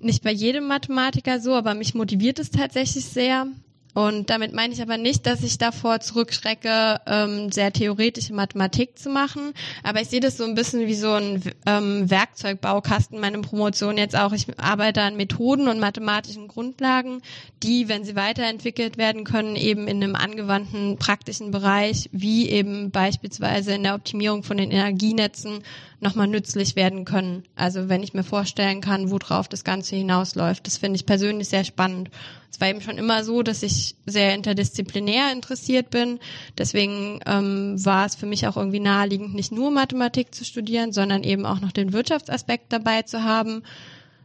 nicht 0.00 0.24
bei 0.24 0.32
jedem 0.32 0.66
Mathematiker 0.66 1.40
so, 1.40 1.54
aber 1.54 1.74
mich 1.74 1.94
motiviert 1.94 2.38
es 2.38 2.50
tatsächlich 2.50 3.04
sehr. 3.04 3.46
Und 3.94 4.30
damit 4.30 4.54
meine 4.54 4.72
ich 4.72 4.80
aber 4.80 4.96
nicht, 4.96 5.26
dass 5.26 5.42
ich 5.42 5.58
davor 5.58 6.00
zurückschrecke, 6.00 7.00
ähm, 7.06 7.52
sehr 7.52 7.72
theoretische 7.72 8.32
Mathematik 8.32 8.98
zu 8.98 9.10
machen. 9.10 9.52
Aber 9.82 10.00
ich 10.00 10.08
sehe 10.08 10.20
das 10.20 10.38
so 10.38 10.44
ein 10.44 10.54
bisschen 10.54 10.86
wie 10.86 10.94
so 10.94 11.12
ein 11.12 11.42
ähm, 11.66 12.08
Werkzeugbaukasten, 12.08 13.20
meine 13.20 13.40
Promotion 13.40 13.98
jetzt 13.98 14.16
auch. 14.16 14.32
Ich 14.32 14.46
arbeite 14.58 15.02
an 15.02 15.16
Methoden 15.16 15.68
und 15.68 15.78
mathematischen 15.78 16.48
Grundlagen, 16.48 17.20
die, 17.62 17.88
wenn 17.88 18.04
sie 18.04 18.16
weiterentwickelt 18.16 18.96
werden 18.96 19.24
können, 19.24 19.56
eben 19.56 19.86
in 19.88 20.02
einem 20.02 20.16
angewandten 20.16 20.96
praktischen 20.96 21.50
Bereich, 21.50 22.08
wie 22.12 22.48
eben 22.48 22.90
beispielsweise 22.90 23.74
in 23.74 23.82
der 23.82 23.94
Optimierung 23.94 24.42
von 24.42 24.56
den 24.56 24.70
Energienetzen, 24.70 25.62
nochmal 26.00 26.26
nützlich 26.26 26.76
werden 26.76 27.04
können. 27.04 27.44
Also 27.54 27.88
wenn 27.88 28.02
ich 28.02 28.12
mir 28.12 28.24
vorstellen 28.24 28.80
kann, 28.80 29.10
worauf 29.10 29.48
das 29.48 29.64
Ganze 29.64 29.96
hinausläuft. 29.96 30.66
Das 30.66 30.78
finde 30.78 30.96
ich 30.96 31.06
persönlich 31.06 31.48
sehr 31.48 31.64
spannend. 31.64 32.10
Es 32.52 32.60
war 32.60 32.68
eben 32.68 32.82
schon 32.82 32.98
immer 32.98 33.24
so, 33.24 33.42
dass 33.42 33.62
ich 33.62 33.96
sehr 34.04 34.34
interdisziplinär 34.34 35.32
interessiert 35.32 35.88
bin. 35.88 36.20
Deswegen 36.58 37.20
ähm, 37.24 37.82
war 37.82 38.04
es 38.04 38.14
für 38.14 38.26
mich 38.26 38.46
auch 38.46 38.58
irgendwie 38.58 38.78
naheliegend, 38.78 39.34
nicht 39.34 39.52
nur 39.52 39.70
Mathematik 39.70 40.34
zu 40.34 40.44
studieren, 40.44 40.92
sondern 40.92 41.24
eben 41.24 41.46
auch 41.46 41.60
noch 41.60 41.72
den 41.72 41.94
Wirtschaftsaspekt 41.94 42.70
dabei 42.70 43.02
zu 43.02 43.24
haben, 43.24 43.62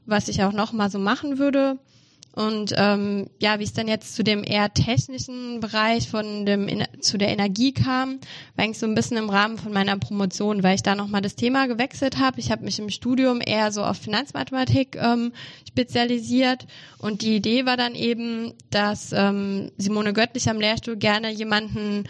was 0.06 0.28
ich 0.28 0.44
auch 0.44 0.52
noch 0.52 0.74
mal 0.74 0.92
so 0.92 1.00
machen 1.00 1.40
würde. 1.40 1.80
Und 2.34 2.74
ähm, 2.78 3.32
ja, 3.40 3.58
wie 3.60 3.64
es 3.64 3.74
dann 3.74 3.88
jetzt 3.88 4.14
zu 4.14 4.24
dem 4.24 4.44
eher 4.44 4.72
technischen 4.72 5.60
Bereich 5.60 6.08
von 6.08 6.46
dem 6.46 6.70
zu 7.02 7.18
der 7.18 7.30
Energie 7.30 7.74
kam, 7.74 8.20
war 8.56 8.66
eigentlich 8.66 8.78
so 8.78 8.86
ein 8.86 8.94
bisschen 8.94 9.18
im 9.18 9.32
Rahmen 9.32 9.58
von 9.58 9.74
meiner 9.74 9.98
Promotion, 9.98 10.62
weil 10.62 10.76
ich 10.76 10.84
da 10.84 10.94
nochmal 10.94 11.22
das 11.22 11.36
Thema 11.36 11.68
gewechselt 11.68 12.20
habe. 12.20 12.40
Ich 12.40 12.52
habe 12.52 12.64
mich 12.64 12.78
im 12.78 12.92
Studium 12.92 13.42
eher 13.44 13.72
so 13.72 13.84
auf 13.84 13.98
Finanzmathematik 13.98 14.98
ähm, 15.02 15.34
spezialisiert 15.68 16.68
und 17.00 17.24
die 17.24 17.36
Idee 17.36 17.66
war 17.66 17.76
dann 17.76 17.96
eben, 17.96 18.54
dass 18.70 19.14
ähm, 19.14 19.72
Simone 19.78 20.14
Göttlich 20.14 20.48
am 20.48 20.60
Lehrstuhl 20.60 20.96
gerne 20.96 21.32
jemanden 21.32 22.04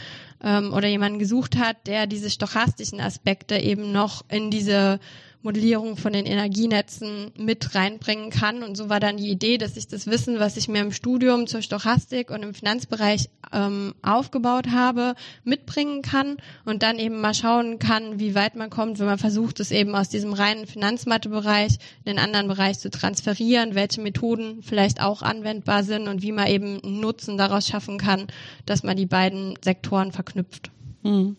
ähm, 0.44 0.74
oder 0.74 0.90
jemanden 0.90 1.20
gesucht 1.20 1.58
hat, 1.58 1.88
der 1.88 2.06
diese 2.06 2.30
stochastischen 2.30 3.00
Aspekte 3.00 3.58
eben 3.58 3.92
noch 3.94 4.26
in 4.30 4.52
diese 4.52 5.00
Modellierung 5.44 5.98
von 5.98 6.14
den 6.14 6.26
Energienetzen 6.26 7.32
mit 7.38 7.76
reinbringen 7.76 8.32
kann. 8.32 8.64
Und 8.64 8.76
so 8.76 8.90
war 8.90 9.00
dann 9.00 9.18
die 9.18 9.30
Idee, 9.30 9.58
dass 9.58 9.78
ich 9.78 9.88
das 9.88 10.08
Wissen, 10.08 10.40
was 10.40 10.58
ich 10.58 10.68
mir 10.68 10.82
im 10.82 10.92
Studium 10.92 11.48
zur 11.48 11.62
Stochastik 11.62 12.32
und 12.32 12.44
im 12.44 12.54
Finanzbereich 12.54 13.30
ähm, 13.54 13.94
aufgebaut 14.02 14.68
habe, 14.72 15.16
mitbringen 15.44 16.02
kann 16.02 16.38
und 16.66 16.84
dann 16.84 17.00
eben 17.00 17.22
mal 17.22 17.34
schauen 17.34 17.80
kann, 17.80 18.20
wie 18.20 18.36
weit 18.36 18.56
man 18.56 18.70
kommt, 18.70 19.00
wenn 19.00 19.06
man 19.06 19.20
versucht, 19.20 19.60
es 19.60 19.72
eben 19.72 19.96
aus 19.96 20.10
diesem 20.10 20.34
reinen 20.34 20.66
Finanzmathe-Bereich 20.66 21.78
in 22.04 22.16
den 22.16 22.20
anderen 22.20 22.48
Bereich 22.48 22.80
zu 22.80 22.90
transferieren, 22.90 23.76
welche 23.76 24.02
Methoden 24.02 24.64
vielleicht 24.64 25.02
auch 25.02 25.22
anwendbar 25.22 25.84
sind 25.84 26.08
und 26.08 26.22
wie 26.22 26.32
man 26.32 26.48
eben 26.48 26.80
Nutzen 26.84 27.38
daraus 27.38 27.68
schaffen 27.68 27.98
kann, 27.98 28.28
dass 28.66 28.84
man 28.84 28.98
die 28.98 29.06
beiden 29.06 29.54
Sektoren 29.64 30.12
verknüpft. 30.12 30.72
Hm. 31.04 31.38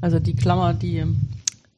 Also 0.00 0.18
die 0.18 0.34
Klammer, 0.34 0.74
die 0.74 1.04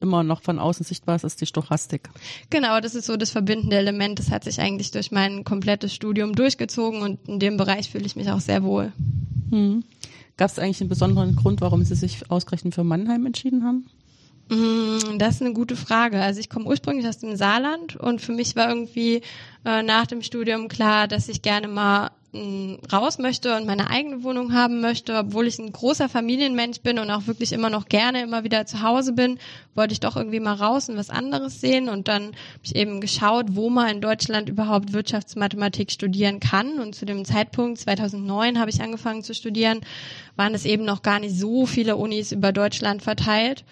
immer 0.05 0.23
noch 0.23 0.43
von 0.43 0.59
außen 0.59 0.85
sichtbar 0.85 1.17
ist, 1.17 1.25
ist 1.25 1.41
die 1.41 1.47
Stochastik. 1.47 2.09
Genau, 2.51 2.81
das 2.81 2.95
ist 2.95 3.07
so 3.07 3.17
das 3.17 3.31
verbindende 3.31 3.77
Element. 3.77 4.19
Das 4.19 4.31
hat 4.31 4.45
sich 4.45 4.61
eigentlich 4.61 4.93
durch 4.93 5.11
mein 5.11 5.43
komplettes 5.43 5.93
Studium 5.93 6.35
durchgezogen 6.35 7.03
und 7.03 7.19
in 7.29 7.41
dem 7.41 7.57
Bereich 7.57 7.91
fühle 7.91 8.07
ich 8.07 8.15
mich 8.15 8.31
auch 8.31 8.41
sehr 8.41 8.63
wohl. 8.63 8.93
Hm. 9.51 9.83
Gab 10.37 10.51
es 10.51 10.59
eigentlich 10.59 10.81
einen 10.81 10.89
besonderen 10.89 11.37
Grund, 11.37 11.61
warum 11.61 11.83
Sie 11.85 11.95
sich 11.95 12.31
ausgerechnet 12.31 12.75
für 12.75 12.85
Mannheim 12.85 13.27
entschieden 13.27 13.65
haben? 13.65 13.87
Hm, 14.51 15.19
das 15.19 15.37
ist 15.37 15.43
eine 15.43 15.55
gute 15.55 15.77
Frage. 15.77 16.21
Also 16.21 16.41
ich 16.41 16.51
komme 16.51 16.67
ursprünglich 16.67 17.07
aus 17.09 17.19
dem 17.19 17.37
Saarland 17.37 17.97
und 17.97 18.21
für 18.21 18.33
mich 18.33 18.57
war 18.57 18.69
irgendwie 18.69 19.23
äh, 19.65 19.83
nach 19.83 20.07
dem 20.07 20.23
Studium 20.23 20.69
klar, 20.69 21.09
dass 21.09 21.29
ich 21.29 21.41
gerne 21.41 21.69
mal 21.69 22.11
raus 22.93 23.19
möchte 23.19 23.57
und 23.57 23.67
meine 23.67 23.91
eigene 23.91 24.25
Wohnung 24.25 24.53
haben 24.53 24.81
möchte, 24.81 25.17
obwohl 25.17 25.47
ich 25.47 25.59
ein 25.59 25.73
großer 25.73 26.09
Familienmensch 26.09 26.81
bin 26.81 26.99
und 26.99 27.11
auch 27.11 27.27
wirklich 27.27 27.53
immer 27.53 27.71
noch 27.71 27.87
gerne 27.87 28.23
immer 28.23 28.43
wieder 28.43 28.67
zu 28.67 28.83
Hause 28.83 29.13
bin, 29.13 29.39
wollte 29.75 29.93
ich 29.93 30.01
doch 30.01 30.17
irgendwie 30.17 30.41
mal 30.41 30.55
raus 30.55 30.89
und 30.89 30.97
was 30.97 31.11
anderes 31.11 31.61
sehen 31.61 31.89
und 31.89 32.09
dann 32.09 32.27
habe 32.27 32.65
ich 32.65 32.75
eben 32.75 33.01
geschaut, 33.01 33.47
wo 33.51 33.71
man 33.71 33.89
in 33.89 34.01
Deutschland 34.01 34.49
überhaupt 34.49 34.93
Wirtschaftsmathematik 34.93 35.93
studieren 35.93 36.41
kann. 36.41 36.81
Und 36.81 36.95
zu 36.95 37.07
dem 37.07 37.25
Zeitpunkt 37.25 37.79
2009 37.79 38.59
habe 38.59 38.71
ich 38.71 38.81
angefangen 38.83 39.23
zu 39.23 39.35
studieren, 39.35 39.81
waren 40.37 40.55
es 40.55 40.65
eben 40.65 40.85
noch 40.85 41.03
gar 41.03 41.21
nicht 41.21 41.37
so 41.37 41.67
viele 41.67 41.97
Unis 41.97 42.33
über 42.33 42.53
Deutschland 42.53 43.03
verteilt 43.03 43.65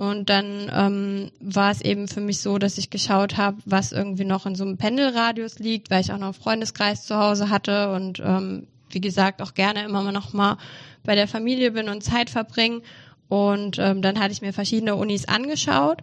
Und 0.00 0.30
dann 0.30 0.72
ähm, 0.74 1.30
war 1.40 1.70
es 1.70 1.82
eben 1.82 2.08
für 2.08 2.22
mich 2.22 2.40
so, 2.40 2.56
dass 2.56 2.78
ich 2.78 2.88
geschaut 2.88 3.36
habe, 3.36 3.58
was 3.66 3.92
irgendwie 3.92 4.24
noch 4.24 4.46
in 4.46 4.54
so 4.54 4.64
einem 4.64 4.78
Pendelradius 4.78 5.58
liegt, 5.58 5.90
weil 5.90 6.00
ich 6.00 6.10
auch 6.10 6.16
noch 6.16 6.28
einen 6.28 6.42
Freundeskreis 6.42 7.04
zu 7.04 7.18
Hause 7.18 7.50
hatte 7.50 7.92
und 7.92 8.18
ähm, 8.18 8.66
wie 8.88 9.02
gesagt 9.02 9.42
auch 9.42 9.52
gerne 9.52 9.84
immer 9.84 10.10
noch 10.10 10.32
mal 10.32 10.56
bei 11.04 11.16
der 11.16 11.28
Familie 11.28 11.72
bin 11.72 11.90
und 11.90 12.02
Zeit 12.02 12.30
verbringe. 12.30 12.80
Und 13.28 13.78
ähm, 13.78 14.00
dann 14.00 14.18
hatte 14.18 14.32
ich 14.32 14.40
mir 14.40 14.54
verschiedene 14.54 14.96
Unis 14.96 15.26
angeschaut, 15.26 15.98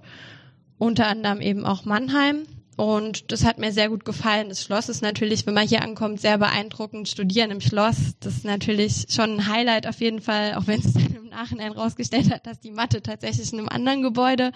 unter 0.77 1.07
anderem 1.07 1.41
eben 1.41 1.65
auch 1.65 1.83
Mannheim. 1.83 2.43
Und 2.78 3.32
das 3.32 3.43
hat 3.43 3.57
mir 3.57 3.71
sehr 3.71 3.89
gut 3.89 4.05
gefallen. 4.05 4.49
Das 4.49 4.63
Schloss 4.63 4.88
ist 4.88 5.01
natürlich, 5.01 5.47
wenn 5.47 5.55
man 5.55 5.67
hier 5.67 5.82
ankommt, 5.82 6.21
sehr 6.21 6.38
beeindruckend. 6.38 7.09
Studieren 7.09 7.49
im 7.49 7.59
Schloss, 7.59 8.13
das 8.19 8.36
ist 8.36 8.45
natürlich 8.45 9.07
schon 9.09 9.32
ein 9.32 9.47
Highlight 9.47 9.88
auf 9.88 9.99
jeden 9.99 10.21
Fall, 10.21 10.53
auch 10.53 10.67
wenn 10.67 10.80
es 10.80 10.93
dann 10.93 11.15
im 11.15 11.30
Nachhinein 11.30 11.71
rausgestellt 11.71 12.32
hat, 12.32 12.45
dass 12.45 12.59
die 12.59 12.69
Mathe 12.69 13.01
tatsächlich 13.01 13.51
in 13.51 13.57
einem 13.57 13.69
anderen 13.69 14.03
Gebäude 14.03 14.51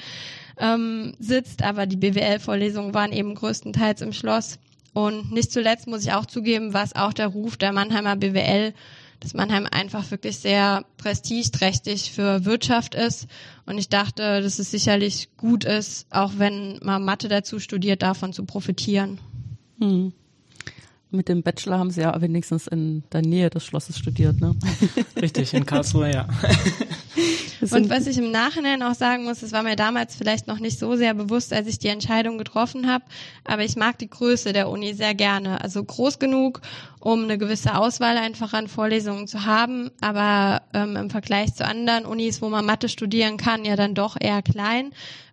ähm, 0.60 1.16
sitzt. 1.18 1.64
Aber 1.64 1.88
die 1.88 1.96
BWL-Vorlesungen 1.96 2.94
waren 2.94 3.12
eben 3.12 3.34
größtenteils 3.34 4.02
im 4.02 4.14
Schloss. 4.14 4.60
Und 4.94 5.32
nicht 5.32 5.52
zuletzt 5.52 5.88
muss 5.88 6.04
ich 6.04 6.14
auch 6.14 6.28
zugeben, 6.28 6.76
was 6.76 6.96
auch 6.96 7.14
der 7.14 7.28
Ruf 7.28 7.58
der 7.58 7.74
Mannheimer 7.74 8.16
BWL 8.18 8.76
dass 9.22 9.34
Mannheim 9.36 9.68
einfach 9.70 10.12
wirklich 10.12 10.40
sehr 10.40 10.84
prestigeträchtig 10.98 12.12
für 12.12 12.44
Wirtschaft 12.44 12.96
ist. 12.96 13.28
Und 13.66 13.78
ich 13.78 13.88
dachte, 13.88 14.42
dass 14.42 14.60
es 14.60 14.72
sicherlich 14.72 15.30
gut 15.38 15.64
ist, 15.64 16.08
auch 16.10 16.34
wenn 16.38 16.80
man 16.82 17.06
Mathe 17.06 17.30
dazu 17.30 17.60
studiert, 17.60 18.02
davon 18.02 18.34
zu 18.34 18.44
profitieren. 18.46 19.20
Hm. 19.80 20.12
Mit 21.12 21.30
dem 21.30 21.44
Bachelor 21.44 21.78
haben 21.78 21.92
Sie 21.92 22.02
ja 22.02 22.20
wenigstens 22.22 22.68
in 22.68 23.04
der 23.12 23.22
Nähe 23.22 23.50
des 23.50 23.66
Schlosses 23.66 23.98
studiert, 23.98 24.40
ne? 24.40 24.56
Richtig, 25.22 25.54
in 25.54 25.66
Karlsruhe, 25.66 26.12
ja. 26.12 26.28
Und 27.62 27.90
was 27.90 28.08
ich 28.08 28.18
im 28.18 28.32
Nachhinein 28.32 28.82
auch 28.82 28.96
sagen 28.96 29.26
muss, 29.26 29.42
das 29.42 29.52
war 29.52 29.62
mir 29.62 29.76
damals 29.76 30.16
vielleicht 30.16 30.48
noch 30.48 30.60
nicht 30.60 30.80
so 30.80 30.96
sehr 30.96 31.14
bewusst, 31.14 31.54
als 31.54 31.68
ich 31.68 31.78
die 31.78 31.90
Entscheidung 31.90 32.38
getroffen 32.38 32.88
habe, 32.88 33.04
aber 33.44 33.64
ich 33.64 33.76
mag 33.76 34.00
die 34.00 34.10
Größe 34.10 34.52
der 34.52 34.70
Uni 34.70 34.94
sehr 34.94 35.14
gerne. 35.14 35.62
Also 35.62 35.84
groß 35.84 36.18
genug, 36.18 36.62
um 37.02 37.24
eine 37.24 37.38
gewisse 37.38 37.76
Auswahl 37.76 38.18
einfach 38.18 38.54
an 38.54 38.68
Vorlesungen 38.68 39.28
zu 39.28 39.46
haben, 39.46 39.92
aber 40.00 40.62
ähm, 40.74 40.96
im 40.96 41.10
Vergleich 41.10 41.54
zu 41.54 41.66
anderen 41.66 42.06
Unis, 42.06 42.42
wo 42.42 42.50
man 42.50 42.66
Mathe 42.66 42.88
studieren 42.88 43.38
kann, 43.38 43.66
ja 43.66 43.76
dann 43.76 43.96
doch 43.96 44.16
eher 44.20 44.42
klein 44.42 44.92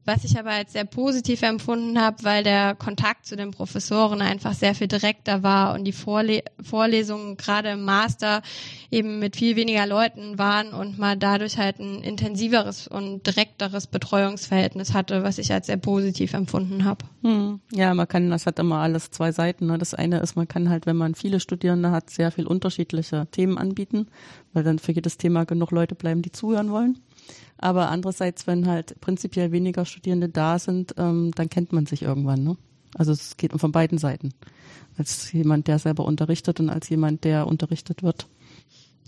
was 0.09 0.25
ich 0.25 0.39
aber 0.39 0.51
als 0.51 0.73
sehr 0.73 0.87
positiv 0.87 1.43
empfunden 1.43 2.01
habe, 2.01 2.17
weil 2.25 2.43
der 2.43 2.75
Kontakt 2.75 3.27
zu 3.27 3.37
den 3.37 3.51
Professoren 3.51 4.23
einfach 4.23 4.55
sehr 4.55 4.75
viel 4.75 4.89
direkter 4.89 5.43
war 5.43 5.75
und 5.75 5.85
die 5.85 5.93
Vorle 5.93 6.43
Vorlesungen 6.63 7.37
gerade 7.37 7.73
im 7.73 7.85
Master 7.85 8.43
eben 8.91 9.19
mit 9.19 9.37
viel 9.37 9.55
weniger 9.55 9.87
Leuten 9.87 10.39
waren 10.39 10.73
und 10.73 10.99
man 10.99 11.21
dadurch 11.21 11.59
halt 11.59 11.79
ein 11.79 12.03
intensiveres 12.03 12.89
und 12.89 13.27
direkteres 13.27 13.87
Betreuungsverhältnis 13.87 14.95
hatte, 14.95 15.23
was 15.23 15.37
ich 15.37 15.53
als 15.53 15.67
sehr 15.67 15.77
positiv 15.77 16.33
empfunden 16.33 16.87
habe. 16.87 17.05
Hm. 17.23 17.61
Ja, 17.71 17.93
man 17.93 18.09
kann, 18.09 18.31
das 18.31 18.47
hat 18.47 18.59
immer 18.59 18.79
alles 18.79 19.11
zwei 19.11 19.31
Seiten. 19.31 19.67
Ne? 19.67 19.77
Das 19.77 19.93
eine 19.93 20.21
ist, 20.21 20.37
man 20.37 20.49
kann 20.49 20.71
halt, 20.71 20.87
wenn 20.87 20.97
man 20.97 21.15
viele 21.15 21.39
Studierende 21.59 21.91
hat, 21.91 22.09
sehr 22.11 22.31
viel 22.31 22.47
unterschiedliche 22.47 23.27
Themen 23.33 23.59
anbieten, 23.59 24.07
weil 24.53 24.63
dann 24.63 24.79
für 24.79 24.93
jedes 24.93 25.19
Thema 25.19 25.45
genug 25.45 25.73
Leute 25.73 25.97
bleiben, 25.97 26.23
die 26.23 26.31
zuhören 26.31 26.71
wollen. 26.71 26.99
Aber 27.59 27.91
andererseits, 27.91 28.47
wenn 28.47 28.69
halt 28.69 29.01
prinzipiell 29.01 29.51
weniger 29.51 29.85
Studierende 29.85 30.29
da 30.29 30.61
sind, 30.61 30.95
ähm, 30.97 31.33
dann 31.35 31.51
kennt 31.51 31.73
man 31.73 31.87
sich 31.87 32.03
irgendwann. 32.03 32.45
Ne? 32.45 32.57
Also 32.95 33.11
es 33.11 33.37
geht 33.37 33.53
von 33.53 33.73
beiden 33.73 33.99
Seiten. 33.99 34.33
Als 34.97 35.33
jemand, 35.33 35.67
der 35.67 35.81
selber 35.81 36.05
unterrichtet 36.05 36.61
und 36.61 36.71
als 36.71 36.89
jemand, 36.89 37.25
der 37.25 37.49
unterrichtet 37.49 38.05
wird. 38.05 38.29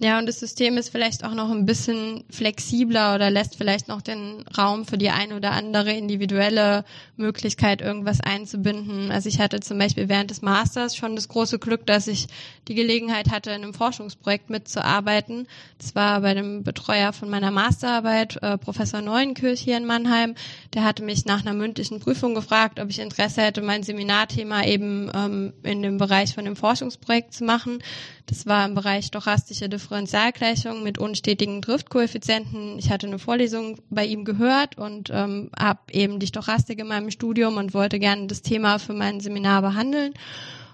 Ja, 0.03 0.19
und 0.19 0.25
das 0.25 0.41
System 0.41 0.79
ist 0.79 0.89
vielleicht 0.89 1.25
auch 1.25 1.35
noch 1.35 1.51
ein 1.51 1.67
bisschen 1.67 2.25
flexibler 2.31 3.15
oder 3.15 3.31
lässt 3.31 3.57
vielleicht 3.57 3.87
noch 3.87 4.01
den 4.01 4.47
Raum 4.57 4.87
für 4.87 4.97
die 4.97 5.11
eine 5.11 5.37
oder 5.37 5.51
andere 5.51 5.93
individuelle 5.93 6.87
Möglichkeit, 7.19 7.83
irgendwas 7.83 8.23
einzubinden. 8.23 9.11
Also 9.13 9.29
ich 9.29 9.41
hatte 9.41 9.61
zum 9.61 9.79
Beispiel 9.79 10.09
während 10.09 10.31
des 10.31 10.41
Masters 10.41 10.97
schon 10.97 11.17
das 11.17 11.29
große 11.29 11.59
Glück, 11.59 11.85
dass 11.85 12.09
ich 12.09 12.29
die 12.67 12.75
Gelegenheit 12.75 13.31
hatte, 13.31 13.51
in 13.51 13.63
einem 13.63 13.75
Forschungsprojekt 13.75 14.49
mitzuarbeiten. 14.49 15.47
Das 15.77 15.95
war 15.95 16.23
bei 16.23 16.33
dem 16.33 16.65
Betreuer 16.65 17.13
von 17.13 17.29
meiner 17.29 17.51
Masterarbeit, 17.51 18.43
äh, 18.43 18.57
Professor 18.57 19.03
Neuenkirch 19.03 19.61
hier 19.61 19.77
in 19.77 19.85
Mannheim. 19.85 20.35
Der 20.73 20.83
hatte 20.83 21.03
mich 21.03 21.27
nach 21.27 21.43
einer 21.43 21.53
mündlichen 21.53 22.01
Prüfung 22.01 22.35
gefragt, 22.35 22.81
ob 22.81 22.89
ich 22.89 23.01
Interesse 23.01 23.43
hätte, 23.43 23.61
mein 23.61 23.83
Seminarthema 23.83 24.65
eben 24.65 25.11
ähm, 25.15 25.53
in 25.63 25.83
dem 25.83 25.99
Bereich 25.99 26.35
von 26.35 26.47
dem 26.47 26.57
Forschungsprojekt 26.57 27.35
zu 27.35 27.45
machen. 27.45 27.83
Das 28.31 28.47
war 28.47 28.65
im 28.65 28.75
Bereich 28.75 29.07
stochastische 29.07 29.69
Differentialgleichung 29.91 30.85
mit 30.85 30.99
unstetigen 30.99 31.61
Driftkoeffizienten. 31.61 32.79
Ich 32.79 32.93
hatte 32.93 33.09
eine 33.09 33.19
Vorlesung 33.19 33.81
bei 33.91 34.07
ihm 34.07 34.25
gehört 34.25 34.79
und 34.79 35.11
ähm, 35.11 35.51
habe 35.59 35.81
eben 35.91 36.21
die 36.21 36.29
Stochastik 36.29 36.79
in 36.79 36.87
meinem 36.87 37.11
Studium 37.11 37.57
und 37.57 37.75
wollte 37.75 37.99
gerne 37.99 38.29
das 38.29 38.41
Thema 38.41 38.79
für 38.79 38.93
mein 38.93 39.19
Seminar 39.19 39.63
behandeln. 39.63 40.15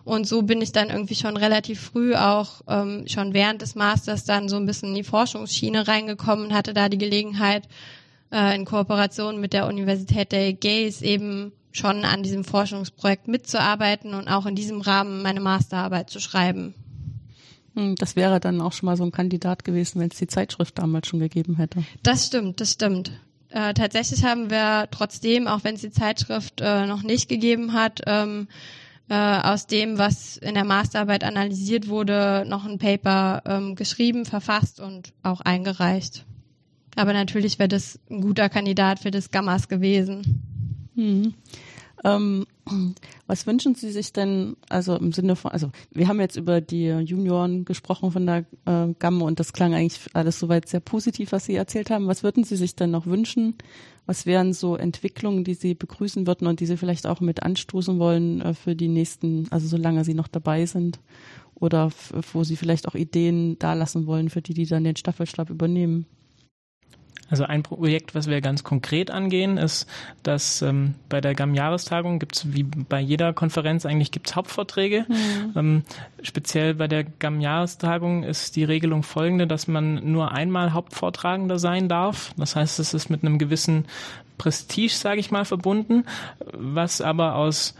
Und 0.05 0.27
so 0.27 0.43
bin 0.43 0.61
ich 0.61 0.73
dann 0.73 0.91
irgendwie 0.91 1.15
schon 1.15 1.39
relativ 1.39 1.81
früh 1.81 2.15
auch 2.15 2.61
ähm, 2.69 3.05
schon 3.09 3.33
während 3.33 3.63
des 3.63 3.75
Masters 3.75 4.27
dann 4.27 4.51
so 4.51 4.57
ein 4.57 4.67
bisschen 4.67 4.91
in 4.91 4.97
die 4.97 5.03
Forschungsschiene 5.03 5.89
reingekommen 5.89 6.49
und 6.49 6.55
hatte 6.55 6.75
da 6.75 6.91
die 6.91 6.99
Gelegenheit, 6.99 7.67
äh, 8.31 8.55
in 8.55 8.67
Kooperation 8.67 9.41
mit 9.41 9.55
der 9.55 9.67
Universität 9.67 10.31
der 10.31 10.53
Gays 10.53 11.01
eben 11.01 11.53
schon 11.73 12.05
an 12.05 12.23
diesem 12.23 12.45
Forschungsprojekt 12.45 13.29
mitzuarbeiten 13.29 14.13
und 14.13 14.29
auch 14.29 14.45
in 14.45 14.57
diesem 14.57 14.83
Rahmen 14.83 15.23
meine 15.23 15.41
Masterarbeit 15.41 16.11
zu 16.11 16.21
schreiben. 16.21 16.75
Hm, 17.77 17.95
das 17.97 18.17
wäre 18.17 18.41
dann 18.41 18.61
auch 18.61 18.73
schon 18.73 18.87
mal 18.87 18.97
so 18.97 19.05
ein 19.05 19.13
Kandidat 19.13 19.65
gewesen, 19.65 20.01
wenn 20.01 20.09
es 20.09 20.17
die 20.17 20.27
Zeitschrift 20.27 20.79
damals 20.79 21.07
schon 21.07 21.21
gegeben 21.21 21.57
hätte. 21.57 21.85
Das 22.03 22.27
stimmt, 22.27 22.61
das 22.61 22.73
stimmt. 22.73 23.13
Äh, 23.51 23.75
tatsächlich 23.75 24.25
haben 24.25 24.51
wir 24.51 24.89
trotzdem, 24.91 25.47
auch 25.47 25.63
wenn 25.63 25.77
es 25.77 25.83
die 25.83 25.91
Zeitschrift 25.91 26.61
äh, 26.61 26.87
noch 26.87 27.03
nicht 27.03 27.29
gegeben 27.29 27.75
hat, 27.75 28.01
ähm, 28.07 28.49
äh, 29.09 29.15
aus 29.15 29.67
dem, 29.67 29.99
was 29.99 30.37
in 30.39 30.55
der 30.55 30.65
Masterarbeit 30.65 31.23
analysiert 31.23 31.87
wurde, 31.89 32.45
noch 32.49 32.65
ein 32.65 32.79
Paper 32.79 33.43
ähm, 33.47 33.77
geschrieben, 33.77 34.25
verfasst 34.25 34.81
und 34.81 35.13
auch 35.23 35.43
eingereicht. 35.43 36.25
Aber 36.97 37.13
natürlich 37.13 37.59
wäre 37.59 37.69
das 37.69 38.01
ein 38.11 38.23
guter 38.23 38.49
Kandidat 38.49 39.01
für 39.01 39.11
das 39.11 39.31
Gammas 39.31 39.69
gewesen. 39.69 40.43
Mhm. 40.95 41.35
Ähm, 42.05 42.47
was 43.27 43.47
wünschen 43.47 43.75
Sie 43.75 43.91
sich 43.91 44.13
denn, 44.13 44.57
also 44.69 44.97
im 44.97 45.13
Sinne 45.13 45.37
von, 45.37 45.53
also 45.53 45.71
wir 45.93 46.09
haben 46.09 46.21
jetzt 46.21 46.37
über 46.37 46.61
die 46.61 46.87
Junioren 46.87 47.65
gesprochen 47.65 48.11
von 48.11 48.27
der 48.27 48.45
äh, 48.67 48.93
Gamme 48.99 49.25
und 49.25 49.41
das 49.41 49.53
klang 49.53 49.75
eigentlich 49.75 50.01
alles 50.13 50.39
soweit 50.39 50.69
sehr 50.69 50.81
positiv, 50.81 51.33
was 51.33 51.47
Sie 51.47 51.55
erzählt 51.55 51.91
haben. 51.91 52.07
Was 52.07 52.23
würden 52.23 52.45
Sie 52.45 52.57
sich 52.57 52.75
denn 52.75 52.91
noch 52.91 53.07
wünschen? 53.07 53.55
Was 54.05 54.27
wären 54.27 54.53
so 54.53 54.77
Entwicklungen, 54.77 55.45
die 55.45 55.55
Sie 55.55 55.75
begrüßen 55.75 56.27
würden 56.27 56.47
und 56.47 56.61
die 56.61 56.67
Sie 56.67 56.77
vielleicht 56.77 57.07
auch 57.07 57.21
mit 57.21 57.43
anstoßen 57.43 57.99
wollen 57.99 58.41
äh, 58.41 58.55
für 58.55 58.77
die 58.77 58.89
nächsten, 58.89 59.47
also 59.51 59.67
solange 59.67 60.05
Sie 60.05 60.15
noch 60.15 60.29
dabei 60.29 60.67
sind? 60.67 61.01
Oder 61.55 61.91
wo 62.33 62.45
Sie 62.45 62.57
vielleicht 62.57 62.87
auch 62.87 62.95
Ideen 62.95 63.59
dalassen 63.59 64.07
wollen 64.07 64.29
für 64.29 64.43
die, 64.43 64.53
die 64.53 64.67
dann 64.67 64.85
den 64.85 64.97
Staffelstab 64.97 65.49
übernehmen? 65.49 66.07
Also 67.29 67.45
ein 67.45 67.63
Projekt, 67.63 68.15
was 68.15 68.29
wir 68.29 68.41
ganz 68.41 68.63
konkret 68.63 69.11
angehen, 69.11 69.59
ist, 69.59 69.89
dass 70.23 70.63
ähm, 70.63 70.95
bei 71.09 71.21
der 71.21 71.35
GAM-Jahrestagung 71.35 72.19
gibt 72.19 72.37
es 72.37 72.53
wie 72.53 72.63
bei 72.63 73.01
jeder 73.01 73.33
Konferenz 73.33 73.85
eigentlich 73.85 74.13
gibt's 74.13 74.37
Hauptvorträge. 74.37 75.07
Mhm. 75.09 75.53
Ähm, 75.57 75.83
speziell 76.23 76.75
bei 76.75 76.89
der 76.89 77.05
GAM-Jahrestagung 77.05 78.23
ist 78.23 78.57
die 78.57 78.65
Regelung 78.65 79.03
folgende, 79.03 79.47
dass 79.47 79.67
man 79.67 80.13
nur 80.13 80.33
einmal 80.33 80.73
Hauptvortragender 80.73 81.59
sein 81.59 81.89
darf. 81.89 82.33
Das 82.37 82.55
heißt, 82.55 82.79
es 82.79 82.95
ist 82.95 83.11
mit 83.11 83.23
einem 83.23 83.39
gewissen 83.39 83.87
Prestige, 84.39 84.93
sage 84.93 85.21
ich 85.21 85.31
mal, 85.31 85.45
verbunden, 85.45 86.05
was 86.53 87.01
aber 87.01 87.37
aus 87.37 87.75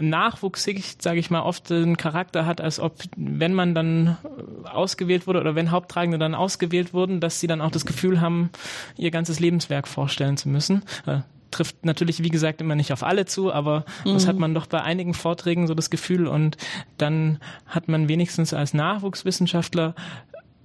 Nachwuchssicht, 0.00 1.02
sage 1.02 1.18
ich 1.18 1.30
mal, 1.30 1.42
oft 1.42 1.70
einen 1.70 1.96
Charakter 1.96 2.46
hat, 2.46 2.60
als 2.60 2.80
ob, 2.80 2.94
wenn 3.16 3.54
man 3.54 3.74
dann 3.74 4.16
ausgewählt 4.64 5.26
wurde 5.26 5.40
oder 5.40 5.54
wenn 5.54 5.70
Haupttragende 5.70 6.18
dann 6.18 6.34
ausgewählt 6.34 6.94
wurden, 6.94 7.20
dass 7.20 7.40
sie 7.40 7.46
dann 7.46 7.60
auch 7.60 7.70
das 7.70 7.86
Gefühl 7.86 8.20
haben, 8.20 8.50
ihr 8.96 9.10
ganzes 9.10 9.40
Lebenswerk 9.40 9.88
vorstellen 9.88 10.36
zu 10.36 10.48
müssen. 10.48 10.82
Äh, 11.06 11.20
trifft 11.50 11.84
natürlich, 11.84 12.22
wie 12.22 12.28
gesagt, 12.28 12.60
immer 12.60 12.74
nicht 12.74 12.92
auf 12.92 13.02
alle 13.02 13.26
zu, 13.26 13.52
aber 13.52 13.84
mhm. 14.04 14.14
das 14.14 14.26
hat 14.26 14.38
man 14.38 14.54
doch 14.54 14.66
bei 14.66 14.82
einigen 14.82 15.14
Vorträgen 15.14 15.66
so 15.66 15.74
das 15.74 15.90
Gefühl 15.90 16.26
und 16.26 16.56
dann 16.98 17.38
hat 17.66 17.88
man 17.88 18.08
wenigstens 18.08 18.54
als 18.54 18.74
Nachwuchswissenschaftler 18.74 19.94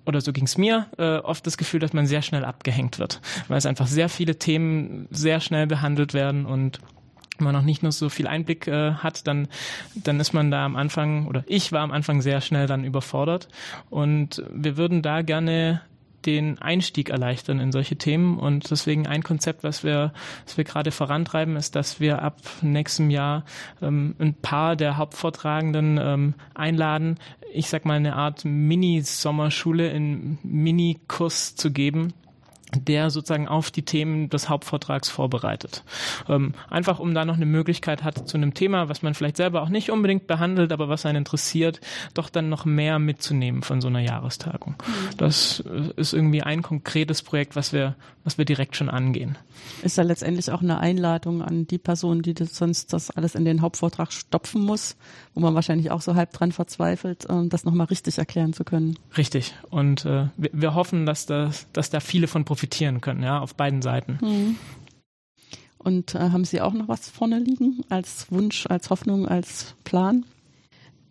oder 0.05 0.21
so 0.21 0.31
ging's 0.31 0.57
mir, 0.57 0.85
äh, 0.97 1.17
oft 1.17 1.45
das 1.47 1.57
Gefühl, 1.57 1.79
dass 1.79 1.93
man 1.93 2.05
sehr 2.05 2.21
schnell 2.21 2.45
abgehängt 2.45 2.99
wird, 2.99 3.21
weil 3.47 3.57
es 3.57 3.65
einfach 3.65 3.87
sehr 3.87 4.09
viele 4.09 4.37
Themen 4.37 5.07
sehr 5.09 5.39
schnell 5.39 5.67
behandelt 5.67 6.13
werden 6.13 6.45
und 6.45 6.79
man 7.41 7.53
noch 7.53 7.61
nicht 7.61 7.83
nur 7.83 7.91
so 7.91 8.09
viel 8.09 8.27
Einblick 8.27 8.67
äh, 8.67 8.93
hat, 8.93 9.27
dann, 9.27 9.47
dann 9.95 10.19
ist 10.19 10.33
man 10.33 10.51
da 10.51 10.65
am 10.65 10.75
Anfang, 10.75 11.27
oder 11.27 11.43
ich 11.47 11.71
war 11.71 11.81
am 11.81 11.91
Anfang 11.91 12.21
sehr 12.21 12.41
schnell 12.41 12.67
dann 12.67 12.83
überfordert. 12.83 13.47
Und 13.89 14.43
wir 14.53 14.77
würden 14.77 15.01
da 15.01 15.21
gerne 15.21 15.81
den 16.25 16.59
Einstieg 16.59 17.09
erleichtern 17.09 17.59
in 17.59 17.71
solche 17.71 17.97
Themen. 17.97 18.37
Und 18.37 18.69
deswegen 18.71 19.07
ein 19.07 19.23
Konzept, 19.23 19.63
was 19.63 19.83
wir, 19.83 20.13
was 20.45 20.57
wir 20.57 20.63
gerade 20.63 20.91
vorantreiben, 20.91 21.55
ist, 21.55 21.75
dass 21.75 21.99
wir 21.99 22.21
ab 22.21 22.39
nächstem 22.61 23.09
Jahr 23.09 23.45
ähm, 23.81 24.15
ein 24.19 24.33
paar 24.33 24.75
der 24.75 24.97
Hauptvortragenden 24.97 25.99
ähm, 26.01 26.33
einladen, 26.53 27.17
ich 27.53 27.69
sag 27.69 27.85
mal 27.85 27.93
eine 27.93 28.15
Art 28.15 28.43
Mini-Sommerschule 28.43 29.89
in 29.89 30.39
Mini-Kurs 30.43 31.55
zu 31.55 31.71
geben 31.71 32.13
der 32.83 33.09
sozusagen 33.09 33.47
auf 33.47 33.71
die 33.71 33.83
Themen 33.83 34.29
des 34.29 34.49
Hauptvortrags 34.49 35.09
vorbereitet. 35.09 35.83
Ähm, 36.27 36.53
einfach 36.69 36.99
um 36.99 37.13
da 37.13 37.25
noch 37.25 37.35
eine 37.35 37.45
Möglichkeit 37.45 38.03
hat, 38.03 38.27
zu 38.27 38.37
einem 38.37 38.53
Thema, 38.53 38.89
was 38.89 39.01
man 39.01 39.13
vielleicht 39.13 39.37
selber 39.37 39.61
auch 39.61 39.69
nicht 39.69 39.91
unbedingt 39.91 40.27
behandelt, 40.27 40.71
aber 40.71 40.89
was 40.89 41.05
einen 41.05 41.19
interessiert, 41.19 41.81
doch 42.13 42.29
dann 42.29 42.49
noch 42.49 42.65
mehr 42.65 42.99
mitzunehmen 42.99 43.61
von 43.63 43.81
so 43.81 43.87
einer 43.87 43.99
Jahrestagung. 43.99 44.75
Mhm. 44.79 45.17
Das 45.17 45.61
äh, 45.61 45.99
ist 45.99 46.13
irgendwie 46.13 46.41
ein 46.41 46.61
konkretes 46.61 47.21
Projekt, 47.21 47.55
was 47.55 47.73
wir, 47.73 47.95
was 48.23 48.37
wir 48.37 48.45
direkt 48.45 48.75
schon 48.75 48.89
angehen. 48.89 49.37
Ist 49.81 49.97
ja 49.97 50.03
letztendlich 50.03 50.51
auch 50.51 50.61
eine 50.61 50.79
Einladung 50.79 51.41
an 51.41 51.67
die 51.67 51.77
Person, 51.77 52.21
die 52.21 52.33
das 52.33 52.55
sonst 52.55 52.93
das 52.93 53.09
alles 53.11 53.35
in 53.35 53.45
den 53.45 53.61
Hauptvortrag 53.61 54.11
stopfen 54.11 54.61
muss, 54.61 54.95
wo 55.33 55.41
man 55.41 55.55
wahrscheinlich 55.55 55.91
auch 55.91 56.01
so 56.01 56.15
halb 56.15 56.33
dran 56.33 56.51
verzweifelt, 56.51 57.25
äh, 57.29 57.47
das 57.47 57.63
nochmal 57.63 57.87
richtig 57.87 58.17
erklären 58.17 58.53
zu 58.53 58.63
können. 58.63 58.97
Richtig. 59.17 59.53
Und 59.69 60.05
äh, 60.05 60.27
wir, 60.37 60.49
wir 60.53 60.73
hoffen, 60.75 61.05
dass, 61.05 61.25
da, 61.25 61.51
dass 61.73 61.89
da 61.89 61.99
viele 61.99 62.27
von 62.27 62.45
profitieren 62.45 62.64
können, 63.01 63.23
ja, 63.23 63.39
auf 63.39 63.55
beiden 63.55 63.81
Seiten. 63.81 64.17
Mhm. 64.21 64.55
Und 65.77 66.15
äh, 66.15 66.19
haben 66.19 66.45
Sie 66.45 66.61
auch 66.61 66.73
noch 66.73 66.87
was 66.87 67.09
vorne 67.09 67.39
liegen 67.39 67.83
als 67.89 68.31
Wunsch, 68.31 68.65
als 68.67 68.89
Hoffnung, 68.89 69.27
als 69.27 69.75
Plan? 69.83 70.25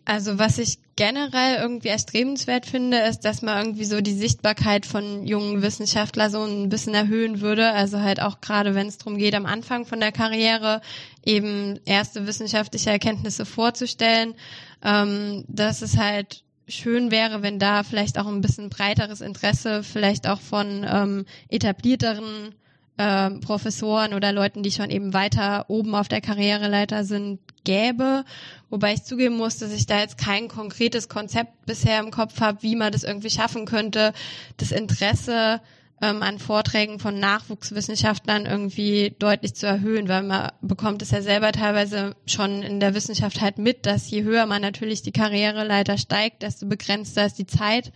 Also 0.05 0.39
was 0.39 0.59
ich 0.59 0.79
generell 0.97 1.57
irgendwie 1.57 1.89
erstrebenswert 1.89 2.67
finde, 2.67 2.99
ist, 2.99 3.21
dass 3.21 3.41
man 3.41 3.59
irgendwie 3.59 3.85
so 3.85 4.01
die 4.01 4.13
Sichtbarkeit 4.13 4.85
von 4.85 5.27
jungen 5.27 5.63
Wissenschaftlern 5.63 6.31
so 6.31 6.43
ein 6.45 6.69
bisschen 6.69 6.95
erhöhen 6.95 7.41
würde. 7.41 7.71
Also 7.71 8.01
halt 8.01 8.21
auch 8.21 8.41
gerade, 8.41 8.75
wenn 8.75 8.87
es 8.87 8.99
darum 8.99 9.17
geht, 9.17 9.35
am 9.35 9.47
Anfang 9.47 9.87
von 9.87 10.01
der 10.01 10.13
Karriere 10.13 10.83
eben 11.25 11.81
erste 11.87 12.27
wissenschaftliche 12.27 12.91
Erkenntnisse 12.91 13.47
vorzustellen, 13.47 14.35
ähm, 14.83 15.45
dass 15.49 15.81
es 15.81 15.97
halt 15.97 16.44
schön 16.69 17.11
wäre, 17.11 17.43
wenn 17.43 17.59
da 17.59 17.83
vielleicht 17.83 18.19
auch 18.19 18.27
ein 18.27 18.41
bisschen 18.41 18.71
breiteres 18.71 19.21
Interesse 19.21 19.83
vielleicht 19.83 20.29
auch 20.29 20.41
von 20.41 20.87
ähm, 20.89 21.25
etablierteren 21.49 22.55
äh, 22.97 23.31
Professoren 23.31 24.15
oder 24.15 24.33
Leuten, 24.33 24.63
die 24.63 24.71
schon 24.71 24.91
eben 24.91 25.13
weiter 25.13 25.67
oben 25.69 25.95
auf 25.95 26.09
der 26.09 26.21
Karriereleiter 26.21 27.05
sind, 27.05 27.41
gäbe. 27.65 28.25
Wobei 28.71 28.95
ich 28.95 29.05
zugeben 29.05 29.37
muss, 29.37 29.59
dass 29.59 29.73
ich 29.73 29.87
da 29.87 30.01
jetzt 30.01 30.19
kein 30.19 30.49
konkretes 30.49 31.09
Konzept 31.09 31.67
bisher 31.67 32.01
im 32.01 32.11
Kopf 32.11 32.41
habe, 32.41 32.63
wie 32.63 32.77
man 32.77 32.93
das 32.93 33.05
irgendwie 33.05 33.31
schaffen 33.31 33.65
könnte, 33.65 34.13
das 34.59 34.71
Interesse 34.71 35.61
ähm, 36.03 36.23
an 36.23 36.39
Vorträgen 36.39 36.99
von 36.99 37.19
Nachwuchswissenschaftlern 37.19 38.47
irgendwie 38.47 39.15
deutlich 39.19 39.55
zu 39.55 39.67
erhöhen, 39.67 40.09
weil 40.09 40.23
man 40.23 40.51
bekommt 40.61 41.03
es 41.03 41.11
ja 41.11 41.23
selber 41.23 41.53
teilweise 41.53 42.17
schon 42.27 42.63
in 42.63 42.81
der 42.81 42.95
Wissenschaft 42.95 43.41
halt 43.41 43.59
mit, 43.59 43.87
dass 43.87 44.11
je 44.11 44.23
höher 44.23 44.47
man 44.47 44.63
natürlich 44.63 45.03
die 45.03 45.13
Karriereleiter 45.13 45.97
steigt, 45.99 46.43
desto 46.43 46.67
begrenzter 46.67 47.27
ist 47.27 47.39
die 47.39 47.47
Zeit. 47.47 47.93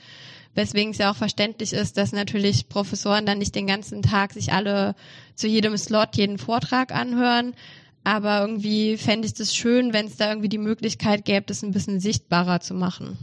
Weswegen 0.55 0.92
es 0.92 0.99
ja 0.99 1.11
auch 1.11 1.16
verständlich 1.16 1.72
ist, 1.72 1.99
dass 1.99 2.12
natürlich 2.12 2.68
Professoren 2.68 3.26
dann 3.26 3.38
nicht 3.38 3.55
den 3.55 3.66
ganzen 3.66 4.03
Tag 4.03 4.32
sich 4.32 4.53
alle 4.53 4.94
zu 5.34 5.46
jedem 5.46 5.76
Slot 5.76 6.16
jeden 6.16 6.38
Vortrag 6.38 6.92
anhören. 6.92 7.55
Aber 8.03 8.40
irgendwie 8.40 8.96
fände 8.96 9.26
ich 9.26 9.34
das 9.34 9.55
schön, 9.55 9.92
wenn 9.92 10.07
es 10.07 10.16
da 10.16 10.30
irgendwie 10.30 10.49
die 10.49 10.59
Möglichkeit 10.59 11.24
gäbe, 11.24 11.46
das 11.46 11.62
ein 11.62 11.72
bisschen 11.72 12.01
sichtbarer 12.01 12.61
zu 12.61 12.74
machen. 12.74 13.18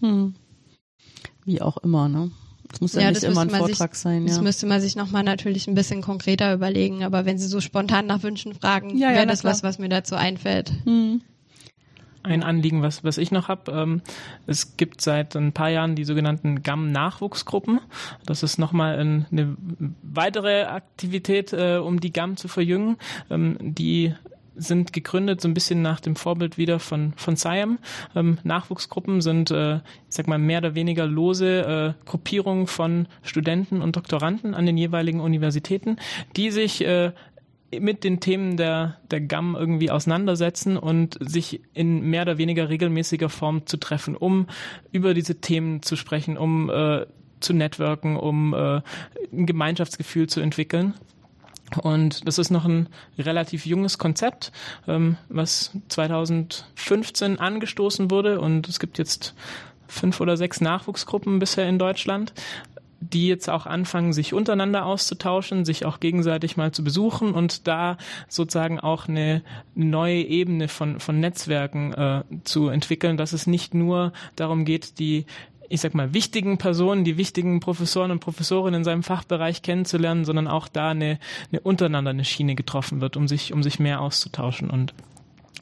Hm. 0.00 0.34
Wie 1.44 1.62
auch 1.62 1.76
immer, 1.78 2.08
ne? 2.08 2.30
Es 2.72 2.80
muss 2.80 2.94
ja, 2.94 3.02
ja 3.02 3.10
nicht 3.10 3.22
immer 3.22 3.42
ein 3.42 3.50
Vortrag 3.50 3.94
sich, 3.94 4.02
sein. 4.02 4.22
Ja. 4.22 4.28
Das 4.28 4.40
müsste 4.40 4.66
man 4.66 4.80
sich 4.80 4.96
nochmal 4.96 5.22
natürlich 5.22 5.68
ein 5.68 5.74
bisschen 5.74 6.02
konkreter 6.02 6.52
überlegen. 6.54 7.04
Aber 7.04 7.24
wenn 7.24 7.38
Sie 7.38 7.46
so 7.46 7.60
spontan 7.60 8.06
nach 8.06 8.22
Wünschen 8.22 8.54
fragen, 8.54 8.96
ja, 8.96 9.08
wäre 9.08 9.20
ja, 9.20 9.26
das 9.26 9.40
klar. 9.40 9.52
was, 9.52 9.62
was 9.62 9.78
mir 9.78 9.88
dazu 9.88 10.14
einfällt. 10.16 10.72
Hm. 10.84 11.20
Ein 12.22 12.42
Anliegen, 12.42 12.80
was, 12.80 13.04
was 13.04 13.18
ich 13.18 13.32
noch 13.32 13.48
habe, 13.48 13.70
ähm, 13.70 14.00
es 14.46 14.78
gibt 14.78 15.02
seit 15.02 15.36
ein 15.36 15.52
paar 15.52 15.68
Jahren 15.68 15.94
die 15.94 16.04
sogenannten 16.04 16.62
GAM-Nachwuchsgruppen. 16.62 17.80
Das 18.24 18.42
ist 18.42 18.56
nochmal 18.56 18.98
ein, 18.98 19.26
eine 19.30 19.56
weitere 20.02 20.62
Aktivität, 20.62 21.52
äh, 21.52 21.76
um 21.76 22.00
die 22.00 22.14
GAM 22.14 22.38
zu 22.38 22.48
verjüngen, 22.48 22.96
ähm, 23.30 23.58
die 23.60 24.14
sind 24.56 24.92
gegründet 24.92 25.40
so 25.40 25.48
ein 25.48 25.54
bisschen 25.54 25.82
nach 25.82 26.00
dem 26.00 26.16
Vorbild 26.16 26.58
wieder 26.58 26.78
von 26.78 27.12
von 27.16 27.36
SIAM. 27.36 27.78
Ähm, 28.14 28.38
Nachwuchsgruppen 28.44 29.20
sind, 29.20 29.50
äh, 29.50 29.76
ich 29.76 29.82
sag 30.08 30.26
mal 30.28 30.38
mehr 30.38 30.58
oder 30.58 30.74
weniger 30.74 31.06
lose 31.06 31.94
äh, 31.96 32.04
Gruppierungen 32.08 32.66
von 32.66 33.06
Studenten 33.22 33.82
und 33.82 33.96
Doktoranden 33.96 34.54
an 34.54 34.66
den 34.66 34.76
jeweiligen 34.76 35.20
Universitäten, 35.20 35.96
die 36.36 36.50
sich 36.50 36.84
äh, 36.84 37.12
mit 37.80 38.04
den 38.04 38.20
Themen 38.20 38.56
der, 38.56 38.98
der 39.10 39.20
GAM 39.20 39.56
irgendwie 39.56 39.90
auseinandersetzen 39.90 40.76
und 40.76 41.18
sich 41.20 41.60
in 41.72 42.08
mehr 42.08 42.22
oder 42.22 42.38
weniger 42.38 42.68
regelmäßiger 42.68 43.28
Form 43.28 43.66
zu 43.66 43.76
treffen, 43.78 44.16
um 44.16 44.46
über 44.92 45.14
diese 45.14 45.40
Themen 45.40 45.82
zu 45.82 45.96
sprechen, 45.96 46.36
um 46.36 46.70
äh, 46.70 47.06
zu 47.40 47.52
networken, 47.52 48.16
um 48.16 48.54
äh, 48.54 48.80
ein 49.32 49.46
Gemeinschaftsgefühl 49.46 50.28
zu 50.28 50.40
entwickeln. 50.40 50.94
Und 51.82 52.26
das 52.26 52.38
ist 52.38 52.50
noch 52.50 52.64
ein 52.64 52.88
relativ 53.18 53.66
junges 53.66 53.98
Konzept, 53.98 54.52
ähm, 54.86 55.16
was 55.28 55.72
2015 55.88 57.38
angestoßen 57.38 58.10
wurde. 58.10 58.40
Und 58.40 58.68
es 58.68 58.78
gibt 58.78 58.98
jetzt 58.98 59.34
fünf 59.88 60.20
oder 60.20 60.36
sechs 60.36 60.60
Nachwuchsgruppen 60.60 61.38
bisher 61.38 61.68
in 61.68 61.78
Deutschland 61.78 62.32
die 63.12 63.28
jetzt 63.28 63.50
auch 63.50 63.66
anfangen, 63.66 64.12
sich 64.12 64.32
untereinander 64.32 64.86
auszutauschen, 64.86 65.64
sich 65.64 65.84
auch 65.84 66.00
gegenseitig 66.00 66.56
mal 66.56 66.72
zu 66.72 66.82
besuchen 66.84 67.32
und 67.32 67.66
da 67.66 67.96
sozusagen 68.28 68.80
auch 68.80 69.08
eine 69.08 69.42
neue 69.74 70.22
Ebene 70.22 70.68
von, 70.68 71.00
von 71.00 71.20
Netzwerken 71.20 71.92
äh, 71.92 72.22
zu 72.44 72.68
entwickeln, 72.68 73.16
dass 73.16 73.32
es 73.32 73.46
nicht 73.46 73.74
nur 73.74 74.12
darum 74.36 74.64
geht, 74.64 74.98
die 74.98 75.26
ich 75.68 75.80
sag 75.80 75.94
mal, 75.94 76.14
wichtigen 76.14 76.58
Personen, 76.58 77.04
die 77.04 77.16
wichtigen 77.16 77.60
Professoren 77.60 78.10
und 78.10 78.20
Professorinnen 78.20 78.80
in 78.80 78.84
seinem 78.84 79.02
Fachbereich 79.02 79.62
kennenzulernen, 79.62 80.24
sondern 80.24 80.48
auch 80.48 80.68
da 80.68 80.90
eine, 80.90 81.18
eine 81.50 81.60
untereinander 81.60 82.10
eine 82.10 82.24
Schiene 82.24 82.54
getroffen 82.54 83.00
wird, 83.00 83.16
um 83.16 83.28
sich, 83.28 83.52
um 83.52 83.62
sich 83.62 83.78
mehr 83.78 84.00
auszutauschen. 84.00 84.70
Und 84.70 84.94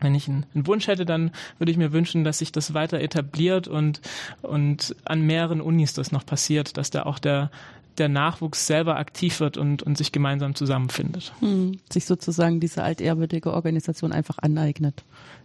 wenn 0.01 0.15
ich 0.15 0.29
einen, 0.29 0.47
Wunsch 0.55 0.87
hätte, 0.87 1.05
dann 1.05 1.31
würde 1.59 1.71
ich 1.71 1.79
mir 1.79 1.93
wünschen, 1.93 2.25
dass 2.25 2.39
sich 2.39 2.53
das 2.53 2.75
weiter 2.75 3.01
etabliert 3.01 3.69
und, 3.69 4.01
und 4.43 4.97
an 5.05 5.23
mehreren 5.23 5.61
Unis 5.61 5.95
das 5.95 6.13
noch 6.13 6.27
passiert, 6.27 6.77
dass 6.77 6.91
da 6.91 7.05
auch 7.05 7.19
der, 7.19 7.51
der 7.99 8.09
Nachwuchs 8.09 8.67
selber 8.67 8.97
aktiv 8.97 9.41
wird 9.41 9.57
und, 9.57 9.83
und 9.83 9.97
sich 9.97 10.13
gemeinsam 10.13 10.55
zusammenfindet. 10.55 11.33
Hm, 11.41 11.79
sich 11.91 12.07
sozusagen 12.07 12.61
diese 12.61 12.83
altehrwürdige 12.83 13.53
Organisation 13.53 14.13
einfach 14.13 14.39
aneignet. 14.41 15.05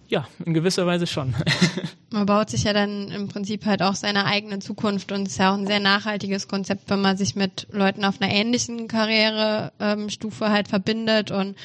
Ja, 0.09 0.27
in 0.45 0.53
gewisser 0.53 0.85
Weise 0.85 1.05
schon. 1.05 1.35
man 2.11 2.25
baut 2.25 2.49
sich 2.49 2.63
ja 2.63 2.73
dann 2.73 3.09
im 3.09 3.27
Prinzip 3.27 3.65
halt 3.65 3.81
auch 3.81 3.95
seine 3.95 4.25
eigene 4.25 4.59
Zukunft 4.59 5.11
und 5.11 5.23
es 5.23 5.33
ist 5.33 5.39
ja 5.39 5.51
auch 5.51 5.57
ein 5.57 5.67
sehr 5.67 5.81
nachhaltiges 5.81 6.47
Konzept, 6.47 6.89
wenn 6.89 7.01
man 7.01 7.17
sich 7.17 7.35
mit 7.35 7.67
Leuten 7.71 8.05
auf 8.05 8.21
einer 8.21 8.31
ähnlichen 8.31 8.87
Karrierestufe 8.87 10.45
ähm, 10.45 10.51
halt 10.51 10.67
verbindet 10.69 11.31
und 11.31 11.55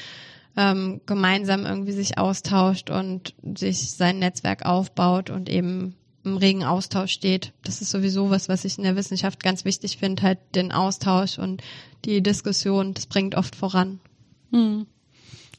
ähm, 0.57 1.01
gemeinsam 1.05 1.65
irgendwie 1.65 1.93
sich 1.93 2.17
austauscht 2.17 2.89
und 2.89 3.33
sich 3.55 3.91
sein 3.91 4.19
Netzwerk 4.19 4.65
aufbaut 4.65 5.29
und 5.29 5.49
eben 5.49 5.95
im 6.25 6.37
regen 6.37 6.63
Austausch 6.63 7.11
steht. 7.11 7.53
Das 7.63 7.81
ist 7.81 7.91
sowieso 7.91 8.29
was, 8.29 8.49
was 8.49 8.65
ich 8.65 8.77
in 8.77 8.83
der 8.83 8.95
Wissenschaft 8.95 9.41
ganz 9.43 9.65
wichtig 9.65 9.97
finde, 9.97 10.23
halt 10.23 10.39
den 10.55 10.71
Austausch 10.71 11.37
und 11.37 11.61
die 12.05 12.21
Diskussion, 12.21 12.93
das 12.93 13.07
bringt 13.07 13.35
oft 13.35 13.55
voran. 13.55 13.99
Hm. 14.51 14.85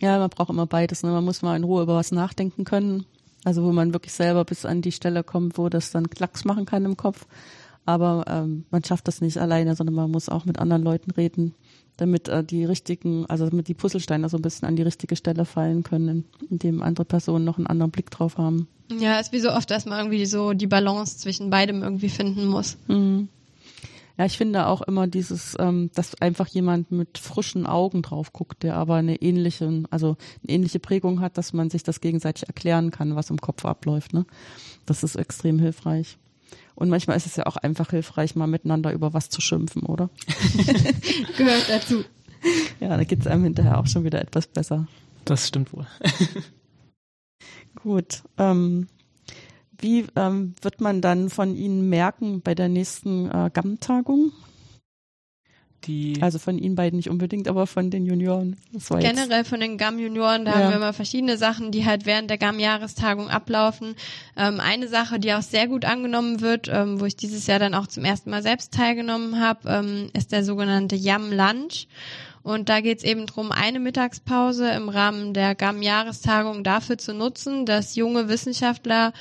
Ja, 0.01 0.19
man 0.19 0.31
braucht 0.31 0.51
immer 0.51 0.67
beides. 0.67 1.03
Ne? 1.03 1.11
Man 1.11 1.25
muss 1.25 1.43
mal 1.43 1.57
in 1.57 1.65
Ruhe 1.65 1.83
über 1.83 1.97
was 1.97 2.13
nachdenken 2.13 2.65
können. 2.65 3.07
Also 3.45 3.63
wo 3.63 3.73
man 3.73 3.93
wirklich 3.93 4.13
selber 4.13 4.45
bis 4.45 4.65
an 4.65 4.81
die 4.81 4.93
Stelle 4.93 5.23
kommt, 5.23 5.59
wo 5.59 5.69
das 5.69 5.91
dann 5.91 6.09
Klacks 6.09 6.45
machen 6.45 6.65
kann 6.65 6.85
im 6.85 6.97
Kopf. 6.97 7.27
Aber 7.87 8.25
ähm, 8.27 8.65
man 8.71 8.83
schafft 8.83 9.07
das 9.09 9.21
nicht 9.21 9.37
alleine, 9.37 9.77
sondern 9.77 9.95
man 9.95 10.11
muss 10.11 10.31
auch 10.31 10.47
mit 10.47 10.59
anderen 10.59 10.83
Leuten 10.83 11.11
reden, 11.11 11.55
damit 11.99 12.29
äh, 12.29 12.43
die 12.43 12.65
richtigen, 12.65 13.27
also 13.27 13.49
damit 13.49 13.69
die 13.69 13.75
Puzzlesteine 13.75 14.31
so 14.31 14.39
ein 14.39 14.43
bisschen 14.43 14.67
an 14.67 14.77
die 14.77 14.83
richtige 14.83 15.17
Stelle 15.17 15.45
fallen 15.45 15.83
können, 15.83 16.25
indem 16.49 16.83
andere 16.83 17.05
Personen 17.05 17.45
noch 17.45 17.59
einen 17.59 17.67
anderen 17.67 17.91
Blick 17.91 18.11
drauf 18.11 18.39
haben. 18.39 18.69
Ja, 18.91 19.21
ist 19.21 19.33
wie 19.33 19.41
so 19.41 19.51
oft, 19.51 19.71
dass 19.71 19.85
man 19.85 19.99
irgendwie 19.99 20.25
so 20.25 20.55
die 20.55 20.67
Balance 20.67 21.19
zwischen 21.19 21.51
beidem 21.51 21.83
irgendwie 21.83 22.09
finden 22.09 22.47
muss. 22.47 22.79
Mhm. 22.89 23.29
Ja, 24.17 24.27
ich 24.27 24.39
finde 24.39 24.67
auch 24.67 24.83
immer 24.83 25.09
dieses, 25.09 25.57
ähm, 25.59 25.91
dass 25.95 26.21
einfach 26.21 26.47
jemand 26.47 26.93
mit 26.93 27.19
frischen 27.19 27.67
Augen 27.67 28.03
drauf 28.03 28.33
guckt, 28.33 28.63
der 28.63 28.77
aber 28.77 28.95
eine 28.95 29.17
ähnliche, 29.21 29.83
also 29.91 30.17
eine 30.43 30.57
ähnliche 30.57 30.79
Prägung 30.79 31.21
hat, 31.21 31.37
dass 31.37 31.53
man 31.53 31.69
sich 31.69 31.83
das 31.83 32.01
gegenseitig 32.01 32.47
erklären 32.47 32.93
kann, 32.93 33.17
was 33.17 33.31
im 33.31 33.41
Kopf 33.41 33.65
abläuft. 33.65 34.13
Ne? 34.13 34.25
Das 34.87 35.03
ist 35.03 35.17
extrem 35.17 35.59
hilfreich. 35.59 36.17
Und 36.77 36.91
manchmal 36.91 37.17
ist 37.17 37.27
es 37.27 37.37
ja 37.37 37.47
auch 37.47 37.57
einfach 37.57 37.91
hilfreich, 37.91 38.37
mal 38.37 38.47
miteinander 38.47 38.93
über 38.93 39.15
was 39.15 39.31
zu 39.31 39.41
schimpfen, 39.41 39.83
oder? 39.83 40.11
Gehört 41.37 41.69
dazu. 41.69 42.05
Ja, 42.81 42.97
da 42.97 43.05
geht 43.05 43.21
es 43.21 43.27
einem 43.27 43.45
hinterher 43.45 43.79
auch 43.79 43.87
schon 43.87 44.05
wieder 44.05 44.21
etwas 44.21 44.47
besser. 44.47 44.87
Das 45.25 45.49
stimmt 45.49 45.73
wohl. 45.73 45.87
Gut. 47.83 48.23
Ähm, 48.39 48.89
wie 49.79 50.07
ähm, 50.17 50.55
wird 50.63 50.81
man 50.81 51.01
dann 51.01 51.31
von 51.31 51.55
Ihnen 51.55 51.89
merken 51.89 52.41
bei 52.43 52.55
der 52.55 52.69
nächsten 52.69 53.31
äh, 53.31 53.51
GAM-Tagung? 53.53 54.33
die. 55.87 56.19
Also 56.21 56.39
von 56.39 56.59
Ihnen 56.59 56.75
beiden 56.75 56.97
nicht 56.97 57.11
unbedingt, 57.11 57.49
aber 57.49 57.67
von 57.67 57.91
den 57.91 58.07
Junioren. 58.07 58.57
Generell 58.73 59.45
von 59.45 59.61
den 59.61 59.79
GAM-Junioren, 59.79 60.45
da 60.45 60.53
ja. 60.53 60.59
haben 60.59 60.71
wir 60.71 60.77
immer 60.77 60.93
verschiedene 60.93 61.37
Sachen, 61.37 61.71
die 61.71 61.85
halt 61.85 62.07
während 62.07 62.31
der 62.31 62.39
GAM-Jahrestagung 62.39 63.29
ablaufen. 63.29 63.95
Ähm, 64.37 64.61
eine 64.61 64.89
Sache, 64.89 65.19
die 65.19 65.33
auch 65.33 65.43
sehr 65.43 65.69
gut 65.69 65.85
angenommen 65.85 66.41
wird, 66.41 66.69
ähm, 66.69 67.01
wo 67.01 67.05
ich 67.05 67.17
dieses 67.17 67.47
Jahr 67.47 67.59
dann 67.59 67.75
auch 67.75 67.87
zum 67.87 68.05
ersten 68.05 68.31
Mal 68.31 68.43
selbst 68.43 68.73
teilgenommen 68.73 69.41
habe, 69.41 69.69
ähm, 69.69 70.11
ist 70.15 70.33
der 70.33 70.45
sogenannte 70.45 70.97
Yam 70.97 71.33
Lunch. 71.33 71.87
Und 72.43 72.69
da 72.69 72.83
geht 72.83 72.99
es 72.99 73.05
eben 73.05 73.27
darum, 73.27 73.53
eine 73.53 73.81
Mittagspause 73.81 74.69
im 74.71 74.91
Rahmen 74.91 75.33
der 75.33 75.55
GAM-Jahrestagung 75.55 76.63
dafür 76.63 76.99
zu 76.99 77.15
nutzen, 77.15 77.65
dass 77.65 77.97
junge 77.97 78.29
Wissenschaftler 78.29 79.15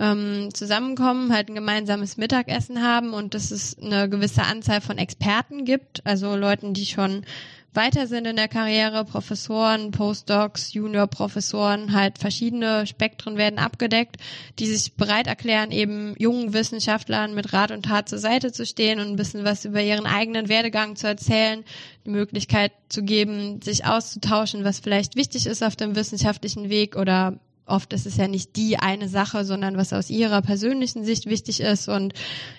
ähm, 0.00 0.48
zusammenkommen, 0.54 1.32
halt 1.32 1.50
ein 1.50 1.54
gemeinsames 1.54 2.16
Mittagessen 2.16 2.82
haben 2.82 3.12
und 3.12 3.34
dass 3.34 3.50
es 3.50 3.78
eine 3.78 4.08
gewisse 4.08 4.42
Anzahl 4.42 4.80
von 4.80 4.98
Experten 4.98 5.64
gibt, 5.64 6.04
also 6.06 6.34
Leuten, 6.34 6.72
die 6.72 6.86
schon 6.86 7.24
weiter 7.72 8.06
sind 8.08 8.26
in 8.26 8.34
der 8.34 8.48
Karriere, 8.48 9.04
Professoren, 9.04 9.92
Postdocs, 9.92 10.72
Juniorprofessoren, 10.72 11.92
halt 11.92 12.18
verschiedene 12.18 12.86
Spektren 12.86 13.36
werden 13.36 13.60
abgedeckt, 13.60 14.16
die 14.58 14.66
sich 14.66 14.94
bereit 14.94 15.28
erklären, 15.28 15.70
eben 15.70 16.14
jungen 16.18 16.52
Wissenschaftlern 16.52 17.34
mit 17.34 17.52
Rat 17.52 17.70
und 17.70 17.84
Tat 17.84 18.08
zur 18.08 18.18
Seite 18.18 18.50
zu 18.50 18.66
stehen 18.66 18.98
und 18.98 19.08
ein 19.08 19.16
bisschen 19.16 19.44
was 19.44 19.64
über 19.64 19.82
ihren 19.82 20.06
eigenen 20.06 20.48
Werdegang 20.48 20.96
zu 20.96 21.06
erzählen, 21.06 21.62
die 22.04 22.10
Möglichkeit 22.10 22.72
zu 22.88 23.04
geben, 23.04 23.62
sich 23.62 23.84
auszutauschen, 23.84 24.64
was 24.64 24.80
vielleicht 24.80 25.14
wichtig 25.14 25.46
ist 25.46 25.62
auf 25.62 25.76
dem 25.76 25.94
wissenschaftlichen 25.94 26.70
Weg 26.70 26.96
oder 26.96 27.38
oft 27.70 27.92
ist 27.92 28.06
es 28.06 28.16
ja 28.16 28.28
nicht 28.28 28.56
die 28.56 28.78
eine 28.78 29.08
Sache, 29.08 29.44
sondern 29.44 29.76
was 29.76 29.92
aus 29.92 30.10
ihrer 30.10 30.42
persönlichen 30.42 31.04
Sicht 31.04 31.26
wichtig 31.26 31.60
ist 31.60 31.88
und 31.88 32.14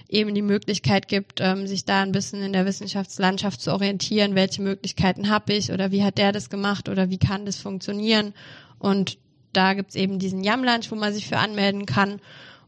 eben 0.09 0.33
die 0.33 0.41
Möglichkeit 0.41 1.07
gibt, 1.07 1.39
ähm, 1.41 1.67
sich 1.67 1.85
da 1.85 2.01
ein 2.01 2.11
bisschen 2.11 2.41
in 2.41 2.53
der 2.53 2.65
Wissenschaftslandschaft 2.65 3.61
zu 3.61 3.71
orientieren, 3.71 4.35
welche 4.35 4.61
Möglichkeiten 4.61 5.29
habe 5.29 5.53
ich 5.53 5.71
oder 5.71 5.91
wie 5.91 6.03
hat 6.03 6.17
der 6.17 6.31
das 6.31 6.49
gemacht 6.49 6.89
oder 6.89 7.09
wie 7.09 7.17
kann 7.17 7.45
das 7.45 7.57
funktionieren. 7.57 8.33
Und 8.79 9.17
da 9.53 9.73
gibt's 9.73 9.95
eben 9.95 10.19
diesen 10.19 10.43
Yam-Lunch, 10.43 10.91
wo 10.91 10.95
man 10.95 11.13
sich 11.13 11.27
für 11.27 11.37
anmelden 11.37 11.85
kann 11.85 12.19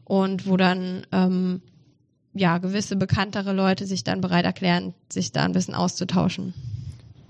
und 0.04 0.46
wo 0.46 0.56
dann 0.56 1.06
ähm, 1.12 1.62
ja 2.34 2.58
gewisse 2.58 2.96
bekanntere 2.96 3.52
Leute 3.52 3.86
sich 3.86 4.04
dann 4.04 4.20
bereit 4.20 4.44
erklären, 4.44 4.94
sich 5.08 5.32
da 5.32 5.44
ein 5.44 5.52
bisschen 5.52 5.74
auszutauschen. 5.74 6.52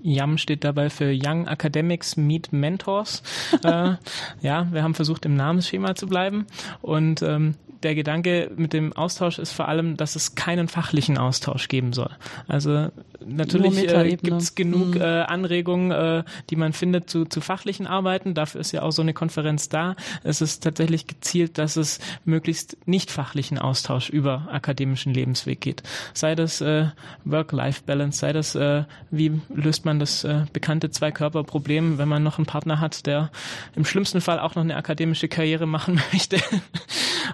YAM 0.05 0.37
steht 0.37 0.63
dabei 0.63 0.89
für 0.89 1.11
Young 1.11 1.47
Academics 1.47 2.15
Meet 2.15 2.53
Mentors. 2.53 3.23
äh, 3.63 3.95
ja, 4.41 4.67
wir 4.71 4.83
haben 4.83 4.93
versucht, 4.93 5.25
im 5.25 5.35
Namensschema 5.35 5.95
zu 5.95 6.07
bleiben. 6.07 6.45
Und 6.81 7.21
ähm, 7.21 7.55
der 7.83 7.95
Gedanke 7.95 8.51
mit 8.55 8.73
dem 8.73 8.93
Austausch 8.93 9.39
ist 9.39 9.51
vor 9.51 9.67
allem, 9.67 9.97
dass 9.97 10.15
es 10.15 10.35
keinen 10.35 10.67
fachlichen 10.67 11.17
Austausch 11.17 11.67
geben 11.67 11.93
soll. 11.93 12.09
Also 12.47 12.89
natürlich 13.25 13.91
äh, 13.91 14.15
gibt 14.15 14.41
es 14.41 14.55
genug 14.55 14.95
mhm. 14.95 15.01
äh, 15.01 15.21
Anregungen, 15.21 15.91
äh, 15.91 16.23
die 16.49 16.55
man 16.55 16.73
findet 16.73 17.09
zu, 17.09 17.25
zu 17.25 17.41
fachlichen 17.41 17.87
Arbeiten. 17.87 18.33
Dafür 18.33 18.61
ist 18.61 18.71
ja 18.71 18.81
auch 18.81 18.91
so 18.91 19.01
eine 19.01 19.13
Konferenz 19.13 19.69
da. 19.69 19.95
Es 20.23 20.41
ist 20.41 20.63
tatsächlich 20.63 21.07
gezielt, 21.07 21.57
dass 21.57 21.75
es 21.75 21.99
möglichst 22.23 22.77
nicht 22.85 23.11
fachlichen 23.11 23.57
Austausch 23.57 24.09
über 24.09 24.47
akademischen 24.51 25.13
Lebensweg 25.13 25.61
geht. 25.61 25.83
Sei 26.13 26.35
das 26.35 26.61
äh, 26.61 26.87
Work-Life-Balance, 27.23 28.19
sei 28.19 28.33
das, 28.33 28.55
äh, 28.55 28.83
wie 29.11 29.41
löst 29.53 29.85
man 29.85 29.99
das 29.99 30.23
äh, 30.23 30.45
bekannte 30.53 30.89
Zwei-Körper-Problem, 30.89 31.97
wenn 31.97 32.07
man 32.07 32.23
noch 32.23 32.37
einen 32.37 32.45
Partner 32.45 32.79
hat, 32.79 33.05
der 33.05 33.31
im 33.75 33.85
schlimmsten 33.85 34.21
Fall 34.21 34.39
auch 34.39 34.55
noch 34.55 34.63
eine 34.63 34.75
akademische 34.75 35.27
Karriere 35.27 35.65
machen 35.65 36.01
möchte. 36.13 36.37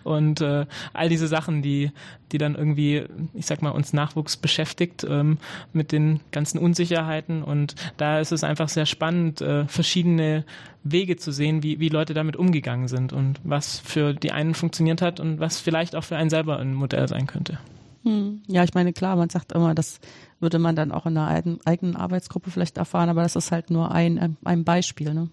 Und 0.03 0.40
äh, 0.41 0.65
all 0.93 1.09
diese 1.09 1.27
Sachen, 1.27 1.61
die, 1.61 1.91
die 2.31 2.37
dann 2.37 2.55
irgendwie, 2.55 3.03
ich 3.33 3.45
sag 3.45 3.61
mal, 3.61 3.71
uns 3.71 3.93
Nachwuchs 3.93 4.37
beschäftigt 4.37 5.05
ähm, 5.07 5.37
mit 5.73 5.91
den 5.91 6.19
ganzen 6.31 6.57
Unsicherheiten. 6.57 7.43
Und 7.43 7.75
da 7.97 8.19
ist 8.19 8.31
es 8.31 8.43
einfach 8.43 8.69
sehr 8.69 8.85
spannend, 8.85 9.41
äh, 9.41 9.65
verschiedene 9.67 10.45
Wege 10.83 11.17
zu 11.17 11.31
sehen, 11.31 11.63
wie, 11.63 11.79
wie 11.79 11.89
Leute 11.89 12.13
damit 12.13 12.35
umgegangen 12.35 12.87
sind 12.87 13.13
und 13.13 13.39
was 13.43 13.79
für 13.79 14.13
die 14.13 14.31
einen 14.31 14.53
funktioniert 14.53 15.01
hat 15.01 15.19
und 15.19 15.39
was 15.39 15.59
vielleicht 15.59 15.95
auch 15.95 16.03
für 16.03 16.17
einen 16.17 16.29
selber 16.29 16.57
ein 16.57 16.73
Modell 16.73 17.07
sein 17.07 17.27
könnte. 17.27 17.59
Hm. 18.03 18.41
Ja, 18.47 18.63
ich 18.63 18.73
meine, 18.73 18.93
klar, 18.93 19.15
man 19.15 19.29
sagt 19.29 19.51
immer, 19.51 19.75
das 19.75 19.99
würde 20.39 20.57
man 20.57 20.75
dann 20.75 20.91
auch 20.91 21.05
in 21.05 21.17
einer 21.17 21.59
eigenen 21.65 21.95
Arbeitsgruppe 21.95 22.49
vielleicht 22.49 22.77
erfahren, 22.77 23.09
aber 23.09 23.21
das 23.21 23.35
ist 23.35 23.51
halt 23.51 23.69
nur 23.69 23.91
ein, 23.91 24.37
ein 24.43 24.63
Beispiel. 24.63 25.13
Ne? 25.13 25.29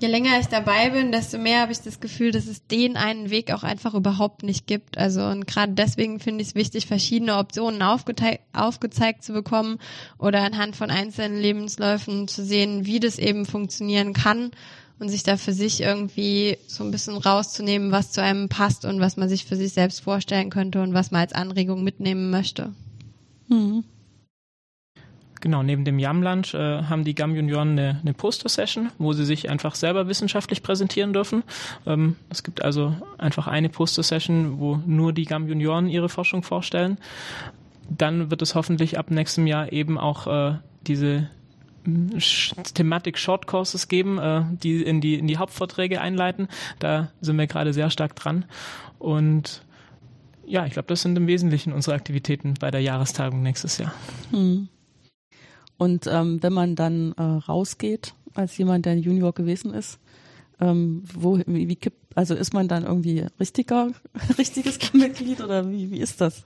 Je 0.00 0.08
länger 0.08 0.40
ich 0.40 0.46
dabei 0.46 0.88
bin, 0.88 1.12
desto 1.12 1.36
mehr 1.36 1.60
habe 1.60 1.72
ich 1.72 1.82
das 1.82 2.00
Gefühl, 2.00 2.32
dass 2.32 2.46
es 2.46 2.66
den 2.66 2.96
einen 2.96 3.28
Weg 3.28 3.52
auch 3.52 3.62
einfach 3.62 3.92
überhaupt 3.92 4.42
nicht 4.42 4.66
gibt. 4.66 4.96
Also 4.96 5.22
und 5.26 5.46
gerade 5.46 5.74
deswegen 5.74 6.20
finde 6.20 6.40
ich 6.40 6.48
es 6.48 6.54
wichtig, 6.54 6.86
verschiedene 6.86 7.36
Optionen 7.36 7.82
aufgezeigt 7.82 9.22
zu 9.22 9.34
bekommen 9.34 9.78
oder 10.18 10.40
anhand 10.40 10.74
von 10.74 10.90
einzelnen 10.90 11.38
Lebensläufen 11.38 12.28
zu 12.28 12.42
sehen, 12.42 12.86
wie 12.86 12.98
das 12.98 13.18
eben 13.18 13.44
funktionieren 13.44 14.14
kann 14.14 14.52
und 15.00 15.10
sich 15.10 15.22
da 15.22 15.36
für 15.36 15.52
sich 15.52 15.82
irgendwie 15.82 16.56
so 16.66 16.82
ein 16.82 16.90
bisschen 16.90 17.18
rauszunehmen, 17.18 17.92
was 17.92 18.10
zu 18.10 18.22
einem 18.22 18.48
passt 18.48 18.86
und 18.86 19.00
was 19.00 19.18
man 19.18 19.28
sich 19.28 19.44
für 19.44 19.56
sich 19.56 19.74
selbst 19.74 20.00
vorstellen 20.00 20.48
könnte 20.48 20.80
und 20.80 20.94
was 20.94 21.10
man 21.10 21.20
als 21.20 21.34
Anregung 21.34 21.84
mitnehmen 21.84 22.30
möchte. 22.30 22.72
Mhm. 23.48 23.84
Genau, 25.40 25.62
neben 25.62 25.86
dem 25.86 25.98
Yam 25.98 26.22
Lunch 26.22 26.54
äh, 26.54 26.82
haben 26.84 27.04
die 27.04 27.14
GAM 27.14 27.34
Junioren 27.34 27.70
eine, 27.70 27.98
eine 28.02 28.12
Poster-Session, 28.12 28.90
wo 28.98 29.14
sie 29.14 29.24
sich 29.24 29.48
einfach 29.48 29.74
selber 29.74 30.06
wissenschaftlich 30.06 30.62
präsentieren 30.62 31.14
dürfen. 31.14 31.44
Ähm, 31.86 32.16
es 32.28 32.42
gibt 32.42 32.62
also 32.62 32.94
einfach 33.16 33.46
eine 33.46 33.70
Poster-Session, 33.70 34.58
wo 34.60 34.80
nur 34.84 35.14
die 35.14 35.24
GAM 35.24 35.48
Junioren 35.48 35.88
ihre 35.88 36.10
Forschung 36.10 36.42
vorstellen. 36.42 36.98
Dann 37.88 38.30
wird 38.30 38.42
es 38.42 38.54
hoffentlich 38.54 38.98
ab 38.98 39.10
nächstem 39.10 39.46
Jahr 39.46 39.72
eben 39.72 39.98
auch 39.98 40.26
äh, 40.26 40.58
diese 40.86 41.30
hm, 41.84 42.18
Thematik 42.74 43.16
Short 43.16 43.46
Courses 43.46 43.88
geben, 43.88 44.18
äh, 44.18 44.42
die 44.62 44.82
in 44.82 45.00
die 45.00 45.14
in 45.14 45.26
die 45.26 45.38
Hauptvorträge 45.38 46.02
einleiten. 46.02 46.48
Da 46.80 47.08
sind 47.22 47.38
wir 47.38 47.46
gerade 47.46 47.72
sehr 47.72 47.88
stark 47.88 48.14
dran 48.14 48.44
und 48.98 49.62
ja, 50.46 50.66
ich 50.66 50.72
glaube, 50.72 50.88
das 50.88 51.02
sind 51.02 51.16
im 51.16 51.28
Wesentlichen 51.28 51.72
unsere 51.72 51.94
Aktivitäten 51.94 52.54
bei 52.58 52.70
der 52.70 52.80
Jahrestagung 52.80 53.42
nächstes 53.42 53.78
Jahr. 53.78 53.94
Hm. 54.30 54.68
Und 55.80 56.06
ähm, 56.06 56.42
wenn 56.42 56.52
man 56.52 56.76
dann 56.76 57.12
äh, 57.12 57.22
rausgeht, 57.22 58.12
als 58.34 58.58
jemand, 58.58 58.84
der 58.84 58.98
Junior 58.98 59.32
gewesen 59.32 59.72
ist, 59.72 59.98
ähm, 60.60 61.04
wo, 61.14 61.38
wie, 61.46 61.70
wie 61.70 61.76
kippt, 61.76 61.96
also 62.14 62.34
ist 62.34 62.52
man 62.52 62.68
dann 62.68 62.84
irgendwie 62.84 63.24
richtiger, 63.40 63.90
richtiges 64.38 64.92
Mitglied 64.92 65.40
oder 65.40 65.70
wie, 65.70 65.90
wie 65.90 66.00
ist 66.00 66.20
das? 66.20 66.44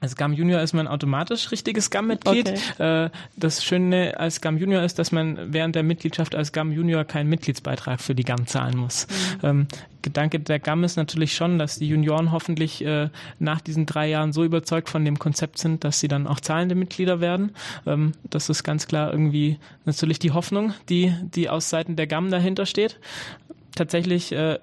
Als 0.00 0.16
GAM 0.16 0.32
Junior 0.32 0.62
ist 0.62 0.72
man 0.72 0.88
automatisch 0.88 1.50
richtiges 1.50 1.90
GAM-Mitglied. 1.90 2.48
Okay. 2.48 3.04
Äh, 3.04 3.10
das 3.36 3.62
Schöne 3.62 4.18
als 4.18 4.40
GAM 4.40 4.56
Junior 4.56 4.82
ist, 4.82 4.98
dass 4.98 5.12
man 5.12 5.52
während 5.52 5.74
der 5.74 5.82
Mitgliedschaft 5.82 6.34
als 6.34 6.52
GAM 6.52 6.72
Junior 6.72 7.04
keinen 7.04 7.28
Mitgliedsbeitrag 7.28 8.00
für 8.00 8.14
die 8.14 8.24
GAM 8.24 8.46
zahlen 8.46 8.78
muss. 8.78 9.06
Mhm. 9.06 9.46
Ähm, 9.46 9.66
Gedanke 10.02 10.40
der 10.40 10.58
GAM 10.58 10.84
ist 10.84 10.96
natürlich 10.96 11.34
schon, 11.34 11.58
dass 11.58 11.78
die 11.78 11.88
Junioren 11.88 12.32
hoffentlich 12.32 12.82
äh, 12.82 13.10
nach 13.38 13.60
diesen 13.60 13.84
drei 13.84 14.08
Jahren 14.08 14.32
so 14.32 14.42
überzeugt 14.42 14.88
von 14.88 15.04
dem 15.04 15.18
Konzept 15.18 15.58
sind, 15.58 15.84
dass 15.84 16.00
sie 16.00 16.08
dann 16.08 16.26
auch 16.26 16.40
zahlende 16.40 16.74
Mitglieder 16.74 17.20
werden. 17.20 17.54
Ähm, 17.86 18.12
das 18.30 18.48
ist 18.48 18.64
ganz 18.64 18.86
klar 18.86 19.12
irgendwie 19.12 19.58
natürlich 19.84 20.18
die 20.18 20.30
Hoffnung, 20.30 20.72
die, 20.88 21.14
die 21.34 21.50
aus 21.50 21.68
Seiten 21.68 21.96
der 21.96 22.06
GAM 22.06 22.30
dahinter 22.30 22.64
steht. 22.64 22.98
Tatsächlich 23.74 24.32
äh, 24.32 24.58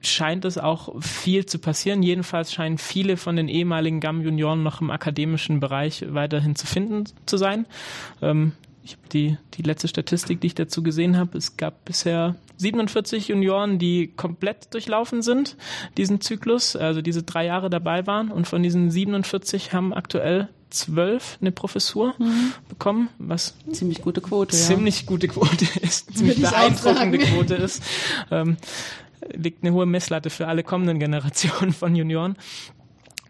scheint 0.00 0.44
es 0.44 0.58
auch 0.58 1.02
viel 1.02 1.46
zu 1.46 1.58
passieren. 1.58 2.02
Jedenfalls 2.02 2.52
scheinen 2.52 2.78
viele 2.78 3.16
von 3.16 3.36
den 3.36 3.48
ehemaligen 3.48 4.00
GAM-Junioren 4.00 4.62
noch 4.62 4.80
im 4.80 4.90
akademischen 4.90 5.60
Bereich 5.60 6.04
weiterhin 6.08 6.56
zu 6.56 6.66
finden 6.66 7.04
zu 7.26 7.36
sein. 7.36 7.66
Ähm, 8.22 8.52
ich 8.84 8.92
habe 8.92 9.08
die, 9.12 9.36
die 9.54 9.62
letzte 9.62 9.86
Statistik, 9.86 10.40
die 10.40 10.46
ich 10.46 10.54
dazu 10.54 10.82
gesehen 10.82 11.18
habe, 11.18 11.36
es 11.36 11.58
gab 11.58 11.84
bisher 11.84 12.36
47 12.56 13.28
Junioren, 13.28 13.78
die 13.78 14.08
komplett 14.16 14.72
durchlaufen 14.72 15.20
sind, 15.20 15.56
diesen 15.98 16.22
Zyklus, 16.22 16.74
also 16.74 17.02
diese 17.02 17.22
drei 17.22 17.44
Jahre 17.44 17.68
dabei 17.68 18.06
waren. 18.06 18.30
Und 18.30 18.48
von 18.48 18.62
diesen 18.62 18.90
47 18.90 19.74
haben 19.74 19.92
aktuell 19.92 20.48
zwölf 20.70 21.38
eine 21.40 21.52
Professur 21.52 22.14
mhm. 22.18 22.52
bekommen, 22.68 23.08
was 23.18 23.54
ziemlich 23.72 24.00
gute 24.02 24.20
Quote, 24.20 24.56
ziemlich 24.56 25.00
ja. 25.00 25.06
gute 25.06 25.28
Quote 25.28 25.66
ist, 25.82 26.16
ziemlich 26.16 26.40
beeindruckende 26.40 27.18
Quote 27.18 27.54
ist. 27.56 27.82
Ähm, 28.30 28.56
liegt 29.32 29.64
eine 29.64 29.72
hohe 29.72 29.86
Messlatte 29.86 30.30
für 30.30 30.48
alle 30.48 30.62
kommenden 30.62 30.98
Generationen 31.00 31.72
von 31.72 31.94
Junioren. 31.94 32.36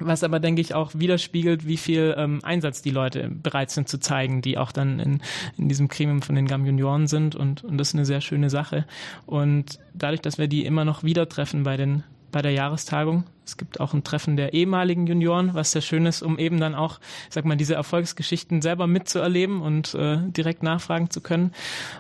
Was 0.01 0.22
aber, 0.22 0.39
denke 0.39 0.61
ich, 0.61 0.74
auch 0.74 0.93
widerspiegelt, 0.95 1.66
wie 1.66 1.76
viel 1.76 2.14
ähm, 2.16 2.39
Einsatz 2.45 2.82
die 2.82 2.91
Leute 2.91 3.28
bereit 3.30 3.72
sind 3.72 3.89
zu 3.89 3.99
zeigen, 3.99 4.43
die 4.43 4.57
auch 4.57 4.70
dann 4.70 5.01
in, 5.01 5.20
in 5.57 5.68
diesem 5.68 5.89
Gremium 5.89 6.22
von 6.22 6.36
den 6.36 6.47
GAM 6.47 6.64
Junioren 6.64 7.09
sind. 7.09 7.34
Und, 7.34 7.64
und 7.64 7.78
das 7.78 7.89
ist 7.89 7.95
eine 7.95 8.05
sehr 8.05 8.20
schöne 8.20 8.49
Sache. 8.49 8.86
Und 9.26 9.80
dadurch, 9.95 10.20
dass 10.20 10.39
wir 10.39 10.47
die 10.47 10.64
immer 10.64 10.84
noch 10.84 11.03
wieder 11.03 11.28
treffen 11.28 11.64
bei 11.64 11.76
den 11.76 12.05
bei 12.30 12.43
der 12.43 12.53
Jahrestagung. 12.53 13.24
Es 13.45 13.57
gibt 13.57 13.80
auch 13.80 13.95
ein 13.95 14.05
Treffen 14.05 14.36
der 14.36 14.53
ehemaligen 14.53 15.07
Junioren, 15.07 15.55
was 15.55 15.72
sehr 15.72 15.82
schön 15.82 16.07
ist, 16.07 16.22
um 16.22 16.39
eben 16.39 16.61
dann 16.61 16.74
auch, 16.74 17.01
sag 17.30 17.45
mal, 17.45 17.57
diese 17.57 17.74
Erfolgsgeschichten 17.74 18.61
selber 18.61 18.86
mitzuerleben 18.86 19.62
und 19.62 19.95
äh, 19.95 20.18
direkt 20.28 20.62
nachfragen 20.62 21.11
zu 21.11 21.20
können. 21.20 21.53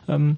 Ähm, 0.06 0.36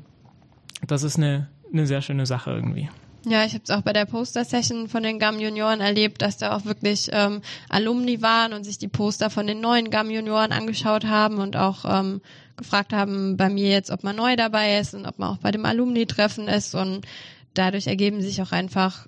das 0.86 1.02
ist 1.02 1.16
eine, 1.16 1.48
eine 1.72 1.86
sehr 1.86 2.02
schöne 2.02 2.26
Sache 2.26 2.52
irgendwie. 2.52 2.88
Ja, 3.26 3.44
ich 3.44 3.52
habe 3.52 3.64
es 3.64 3.70
auch 3.70 3.82
bei 3.82 3.92
der 3.92 4.06
Poster-Session 4.06 4.88
von 4.88 5.02
den 5.02 5.18
GAM-Junioren 5.18 5.82
erlebt, 5.82 6.22
dass 6.22 6.38
da 6.38 6.56
auch 6.56 6.64
wirklich 6.64 7.10
ähm, 7.12 7.42
Alumni 7.68 8.22
waren 8.22 8.54
und 8.54 8.64
sich 8.64 8.78
die 8.78 8.88
Poster 8.88 9.28
von 9.28 9.46
den 9.46 9.60
neuen 9.60 9.90
GAM-Junioren 9.90 10.52
angeschaut 10.52 11.04
haben 11.04 11.38
und 11.38 11.54
auch 11.54 11.84
ähm, 11.84 12.22
gefragt 12.56 12.94
haben 12.94 13.36
bei 13.36 13.50
mir 13.50 13.68
jetzt, 13.68 13.90
ob 13.90 14.04
man 14.04 14.16
neu 14.16 14.36
dabei 14.36 14.78
ist 14.78 14.94
und 14.94 15.04
ob 15.04 15.18
man 15.18 15.34
auch 15.34 15.38
bei 15.38 15.50
dem 15.50 15.66
Alumni-Treffen 15.66 16.48
ist 16.48 16.74
und 16.74 17.06
dadurch 17.52 17.88
ergeben 17.88 18.22
sich 18.22 18.40
auch 18.40 18.52
einfach 18.52 19.06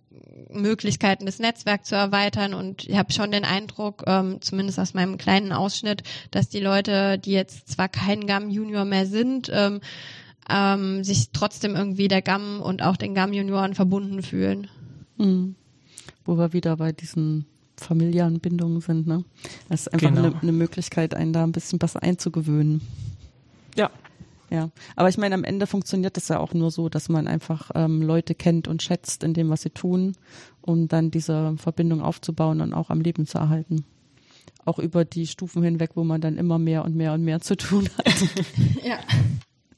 Möglichkeiten, 0.50 1.24
das 1.24 1.38
Netzwerk 1.38 1.86
zu 1.86 1.94
erweitern. 1.94 2.52
Und 2.52 2.86
ich 2.86 2.96
habe 2.96 3.12
schon 3.12 3.30
den 3.30 3.44
Eindruck, 3.44 4.04
ähm, 4.06 4.42
zumindest 4.42 4.78
aus 4.78 4.92
meinem 4.92 5.16
kleinen 5.16 5.52
Ausschnitt, 5.52 6.02
dass 6.30 6.50
die 6.50 6.60
Leute, 6.60 7.18
die 7.18 7.32
jetzt 7.32 7.70
zwar 7.70 7.88
kein 7.88 8.26
GAM 8.26 8.50
Junior 8.50 8.84
mehr 8.84 9.06
sind, 9.06 9.50
ähm, 9.52 9.80
ähm, 10.48 11.04
sich 11.04 11.30
trotzdem 11.32 11.76
irgendwie 11.76 12.08
der 12.08 12.22
GAM 12.22 12.60
und 12.60 12.82
auch 12.82 12.96
den 12.96 13.14
GAM 13.14 13.32
Junioren 13.32 13.74
verbunden 13.74 14.22
fühlen. 14.22 14.68
Mhm. 15.18 15.54
Wo 16.24 16.36
wir 16.36 16.52
wieder 16.52 16.76
bei 16.76 16.92
diesen 16.92 17.46
familiären 17.76 18.40
Bindungen 18.40 18.80
sind, 18.80 19.06
ne? 19.06 19.24
Das 19.68 19.82
ist 19.82 19.92
einfach 19.92 20.08
genau. 20.08 20.26
eine, 20.26 20.40
eine 20.40 20.52
Möglichkeit, 20.52 21.14
einen 21.14 21.32
da 21.32 21.42
ein 21.42 21.52
bisschen 21.52 21.78
besser 21.78 22.02
einzugewöhnen. 22.02 22.80
Ja, 23.76 23.90
ja, 24.52 24.68
aber 24.96 25.08
ich 25.08 25.16
meine, 25.16 25.34
am 25.34 25.44
Ende 25.44 25.66
funktioniert 25.66 26.18
es 26.18 26.28
ja 26.28 26.38
auch 26.38 26.52
nur 26.52 26.70
so, 26.70 26.90
dass 26.90 27.08
man 27.08 27.26
einfach 27.26 27.70
ähm, 27.74 28.02
Leute 28.02 28.34
kennt 28.34 28.68
und 28.68 28.82
schätzt 28.82 29.24
in 29.24 29.32
dem, 29.32 29.48
was 29.48 29.62
sie 29.62 29.70
tun, 29.70 30.14
um 30.60 30.88
dann 30.88 31.10
diese 31.10 31.56
Verbindung 31.56 32.02
aufzubauen 32.02 32.60
und 32.60 32.74
auch 32.74 32.90
am 32.90 33.00
Leben 33.00 33.24
zu 33.24 33.38
erhalten. 33.38 33.86
Auch 34.66 34.78
über 34.78 35.06
die 35.06 35.26
Stufen 35.26 35.62
hinweg, 35.62 35.92
wo 35.94 36.04
man 36.04 36.20
dann 36.20 36.36
immer 36.36 36.58
mehr 36.58 36.84
und 36.84 36.94
mehr 36.94 37.14
und 37.14 37.24
mehr 37.24 37.40
zu 37.40 37.56
tun 37.56 37.88
hat. 37.96 38.14
ja. 38.84 38.98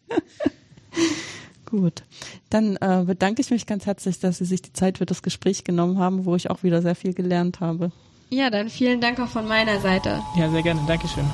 Gut. 1.66 2.02
Dann 2.50 2.76
äh, 2.76 3.02
bedanke 3.04 3.40
ich 3.40 3.50
mich 3.50 3.66
ganz 3.66 3.86
herzlich, 3.86 4.20
dass 4.20 4.38
Sie 4.38 4.44
sich 4.44 4.62
die 4.62 4.72
Zeit 4.72 4.98
für 4.98 5.06
das 5.06 5.22
Gespräch 5.22 5.64
genommen 5.64 5.98
haben, 5.98 6.24
wo 6.24 6.36
ich 6.36 6.50
auch 6.50 6.62
wieder 6.62 6.82
sehr 6.82 6.94
viel 6.94 7.14
gelernt 7.14 7.60
habe. 7.60 7.90
Ja, 8.30 8.50
dann 8.50 8.68
vielen 8.68 9.00
Dank 9.00 9.20
auch 9.20 9.28
von 9.28 9.46
meiner 9.46 9.80
Seite. 9.80 10.20
Ja, 10.36 10.50
sehr 10.50 10.62
gerne. 10.62 10.80
Dankeschön. 10.86 11.24